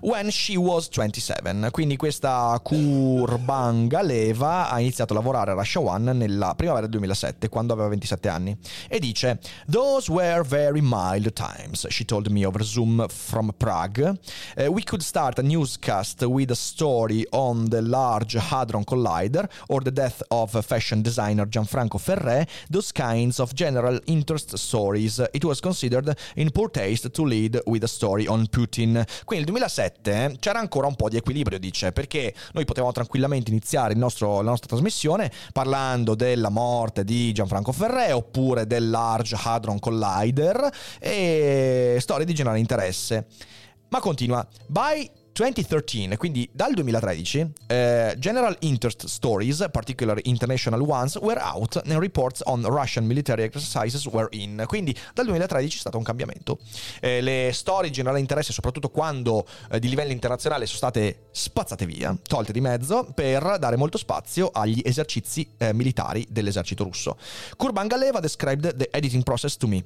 when 0.00 0.30
she 0.30 0.56
was 0.56 0.88
27. 0.88 1.68
Quindi 1.70 1.96
questa 1.96 2.58
Kurbangaleva 2.62 4.70
ha 4.70 4.80
iniziato 4.80 5.12
a 5.12 5.16
lavorare 5.16 5.52
a 5.52 5.54
Russia 5.54 5.80
One 5.80 6.12
nella 6.12 6.54
primavera 6.54 6.86
del 6.86 7.00
2007 7.00 7.48
quando 7.48 7.72
aveva 7.72 7.88
27 7.88 8.28
anni 8.28 8.56
e 8.88 8.98
dice 8.98 9.38
Those 9.68 10.10
were 10.10 10.42
very 10.42 10.80
mild 10.80 11.32
times, 11.32 11.86
she 11.88 12.04
told 12.04 12.28
me 12.28 12.44
over 12.44 12.62
Zoom 12.62 13.06
from 13.08 13.52
Prague. 13.56 14.18
Uh, 14.56 14.70
we 14.70 14.82
could 14.82 15.02
start 15.02 15.38
a 15.38 15.42
newscast 15.42 16.22
with 16.22 16.50
a 16.50 16.54
story 16.54 17.26
on 17.30 17.68
the 17.68 17.80
Large 17.80 18.34
Hadron 18.34 18.84
Collider 18.84 19.48
or 19.68 19.80
the 19.80 19.90
death 19.90 20.22
of 20.30 20.52
fashion 20.64 21.02
designer 21.02 21.46
Gianfranco 21.46 21.85
Ferrari 21.88 22.14
Ferré 22.16 22.46
those 22.68 22.92
kinds 22.92 23.38
of 23.38 23.52
general 23.52 24.00
interest 24.06 24.56
stories. 24.56 25.22
It 25.32 25.44
was 25.44 25.60
considered 25.60 26.16
in 26.34 26.50
poor 26.50 26.70
taste 26.70 27.10
to 27.10 27.24
lead 27.24 27.60
with 27.66 27.82
a 27.82 27.86
story 27.86 28.26
on 28.26 28.46
Putin. 28.48 29.04
Quindi 29.24 29.44
nel 29.44 29.44
2007 29.44 30.36
c'era 30.40 30.58
ancora 30.58 30.86
un 30.86 30.96
po' 30.96 31.08
di 31.08 31.16
equilibrio, 31.16 31.58
dice, 31.58 31.92
perché 31.92 32.34
noi 32.52 32.64
potevamo 32.64 32.92
tranquillamente 32.92 33.50
iniziare 33.50 33.94
nostro, 33.94 34.36
la 34.36 34.50
nostra 34.50 34.68
trasmissione 34.68 35.30
parlando 35.52 36.14
della 36.14 36.48
morte 36.48 37.04
di 37.04 37.32
Gianfranco 37.32 37.72
Ferré 37.72 38.12
oppure 38.12 38.66
del 38.66 38.90
Large 38.90 39.36
Hadron 39.38 39.78
Collider 39.78 40.70
e 40.98 41.98
storie 42.00 42.24
di 42.24 42.34
generale 42.34 42.58
interesse. 42.60 43.26
Ma 43.88 44.00
continua. 44.00 44.46
By 44.66 45.08
2013, 45.36 46.16
quindi 46.16 46.48
dal 46.50 46.72
2013, 46.72 47.52
eh, 47.66 48.14
General 48.16 48.56
Interest 48.60 49.04
Stories, 49.04 49.68
particularly 49.70 50.22
international 50.24 50.80
ones, 50.80 51.16
were 51.16 51.38
out 51.38 51.76
and 51.76 51.98
reports 51.98 52.40
on 52.46 52.64
Russian 52.64 53.04
military 53.04 53.42
exercises 53.42 54.06
were 54.06 54.28
in. 54.30 54.64
Quindi 54.66 54.96
dal 55.12 55.26
2013 55.26 55.74
c'è 55.74 55.80
stato 55.80 55.98
un 55.98 56.04
cambiamento. 56.04 56.58
Eh, 57.00 57.20
le 57.20 57.50
storie 57.52 57.90
di 57.90 57.94
generale 57.94 58.18
interesse, 58.18 58.54
soprattutto 58.54 58.88
quando 58.88 59.46
eh, 59.70 59.78
di 59.78 59.90
livello 59.90 60.12
internazionale 60.12 60.64
sono 60.64 60.78
state 60.78 61.26
spazzate 61.32 61.84
via, 61.84 62.16
tolte 62.26 62.52
di 62.52 62.62
mezzo, 62.62 63.06
per 63.14 63.58
dare 63.58 63.76
molto 63.76 63.98
spazio 63.98 64.48
agli 64.50 64.80
esercizi 64.82 65.46
eh, 65.58 65.74
militari 65.74 66.26
dell'esercito 66.30 66.82
russo. 66.82 67.18
Kurban 67.58 67.88
Galeva 67.88 68.20
described 68.20 68.74
the 68.74 68.88
editing 68.90 69.22
process 69.22 69.58
to 69.58 69.66
me. 69.66 69.84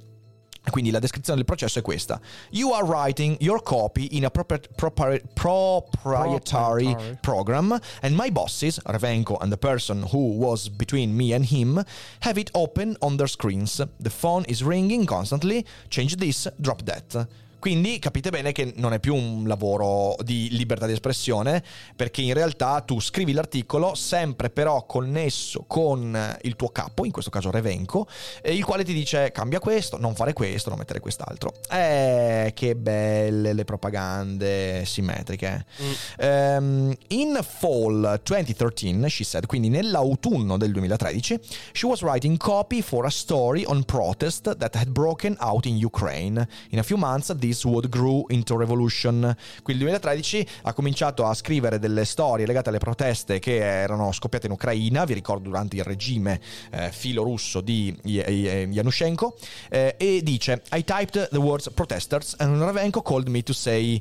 Quindi 0.69 0.91
la 0.91 0.99
descrizione 0.99 1.39
del 1.39 1.47
processo 1.47 1.79
è 1.79 1.83
questa. 1.83 2.21
You 2.51 2.73
are 2.73 2.85
writing 2.85 3.37
your 3.41 3.63
copy 3.63 4.09
in 4.17 4.25
a 4.25 4.31
proper, 4.31 4.61
proper, 4.77 5.23
proprietary 5.35 7.19
program 7.23 7.79
and 8.03 8.15
my 8.15 8.31
bosses, 8.31 8.79
Ravenko 8.85 9.39
and 9.41 9.51
the 9.51 9.57
person 9.57 10.05
who 10.13 10.37
was 10.39 10.69
between 10.69 11.17
me 11.17 11.33
and 11.33 11.47
him, 11.51 11.83
have 12.21 12.39
it 12.39 12.51
open 12.55 12.97
on 13.01 13.17
their 13.17 13.29
screens. 13.29 13.81
The 13.99 14.11
phone 14.11 14.45
is 14.49 14.63
ringing 14.63 15.07
constantly. 15.07 15.65
Change 15.89 16.17
this, 16.17 16.47
drop 16.61 16.83
that. 16.85 17.27
Quindi 17.61 17.99
capite 17.99 18.31
bene 18.31 18.53
che 18.53 18.73
non 18.77 18.95
è 18.95 18.99
più 18.99 19.15
un 19.15 19.47
lavoro 19.47 20.17
di 20.23 20.49
libertà 20.53 20.87
di 20.87 20.93
espressione, 20.93 21.63
perché 21.95 22.23
in 22.23 22.33
realtà 22.33 22.81
tu 22.81 22.99
scrivi 23.01 23.33
l'articolo 23.33 23.95
sempre 23.95 24.49
però 24.49 24.87
connesso 24.87 25.65
con 25.67 26.39
il 26.41 26.57
tuo 26.57 26.71
capo, 26.71 27.05
in 27.05 27.13
questo 27.13 27.31
caso 27.31 27.51
Revenco, 27.51 28.09
il 28.45 28.65
quale 28.65 28.83
ti 28.83 28.95
dice 28.95 29.31
cambia 29.31 29.61
questo, 29.61 29.99
non 29.99 30.15
fare 30.15 30.33
questo, 30.33 30.71
non 30.71 30.79
mettere 30.79 31.01
quest'altro. 31.01 31.53
Eh, 31.71 32.53
che 32.55 32.75
belle 32.75 33.53
le 33.53 33.65
propagande 33.65 34.85
simmetriche. 34.87 35.67
Mm. 35.83 36.27
Um, 36.27 36.95
in 37.09 37.39
fall 37.43 38.21
2013, 38.25 39.09
she 39.09 39.25
said, 39.25 39.45
quindi 39.45 39.69
nell'autunno 39.69 40.57
del 40.57 40.73
2013, 40.73 41.39
she 41.73 41.87
was 41.87 42.01
writing 42.01 42.39
copy 42.39 42.81
for 42.81 43.05
a 43.05 43.11
story 43.11 43.65
on 43.67 43.85
protest 43.85 44.57
that 44.57 44.75
had 44.75 44.89
broken 44.89 45.37
out 45.41 45.67
in 45.67 45.77
Ukraine. 45.77 46.49
In 46.71 46.79
a 46.79 46.83
few 46.83 46.97
months, 46.97 47.35
this 47.37 47.49
would 47.64 47.88
grow 47.88 48.24
into 48.28 48.57
revolution. 48.57 49.36
Qui 49.62 49.72
il 49.72 49.78
2013 49.78 50.46
ha 50.62 50.72
cominciato 50.72 51.26
a 51.26 51.34
scrivere 51.34 51.78
delle 51.78 52.05
storie 52.05 52.46
legate 52.46 52.68
alle 52.68 52.78
proteste 52.78 53.38
che 53.38 53.57
erano 53.57 54.12
scoppiate 54.12 54.46
in 54.46 54.53
Ucraina, 54.53 55.05
vi 55.05 55.14
ricordo 55.14 55.48
durante 55.48 55.76
il 55.76 55.84
regime 55.84 56.40
eh, 56.70 56.90
filo 56.92 57.22
russo 57.22 57.61
di 57.61 57.96
Yanushenko, 58.03 59.36
eh, 59.68 59.94
e 59.98 60.20
dice 60.22 60.62
I 60.72 60.84
typed 60.84 61.28
the 61.30 61.38
words 61.38 61.70
protesters 61.72 62.34
and 62.38 62.61
Ravenko 62.61 63.03
called 63.03 63.28
me 63.28 63.42
to 63.42 63.53
say 63.53 64.01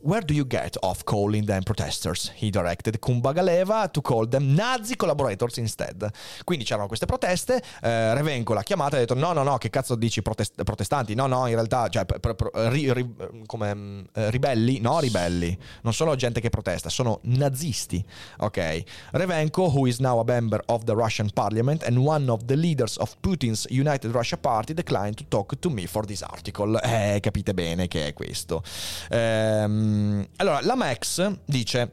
Where 0.00 0.24
do 0.24 0.34
you 0.34 0.46
get 0.46 0.76
off 0.82 1.02
calling 1.04 1.46
them 1.46 1.62
protesters? 1.62 2.30
He 2.36 2.50
directed 2.50 2.98
Kumbagaleva 3.00 3.90
to 3.90 4.00
call 4.00 4.28
them 4.28 4.54
Nazi 4.54 4.94
collaborators 4.94 5.56
instead. 5.56 6.08
Quindi 6.44 6.64
c'erano 6.64 6.86
queste 6.86 7.06
proteste, 7.06 7.60
eh, 7.82 8.14
Revenco 8.14 8.54
l'ha 8.54 8.62
chiamata 8.62 8.94
e 8.96 8.98
ha 8.98 9.00
detto 9.00 9.14
no, 9.14 9.32
no, 9.32 9.42
no, 9.42 9.58
che 9.58 9.68
cazzo 9.68 9.96
dici 9.96 10.22
protest- 10.22 10.62
protestanti? 10.62 11.14
No, 11.14 11.26
no, 11.26 11.46
in 11.48 11.54
realtà, 11.54 11.88
cioè, 11.88 12.04
pr- 12.04 12.34
pr- 12.34 12.50
ri- 12.68 12.92
ri- 12.92 13.14
come 13.46 14.04
eh, 14.12 14.30
ribelli? 14.30 14.78
No, 14.80 15.00
ribelli. 15.00 15.58
Non 15.82 15.92
sono 15.92 16.14
gente 16.14 16.40
che 16.40 16.50
protesta, 16.50 16.88
sono 16.88 17.18
nazisti. 17.22 18.04
Ok. 18.38 18.82
Revenco, 19.12 19.64
who 19.64 19.86
is 19.86 19.98
now 19.98 20.20
a 20.20 20.24
member 20.24 20.62
of 20.66 20.84
the 20.84 20.94
Russian 20.94 21.30
parliament 21.32 21.82
and 21.84 21.96
one 21.96 22.30
of 22.30 22.44
the 22.44 22.54
leaders 22.54 22.96
of 22.98 23.16
Putin's 23.20 23.66
United 23.70 24.12
Russia 24.12 24.36
Party, 24.36 24.72
declined 24.72 25.16
to 25.16 25.24
talk 25.28 25.58
to 25.58 25.70
me 25.70 25.86
for 25.86 26.04
this 26.04 26.22
article. 26.22 26.78
Eh, 26.80 27.18
capite 27.20 27.54
bene 27.54 27.88
che 27.88 28.08
è 28.08 28.12
questo. 28.12 28.62
Ehm, 29.08 29.85
allora, 30.36 30.60
la 30.62 30.74
Max 30.74 31.30
dice... 31.46 31.92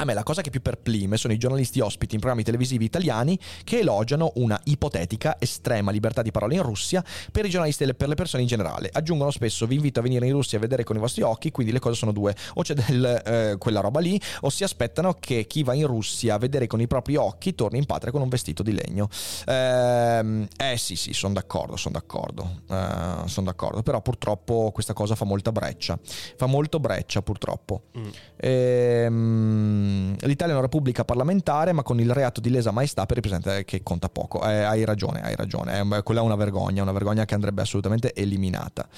A 0.00 0.04
me 0.06 0.14
la 0.14 0.22
cosa 0.22 0.40
che 0.40 0.48
più 0.48 0.62
perplime 0.62 1.18
sono 1.18 1.34
i 1.34 1.36
giornalisti 1.36 1.78
ospiti 1.80 2.14
in 2.14 2.20
programmi 2.20 2.42
televisivi 2.42 2.86
italiani 2.86 3.38
che 3.64 3.80
elogiano 3.80 4.32
una 4.36 4.58
ipotetica 4.64 5.36
estrema 5.38 5.90
libertà 5.90 6.22
di 6.22 6.30
parola 6.30 6.54
in 6.54 6.62
Russia 6.62 7.04
per 7.30 7.44
i 7.44 7.50
giornalisti 7.50 7.84
e 7.84 7.92
per 7.92 8.08
le 8.08 8.14
persone 8.14 8.40
in 8.40 8.48
generale. 8.48 8.88
Aggiungono 8.90 9.30
spesso 9.30 9.66
vi 9.66 9.74
invito 9.74 10.00
a 10.00 10.02
venire 10.02 10.24
in 10.24 10.32
Russia 10.32 10.56
a 10.56 10.60
vedere 10.62 10.84
con 10.84 10.96
i 10.96 10.98
vostri 10.98 11.20
occhi, 11.20 11.50
quindi 11.50 11.70
le 11.70 11.80
cose 11.80 11.96
sono 11.96 12.12
due. 12.12 12.34
O 12.54 12.62
c'è 12.62 12.72
del, 12.72 13.22
eh, 13.26 13.56
quella 13.58 13.80
roba 13.80 14.00
lì, 14.00 14.18
o 14.40 14.48
si 14.48 14.64
aspettano 14.64 15.18
che 15.20 15.46
chi 15.46 15.62
va 15.64 15.74
in 15.74 15.86
Russia 15.86 16.32
a 16.32 16.38
vedere 16.38 16.66
con 16.66 16.80
i 16.80 16.86
propri 16.86 17.16
occhi 17.16 17.54
torni 17.54 17.76
in 17.76 17.84
patria 17.84 18.10
con 18.10 18.22
un 18.22 18.30
vestito 18.30 18.62
di 18.62 18.72
legno. 18.72 19.06
Eh, 19.44 20.48
eh 20.56 20.76
sì, 20.78 20.96
sì, 20.96 21.12
sono 21.12 21.34
d'accordo, 21.34 21.76
sono 21.76 21.92
d'accordo. 21.92 22.62
Eh, 22.70 23.26
sono 23.26 23.46
d'accordo. 23.46 23.82
Però 23.82 24.00
purtroppo 24.00 24.70
questa 24.72 24.94
cosa 24.94 25.14
fa 25.14 25.26
molta 25.26 25.52
breccia. 25.52 25.98
Fa 26.36 26.46
molto 26.46 26.80
breccia 26.80 27.20
purtroppo. 27.20 27.82
Mm. 27.98 28.08
Ehm 28.36 29.88
l'Italia 30.20 30.54
è 30.54 30.56
una 30.56 30.66
repubblica 30.66 31.04
parlamentare, 31.04 31.72
ma 31.72 31.82
con 31.82 32.00
il 32.00 32.12
reato 32.12 32.40
di 32.40 32.50
lesa 32.50 32.70
maestà 32.70 33.06
per 33.06 33.16
il 33.16 33.22
presidente 33.22 33.64
che 33.64 33.82
conta 33.82 34.08
poco. 34.08 34.42
Eh, 34.48 34.62
hai 34.62 34.84
ragione, 34.84 35.20
hai 35.22 35.36
ragione. 35.36 35.80
Eh, 35.80 36.02
quella 36.02 36.20
è 36.20 36.24
una 36.24 36.36
vergogna, 36.36 36.82
una 36.82 36.92
vergogna 36.92 37.24
che 37.24 37.34
andrebbe 37.34 37.62
assolutamente 37.62 38.14
eliminata. 38.14 38.88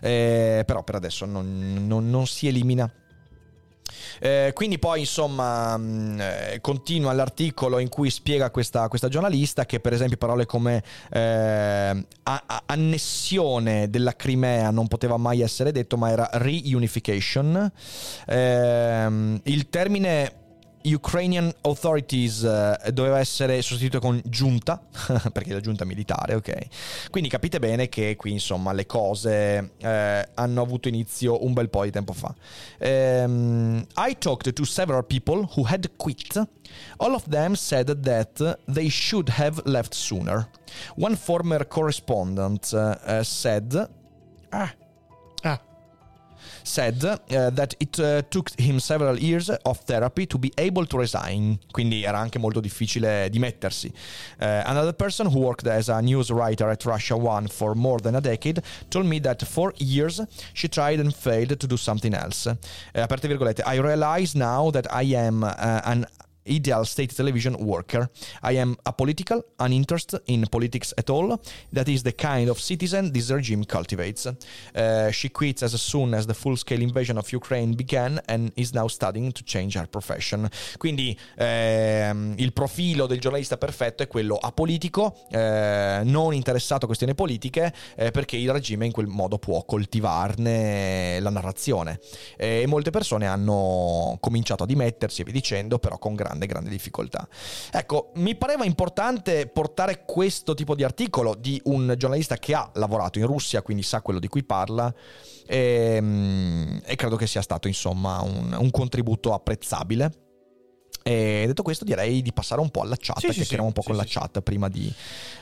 Eh, 0.00 0.62
però 0.66 0.82
per 0.82 0.96
adesso 0.96 1.24
non, 1.24 1.84
non, 1.86 2.08
non 2.08 2.26
si 2.26 2.48
elimina. 2.48 2.90
Eh, 4.20 4.50
quindi 4.54 4.78
poi 4.78 5.00
insomma 5.00 5.76
mm, 5.76 6.20
eh, 6.20 6.58
continua 6.60 7.12
l'articolo 7.12 7.78
in 7.78 7.88
cui 7.88 8.10
spiega 8.10 8.50
questa, 8.50 8.88
questa, 8.88 9.08
giornalista 9.08 9.64
che 9.64 9.80
per 9.80 9.92
esempio 9.92 10.16
parole 10.16 10.44
come 10.46 10.82
eh, 11.10 12.04
annessione 12.66 13.88
della 13.88 14.14
Crimea 14.14 14.70
non 14.70 14.88
poteva 14.88 15.16
mai 15.16 15.40
essere 15.40 15.72
detto 15.72 15.96
ma 15.96 16.10
era 16.10 16.28
reunification. 16.32 17.70
Ehm, 18.26 19.40
il 19.44 19.68
termine 19.68 20.37
Ukrainian 20.82 21.52
Authorities 21.62 22.42
uh, 22.42 22.90
doveva 22.90 23.18
essere 23.18 23.60
sostituito 23.62 24.00
con 24.00 24.20
giunta, 24.24 24.80
perché 25.32 25.52
la 25.52 25.60
giunta 25.60 25.84
militare, 25.84 26.34
ok? 26.34 27.08
Quindi 27.10 27.28
capite 27.28 27.58
bene 27.58 27.88
che 27.88 28.16
qui 28.16 28.32
insomma 28.32 28.72
le 28.72 28.86
cose 28.86 29.72
uh, 29.80 29.86
hanno 30.34 30.62
avuto 30.62 30.88
inizio 30.88 31.44
un 31.44 31.52
bel 31.52 31.68
po' 31.68 31.84
di 31.84 31.90
tempo 31.90 32.12
fa. 32.12 32.34
Um, 32.80 33.84
I 33.96 34.16
talked 34.18 34.52
to 34.52 34.64
several 34.64 35.04
people 35.04 35.48
who 35.56 35.66
had 35.66 35.90
quit. 35.96 36.40
All 36.98 37.14
of 37.14 37.28
them 37.28 37.54
said 37.54 38.02
that 38.02 38.58
they 38.66 38.88
should 38.88 39.28
have 39.30 39.60
left 39.64 39.94
sooner. 39.94 40.48
One 40.96 41.16
former 41.16 41.66
correspondent 41.66 42.72
uh, 42.72 43.22
said... 43.22 43.88
Ah, 44.50 44.72
said 46.62 47.02
uh, 47.04 47.50
that 47.50 47.74
it 47.78 47.98
uh, 47.98 48.22
took 48.28 48.50
him 48.58 48.78
several 48.78 49.18
years 49.18 49.50
of 49.50 49.78
therapy 49.84 50.26
to 50.26 50.38
be 50.38 50.52
able 50.56 50.86
to 50.86 50.98
resign, 50.98 51.58
quindi 51.70 52.04
era 52.04 52.18
anche 52.18 52.38
molto 52.38 52.60
difficile 52.60 53.28
dimettersi. 53.30 53.92
Uh, 54.40 54.62
another 54.66 54.92
person 54.92 55.26
who 55.26 55.40
worked 55.40 55.66
as 55.66 55.88
a 55.88 56.00
news 56.00 56.30
writer 56.30 56.68
at 56.70 56.84
Russia 56.84 57.16
One 57.16 57.48
for 57.48 57.74
more 57.74 57.98
than 58.00 58.14
a 58.14 58.20
decade 58.20 58.62
told 58.88 59.06
me 59.06 59.20
that 59.20 59.42
for 59.44 59.72
years 59.76 60.22
she 60.52 60.68
tried 60.68 61.00
and 61.00 61.14
failed 61.14 61.58
to 61.58 61.66
do 61.66 61.76
something 61.76 62.14
else. 62.14 62.46
Uh, 62.46 62.56
aperte 62.94 63.28
virgolette, 63.28 63.60
I 63.66 63.76
realize 63.76 64.34
now 64.34 64.70
that 64.70 64.86
I 64.92 65.02
am 65.14 65.44
uh, 65.44 65.54
an 65.84 66.06
ideal 66.48 66.84
state 66.84 67.14
television 67.14 67.54
worker. 67.58 68.08
I 68.42 68.58
am 68.58 68.76
apolitical, 68.84 69.42
uninterested 69.58 70.20
in 70.26 70.46
politics 70.46 70.92
at 70.96 71.10
all. 71.10 71.38
That 71.72 71.88
is 71.88 72.02
the 72.02 72.14
kind 72.14 72.48
of 72.48 72.58
citizen 72.58 73.12
this 73.12 73.30
regime 73.30 73.64
cultivates. 73.64 74.26
Uh, 74.26 75.10
she 75.10 75.30
quits 75.30 75.62
as 75.62 75.80
soon 75.80 76.14
as 76.14 76.26
the 76.26 76.34
full-scale 76.34 76.82
invasion 76.82 77.18
of 77.18 77.30
Ukraine 77.32 77.74
began 77.74 78.20
and 78.26 78.50
is 78.54 78.72
now 78.72 78.88
studying 78.88 79.32
to 79.32 79.42
change 79.44 79.76
her 79.78 79.88
profession. 79.88 80.48
Quindi 80.76 81.18
ehm, 81.36 82.34
il 82.36 82.52
profilo 82.52 83.06
del 83.06 83.20
giornalista 83.20 83.56
perfetto 83.56 84.02
è 84.02 84.06
quello 84.06 84.36
apolitico, 84.36 85.14
eh, 85.30 86.00
non 86.04 86.34
interessato 86.34 86.84
a 86.84 86.86
questioni 86.86 87.14
politiche, 87.14 87.72
eh, 87.96 88.10
perché 88.10 88.36
il 88.36 88.50
regime 88.50 88.86
in 88.86 88.92
quel 88.92 89.06
modo 89.06 89.38
può 89.38 89.64
coltivarne 89.64 91.20
la 91.20 91.30
narrazione. 91.30 92.00
Eh, 92.36 92.62
e 92.62 92.66
molte 92.66 92.90
persone 92.90 93.26
hanno 93.26 94.16
cominciato 94.20 94.62
a 94.62 94.66
dimettersi 94.66 95.20
e 95.20 95.24
via 95.24 95.32
dicendo, 95.32 95.78
però 95.78 95.98
con 95.98 96.14
grande 96.14 96.37
grande, 96.38 96.46
grande 96.46 96.70
difficoltà. 96.70 97.26
Ecco, 97.72 98.12
mi 98.14 98.36
pareva 98.36 98.64
importante 98.64 99.46
portare 99.48 100.04
questo 100.04 100.54
tipo 100.54 100.74
di 100.74 100.84
articolo 100.84 101.34
di 101.34 101.60
un 101.64 101.94
giornalista 101.96 102.36
che 102.36 102.54
ha 102.54 102.70
lavorato 102.74 103.18
in 103.18 103.26
Russia, 103.26 103.62
quindi 103.62 103.82
sa 103.82 104.00
quello 104.00 104.20
di 104.20 104.28
cui 104.28 104.44
parla. 104.44 104.92
E, 105.46 105.94
ehm, 105.96 106.80
e 106.84 106.96
credo 106.96 107.16
che 107.16 107.26
sia 107.26 107.42
stato 107.42 107.68
insomma 107.68 108.20
un, 108.22 108.56
un 108.58 108.70
contributo 108.70 109.34
apprezzabile. 109.34 110.12
E 111.02 111.44
detto 111.46 111.62
questo, 111.62 111.84
direi 111.84 112.20
di 112.20 112.32
passare 112.32 112.60
un 112.60 112.70
po' 112.70 112.82
alla 112.82 112.96
chat. 112.98 113.18
Sì, 113.18 113.30
chiacchieriamo 113.30 113.62
sì, 113.62 113.68
un 113.68 113.72
po' 113.72 113.80
sì, 113.80 113.86
con 113.88 113.96
la 113.96 114.04
chat 114.06 114.40
prima 114.42 114.68
di, 114.68 114.92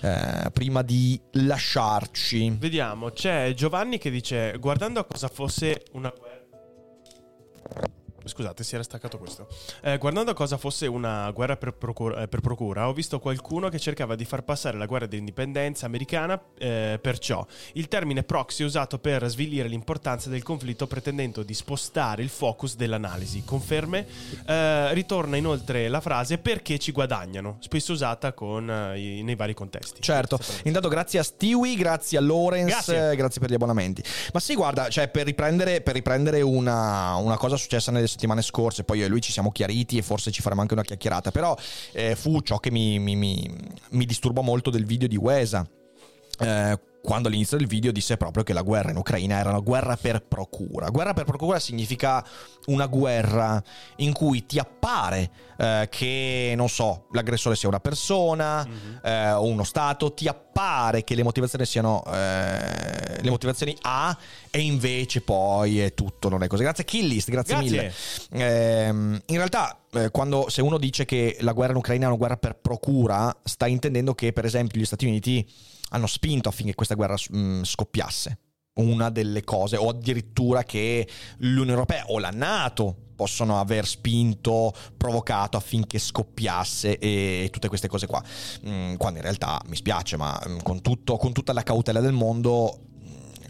eh, 0.03 0.51
prima 0.53 0.83
di 0.83 1.21
lasciarci. 1.33 2.57
Vediamo, 2.59 3.11
c'è 3.11 3.53
Giovanni 3.55 3.99
che 3.99 4.11
dice: 4.11 4.57
Guardando 4.61 5.01
a 5.01 5.05
cosa 5.05 5.27
fosse 5.27 5.83
una 5.93 6.13
guerra 6.17 6.45
Scusate, 8.27 8.65
si 8.65 8.75
era 8.75 8.83
staccato 8.83 9.19
questo. 9.19 9.47
Eh, 9.83 9.99
guardando 9.99 10.35
cosa 10.35 10.57
fosse 10.57 10.87
una 10.87 11.31
guerra 11.31 11.57
per 11.57 11.73
procura, 11.73 12.23
eh, 12.23 12.29
per 12.29 12.41
procura, 12.41 12.89
ho 12.89 12.93
visto 12.93 13.21
qualcuno 13.21 13.69
che 13.69 13.79
cercava 13.79 14.17
di 14.17 14.25
far 14.25 14.43
passare 14.43 14.77
la 14.77 14.87
guerra 14.87 15.07
dell'indipendenza 15.07 15.87
americana 15.87 16.41
eh, 16.59 16.99
perciò. 17.01 17.47
Il 17.75 17.89
termine 17.89 18.23
proxy 18.23 18.63
è 18.63 18.67
usato 18.67 18.99
per 18.99 19.27
svilire 19.29 19.69
l'importanza 19.69 20.29
del 20.29 20.43
conflitto 20.43 20.87
pretendendo 20.87 21.43
di 21.43 21.55
spostare 21.55 22.23
il 22.23 22.29
focus 22.29 22.77
dell'analisi. 22.77 23.45
Conferme? 23.45 24.07
Eh, 24.47 24.93
ritorna 24.95 25.37
inoltre 25.37 25.89
la 25.89 26.01
frase 26.01 26.39
perché 26.39 26.79
ci 26.79 26.93
guadagnano, 26.93 27.59
spesso 27.61 27.93
usata 27.93 28.33
con, 28.33 28.69
eh, 28.69 29.23
nei 29.23 29.35
vari 29.37 29.55
contesti. 29.55 30.03
Certo. 30.03 30.39
Intanto 30.65 30.89
grazie 30.89 31.21
a 31.21 31.23
Stewie, 31.23 31.77
grazie 31.77 32.19
a 32.19 32.21
Lorenz, 32.21 32.69
grazie. 32.69 33.15
grazie. 33.15 33.41
per 33.41 33.51
gli 33.51 33.55
abbonamenti. 33.55 34.03
Ma 34.33 34.41
sì, 34.41 34.55
guarda, 34.55 34.89
cioè 34.89 35.09
per 35.09 35.25
riprendere, 35.25 35.81
per 35.81 35.95
riprendere 35.95 36.41
una, 36.41 37.15
una 37.17 37.37
cosa 37.37 37.57
successa 37.57 37.91
nelle 37.93 38.07
settimane 38.17 38.43
scorse, 38.43 38.85
poi 38.85 38.99
io 38.99 39.05
e 39.05 39.09
lui 39.09 39.21
ci 39.21 39.31
siamo 39.31 39.53
chiariti 39.53 39.99
e 39.99 40.03
forse 40.03 40.31
ci 40.31 40.41
faremo 40.41 40.63
anche 40.63 40.73
una 40.73 40.83
chiacchierata, 40.83 41.31
però 41.31 41.55
eh, 41.93 42.17
fu 42.17 42.41
ciò 42.41 42.59
che 42.59 42.71
mi, 42.71 42.99
mi, 42.99 43.15
mi, 43.15 43.49
mi 43.91 44.05
disturbò 44.07 44.41
molto 44.41 44.71
del 44.71 44.85
video 44.85 45.07
di 45.07 45.17
Wesa. 45.17 45.69
Eh, 46.39 46.79
quando 47.07 47.29
all'inizio 47.29 47.57
del 47.57 47.69
video 47.69 47.93
disse 47.93 48.17
proprio 48.17 48.43
che 48.43 48.53
la 48.53 48.63
guerra 48.63 48.91
in 48.91 48.97
Ucraina 48.97 49.39
era 49.39 49.51
una 49.51 49.61
guerra 49.61 49.97
per 49.97 50.23
procura. 50.23 50.89
Guerra 50.89 51.15
per 51.15 51.23
procura 51.23 51.61
significa 51.61 52.27
una 52.67 52.87
guerra 52.87 53.63
in 53.99 54.13
cui 54.13 54.45
ti 54.45 54.59
appare 54.59 55.31
eh, 55.57 55.87
che, 55.89 56.55
non 56.57 56.69
so, 56.69 57.07
l'aggressore 57.13 57.55
sia 57.55 57.69
una 57.69 57.79
persona 57.79 58.67
mm-hmm. 58.67 58.97
eh, 59.05 59.31
o 59.35 59.45
uno 59.45 59.63
Stato, 59.63 60.15
ti 60.15 60.27
appare 60.27 61.05
che 61.05 61.15
le 61.15 61.23
motivazioni 61.23 61.65
siano 61.65 62.03
eh, 62.09 63.23
le 63.23 63.31
motivazioni 63.31 63.77
A 63.83 64.17
E 64.51 64.61
invece 64.61 65.21
poi 65.21 65.79
è 65.79 65.95
tutto, 65.95 66.29
non 66.29 66.43
è 66.43 66.49
così. 66.49 66.65
Grazie 66.65 66.85
Killist, 66.85 67.31
grazie, 67.31 67.55
grazie. 67.55 67.71
mille. 67.71 67.93
Eh, 68.45 68.89
in 68.89 69.37
realtà, 69.37 69.79
eh, 69.93 70.11
quando, 70.11 70.49
se 70.49 70.61
uno 70.61 70.77
dice 70.77 71.05
che 71.05 71.37
la 71.41 71.53
guerra 71.53 71.71
in 71.71 71.79
Ucraina 71.79 72.07
è 72.07 72.09
una 72.09 72.17
guerra 72.17 72.37
per 72.37 72.57
procura, 72.57 73.33
sta 73.45 73.69
intendendo 73.69 74.13
che, 74.17 74.33
per 74.33 74.45
esempio, 74.45 74.81
gli 74.81 74.85
Stati 74.85 75.07
Uniti 75.07 75.49
hanno 75.91 76.07
spinto 76.07 76.49
affinché 76.49 76.75
questa 76.75 76.95
guerra 76.95 77.15
mh, 77.15 77.39
mm, 77.39 77.63
scoppiasse 77.63 78.39
una 78.77 79.11
delle 79.11 79.43
cose, 79.43 79.77
o 79.77 79.89
addirittura 79.89 80.63
che 80.63 81.09
l'Unione 81.39 81.71
Europea 81.71 82.05
o 82.09 82.19
la 82.19 82.31
Nato 82.31 82.95
possono 83.17 83.59
aver 83.59 83.87
spinto, 83.87 84.73
provocato 84.97 85.57
affinché 85.57 85.99
scoppiasse 85.99 86.99
e 86.99 87.49
tutte 87.51 87.69
queste 87.69 87.89
cose 87.89 88.07
qua. 88.07 88.23
Mm, 88.69 88.97
quando 88.97 89.19
in 89.19 89.25
realtà 89.25 89.61
mi 89.69 89.77
spiace, 89.77 90.17
ma 90.17 90.39
mm, 90.47 90.59
con, 90.59 90.83
tutto, 90.83 91.17
con 91.17 91.33
tutta 91.33 91.53
la 91.53 91.63
cautela 91.63 92.01
del 92.01 92.13
mondo 92.13 92.81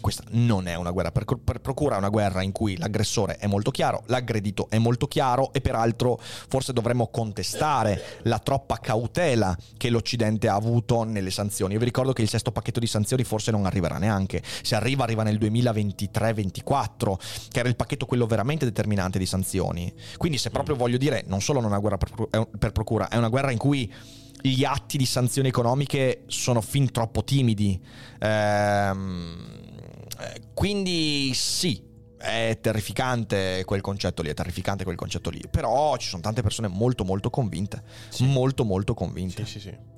questa 0.06 0.22
non 0.30 0.68
è 0.68 0.76
una 0.76 0.92
guerra 0.92 1.10
per, 1.10 1.24
per, 1.24 1.60
procura, 1.60 1.96
è 1.96 1.98
una 1.98 2.10
guerra 2.10 2.40
in 2.40 2.52
cui 2.52 2.76
l'aggressore 2.76 3.38
è 3.38 3.48
molto 3.48 3.72
chiaro, 3.72 4.04
l'aggredito 4.06 4.68
è 4.70 4.78
molto 4.78 5.08
chiaro 5.08 5.52
e 5.52 5.60
peraltro 5.60 6.16
forse 6.20 6.72
dovremmo 6.72 7.08
contestare 7.08 8.20
la 8.22 8.38
troppa 8.38 8.76
cautela 8.76 9.58
che 9.76 9.90
l'Occidente 9.90 10.46
ha 10.46 10.54
avuto 10.54 11.02
nelle 11.02 11.32
sanzioni. 11.32 11.72
Io 11.72 11.80
vi 11.80 11.86
ricordo 11.86 12.12
che 12.12 12.22
il 12.22 12.28
sesto 12.28 12.52
pacchetto 12.52 12.78
di 12.78 12.86
sanzioni 12.86 13.24
forse 13.24 13.50
non 13.50 13.66
arriverà 13.66 13.98
neanche, 13.98 14.44
se 14.44 14.76
arriva 14.76 15.02
arriva 15.02 15.24
nel 15.24 15.40
2023-24, 15.40 17.48
che 17.50 17.58
era 17.58 17.68
il 17.68 17.74
pacchetto 17.74 18.06
quello 18.06 18.26
veramente 18.26 18.64
determinante 18.64 19.18
di 19.18 19.26
sanzioni. 19.26 19.92
Quindi 20.18 20.38
se 20.38 20.50
proprio 20.50 20.76
voglio 20.76 20.98
dire, 20.98 21.24
non 21.26 21.40
solo 21.40 21.58
non 21.58 21.70
è 21.70 21.72
una 21.72 21.80
guerra 21.80 21.98
per, 21.98 22.48
per 22.56 22.70
procura, 22.70 23.08
è 23.08 23.16
una 23.16 23.28
guerra 23.28 23.50
in 23.50 23.58
cui 23.58 23.92
gli 24.40 24.62
atti 24.62 24.98
di 24.98 25.06
sanzioni 25.06 25.48
economiche 25.48 26.22
sono 26.28 26.60
fin 26.60 26.92
troppo 26.92 27.24
timidi. 27.24 27.82
Ehm 28.20 29.64
eh, 30.18 30.40
quindi 30.54 31.32
sì, 31.34 31.82
è 32.18 32.58
terrificante 32.60 33.62
quel 33.64 33.80
concetto 33.80 34.22
lì, 34.22 34.30
è 34.30 34.34
terrificante 34.34 34.84
quel 34.84 34.96
concetto 34.96 35.30
lì, 35.30 35.40
però 35.50 35.96
ci 35.96 36.08
sono 36.08 36.22
tante 36.22 36.42
persone 36.42 36.68
molto 36.68 37.04
molto 37.04 37.30
convinte, 37.30 37.82
sì. 38.08 38.24
molto 38.24 38.64
molto 38.64 38.94
convinte. 38.94 39.44
Sì, 39.44 39.60
sì, 39.60 39.60
sì. 39.60 39.95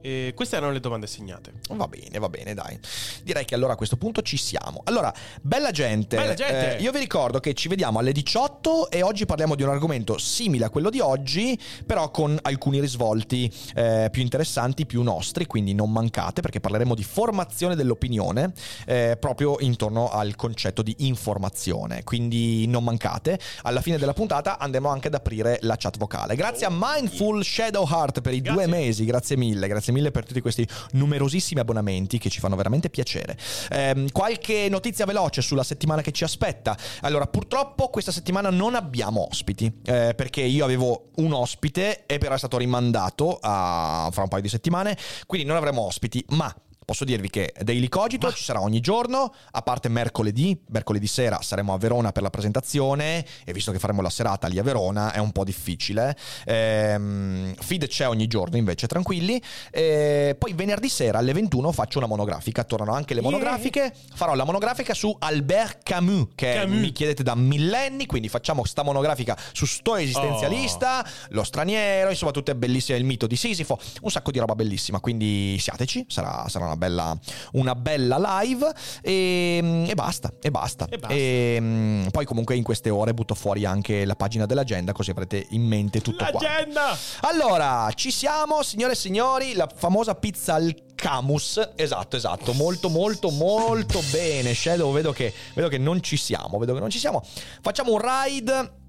E 0.00 0.32
queste 0.34 0.56
erano 0.56 0.72
le 0.72 0.80
domande 0.80 1.06
segnate. 1.06 1.52
Va 1.70 1.86
bene, 1.86 2.18
va 2.18 2.28
bene, 2.28 2.54
dai. 2.54 2.78
Direi 3.22 3.44
che 3.44 3.54
allora 3.54 3.74
a 3.74 3.76
questo 3.76 3.96
punto 3.96 4.22
ci 4.22 4.36
siamo. 4.36 4.80
Allora, 4.84 5.12
bella 5.42 5.70
gente, 5.70 6.16
bella 6.16 6.34
gente. 6.34 6.76
Eh, 6.76 6.82
io 6.82 6.90
vi 6.92 6.98
ricordo 6.98 7.40
che 7.40 7.54
ci 7.54 7.68
vediamo 7.68 7.98
alle 7.98 8.12
18 8.12 8.90
e 8.90 9.02
oggi 9.02 9.26
parliamo 9.26 9.54
di 9.54 9.62
un 9.62 9.68
argomento 9.68 10.18
simile 10.18 10.64
a 10.66 10.70
quello 10.70 10.90
di 10.90 11.00
oggi, 11.00 11.58
però 11.84 12.10
con 12.10 12.38
alcuni 12.42 12.80
risvolti 12.80 13.52
eh, 13.74 14.08
più 14.10 14.22
interessanti, 14.22 14.86
più 14.86 15.02
nostri, 15.02 15.46
quindi 15.46 15.74
non 15.74 15.92
mancate 15.92 16.40
perché 16.40 16.60
parleremo 16.60 16.94
di 16.94 17.04
formazione 17.04 17.74
dell'opinione 17.76 18.52
eh, 18.86 19.16
proprio 19.18 19.56
intorno 19.60 20.10
al 20.10 20.36
concetto 20.36 20.82
di 20.82 20.94
informazione. 20.98 22.04
Quindi 22.04 22.66
non 22.66 22.84
mancate. 22.84 23.38
Alla 23.62 23.80
fine 23.80 23.98
della 23.98 24.12
puntata 24.12 24.58
andremo 24.58 24.88
anche 24.88 25.08
ad 25.08 25.14
aprire 25.14 25.58
la 25.62 25.76
chat 25.76 25.98
vocale. 25.98 26.34
Grazie 26.34 26.66
a 26.66 26.70
Mindful 26.72 27.44
Shadow 27.44 27.86
Heart 27.88 28.20
per 28.20 28.34
i 28.34 28.40
grazie. 28.40 28.66
due 28.66 28.78
mesi, 28.78 29.04
grazie 29.04 29.36
mille, 29.36 29.68
grazie 29.68 29.89
grazie 29.90 29.92
mille 29.92 30.10
per 30.10 30.24
tutti 30.24 30.40
questi 30.40 30.66
numerosissimi 30.92 31.60
abbonamenti 31.60 32.18
che 32.18 32.30
ci 32.30 32.40
fanno 32.40 32.56
veramente 32.56 32.88
piacere. 32.88 33.36
Eh, 33.70 34.06
qualche 34.12 34.68
notizia 34.68 35.04
veloce 35.04 35.42
sulla 35.42 35.62
settimana 35.62 36.02
che 36.02 36.12
ci 36.12 36.24
aspetta. 36.24 36.76
Allora, 37.02 37.26
purtroppo 37.26 37.88
questa 37.88 38.12
settimana 38.12 38.50
non 38.50 38.74
abbiamo 38.74 39.26
ospiti, 39.28 39.66
eh, 39.84 40.14
perché 40.16 40.40
io 40.42 40.64
avevo 40.64 41.10
un 41.16 41.32
ospite 41.32 42.06
e 42.06 42.18
però 42.18 42.34
è 42.34 42.38
stato 42.38 42.56
rimandato 42.56 43.38
a, 43.40 44.08
fra 44.12 44.22
un 44.22 44.28
paio 44.28 44.42
di 44.42 44.48
settimane, 44.48 44.96
quindi 45.26 45.46
non 45.46 45.56
avremo 45.56 45.82
ospiti, 45.82 46.24
ma 46.30 46.54
posso 46.90 47.04
dirvi 47.04 47.30
che 47.30 47.54
Daily 47.60 47.88
Cogito 47.88 48.26
Ma... 48.26 48.32
ci 48.32 48.42
sarà 48.42 48.60
ogni 48.60 48.80
giorno, 48.80 49.32
a 49.52 49.62
parte 49.62 49.88
mercoledì, 49.88 50.60
mercoledì 50.70 51.06
sera 51.06 51.40
saremo 51.40 51.72
a 51.72 51.78
Verona 51.78 52.10
per 52.10 52.24
la 52.24 52.30
presentazione 52.30 53.24
e 53.44 53.52
visto 53.52 53.70
che 53.70 53.78
faremo 53.78 54.02
la 54.02 54.10
serata 54.10 54.48
lì 54.48 54.58
a 54.58 54.64
Verona 54.64 55.12
è 55.12 55.18
un 55.18 55.30
po' 55.30 55.44
difficile. 55.44 56.16
Ehm, 56.46 57.54
feed 57.54 57.86
c'è 57.86 58.08
ogni 58.08 58.26
giorno 58.26 58.56
invece, 58.56 58.88
tranquilli. 58.88 59.40
E 59.70 60.34
poi 60.36 60.52
venerdì 60.52 60.88
sera 60.88 61.18
alle 61.18 61.32
21 61.32 61.70
faccio 61.70 61.98
una 61.98 62.08
monografica, 62.08 62.64
tornano 62.64 62.92
anche 62.92 63.14
le 63.14 63.20
monografiche, 63.20 63.78
yeah. 63.78 63.92
farò 64.12 64.34
la 64.34 64.42
monografica 64.42 64.92
su 64.92 65.14
Albert 65.16 65.84
Camus, 65.84 66.30
che 66.34 66.54
Camus. 66.54 66.80
mi 66.80 66.90
chiedete 66.90 67.22
da 67.22 67.36
millenni, 67.36 68.06
quindi 68.06 68.28
facciamo 68.28 68.64
sta 68.64 68.82
monografica 68.82 69.38
su 69.52 69.64
sto 69.64 69.94
esistenzialista, 69.94 71.04
oh. 71.06 71.26
lo 71.28 71.44
straniero, 71.44 72.10
insomma 72.10 72.32
tutte 72.32 72.56
bellissime, 72.56 72.98
il 72.98 73.04
mito 73.04 73.28
di 73.28 73.36
Sisifo, 73.36 73.78
un 74.00 74.10
sacco 74.10 74.32
di 74.32 74.40
roba 74.40 74.56
bellissima, 74.56 74.98
quindi 74.98 75.56
siateci, 75.56 76.06
sarà, 76.08 76.48
sarà 76.48 76.64
una 76.64 76.78
bella, 76.80 77.16
una 77.52 77.74
bella 77.74 78.40
live 78.40 78.72
e, 79.02 79.84
e, 79.86 79.94
basta, 79.94 80.32
e 80.40 80.50
basta. 80.50 80.86
E 80.88 80.96
basta. 80.96 81.14
E, 81.14 81.58
mm, 81.60 82.06
poi 82.08 82.24
comunque 82.24 82.56
in 82.56 82.62
queste 82.62 82.88
ore 82.90 83.12
butto 83.14 83.34
fuori 83.34 83.64
anche 83.64 84.04
la 84.04 84.16
pagina 84.16 84.46
dell'agenda 84.46 84.92
così 84.92 85.10
avrete 85.10 85.46
in 85.50 85.62
mente 85.62 86.00
tutto 86.00 86.24
L'agenda! 86.24 86.96
Qua. 87.20 87.28
Allora, 87.28 87.90
ci 87.94 88.10
siamo, 88.10 88.62
signore 88.62 88.92
e 88.92 88.96
signori, 88.96 89.54
la 89.54 89.68
famosa 89.72 90.14
pizza 90.14 90.54
al 90.54 90.74
Camus, 90.94 91.70
esatto, 91.76 92.16
esatto, 92.16 92.52
molto 92.52 92.90
molto 92.90 93.30
molto 93.30 94.00
bene. 94.10 94.52
Shadow, 94.52 94.92
vedo 94.92 95.12
che, 95.12 95.32
vedo 95.54 95.68
che 95.68 95.78
non 95.78 96.02
ci 96.02 96.16
siamo, 96.16 96.58
vedo 96.58 96.74
che 96.74 96.80
non 96.80 96.90
ci 96.90 96.98
siamo. 96.98 97.22
Facciamo 97.62 97.92
un 97.92 98.00
ride 98.02 98.79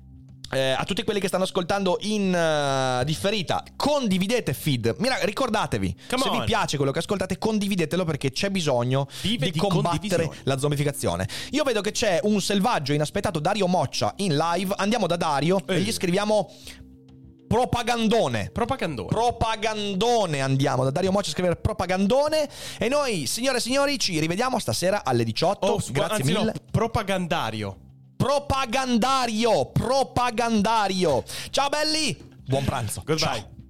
eh, 0.51 0.71
a 0.71 0.83
tutti 0.83 1.03
quelli 1.03 1.19
che 1.19 1.27
stanno 1.27 1.43
ascoltando 1.43 1.97
in 2.01 2.27
uh, 2.33 3.03
differita, 3.03 3.63
condividete 3.75 4.53
feed. 4.53 4.95
Mira, 4.99 5.17
ricordatevi, 5.21 5.95
Come 6.09 6.21
se 6.21 6.29
on. 6.29 6.39
vi 6.39 6.45
piace 6.45 6.77
quello 6.77 6.91
che 6.91 6.99
ascoltate, 6.99 7.37
condividetelo 7.37 8.03
perché 8.03 8.31
c'è 8.31 8.49
bisogno 8.49 9.07
Vive 9.21 9.45
di, 9.45 9.51
di 9.51 9.59
combattere 9.59 10.29
la 10.43 10.57
zombificazione. 10.57 11.27
Io 11.51 11.63
vedo 11.63 11.81
che 11.81 11.91
c'è 11.91 12.19
un 12.23 12.41
selvaggio 12.41 12.93
inaspettato 12.93 13.39
Dario 13.39 13.67
Moccia 13.67 14.13
in 14.17 14.35
live. 14.35 14.73
Andiamo 14.77 15.07
da 15.07 15.15
Dario 15.15 15.61
Ehi. 15.65 15.77
e 15.77 15.79
gli 15.81 15.91
scriviamo 15.91 16.49
propagandone. 17.47 18.49
Propagandone. 18.51 19.07
Propagandone 19.09 20.41
andiamo 20.41 20.83
da 20.83 20.91
Dario 20.91 21.11
Moccia 21.11 21.29
a 21.29 21.33
scrivere 21.33 21.55
propagandone. 21.55 22.49
E 22.77 22.87
noi, 22.89 23.25
signore 23.25 23.57
e 23.57 23.61
signori, 23.61 23.99
ci 23.99 24.19
rivediamo 24.19 24.59
stasera 24.59 25.03
alle 25.03 25.23
18. 25.23 25.67
Oh, 25.67 25.81
Grazie 25.91 26.15
anzi, 26.15 26.23
mille. 26.23 26.43
No, 26.43 26.51
propagandario 26.71 27.77
propagandario, 28.21 29.71
propagandario. 29.71 31.23
Ciao 31.49 31.69
belli, 31.69 32.15
buon 32.45 32.63
pranzo. 32.65 33.01
Goodbye. 33.03 33.39
Ciao. 33.39 33.60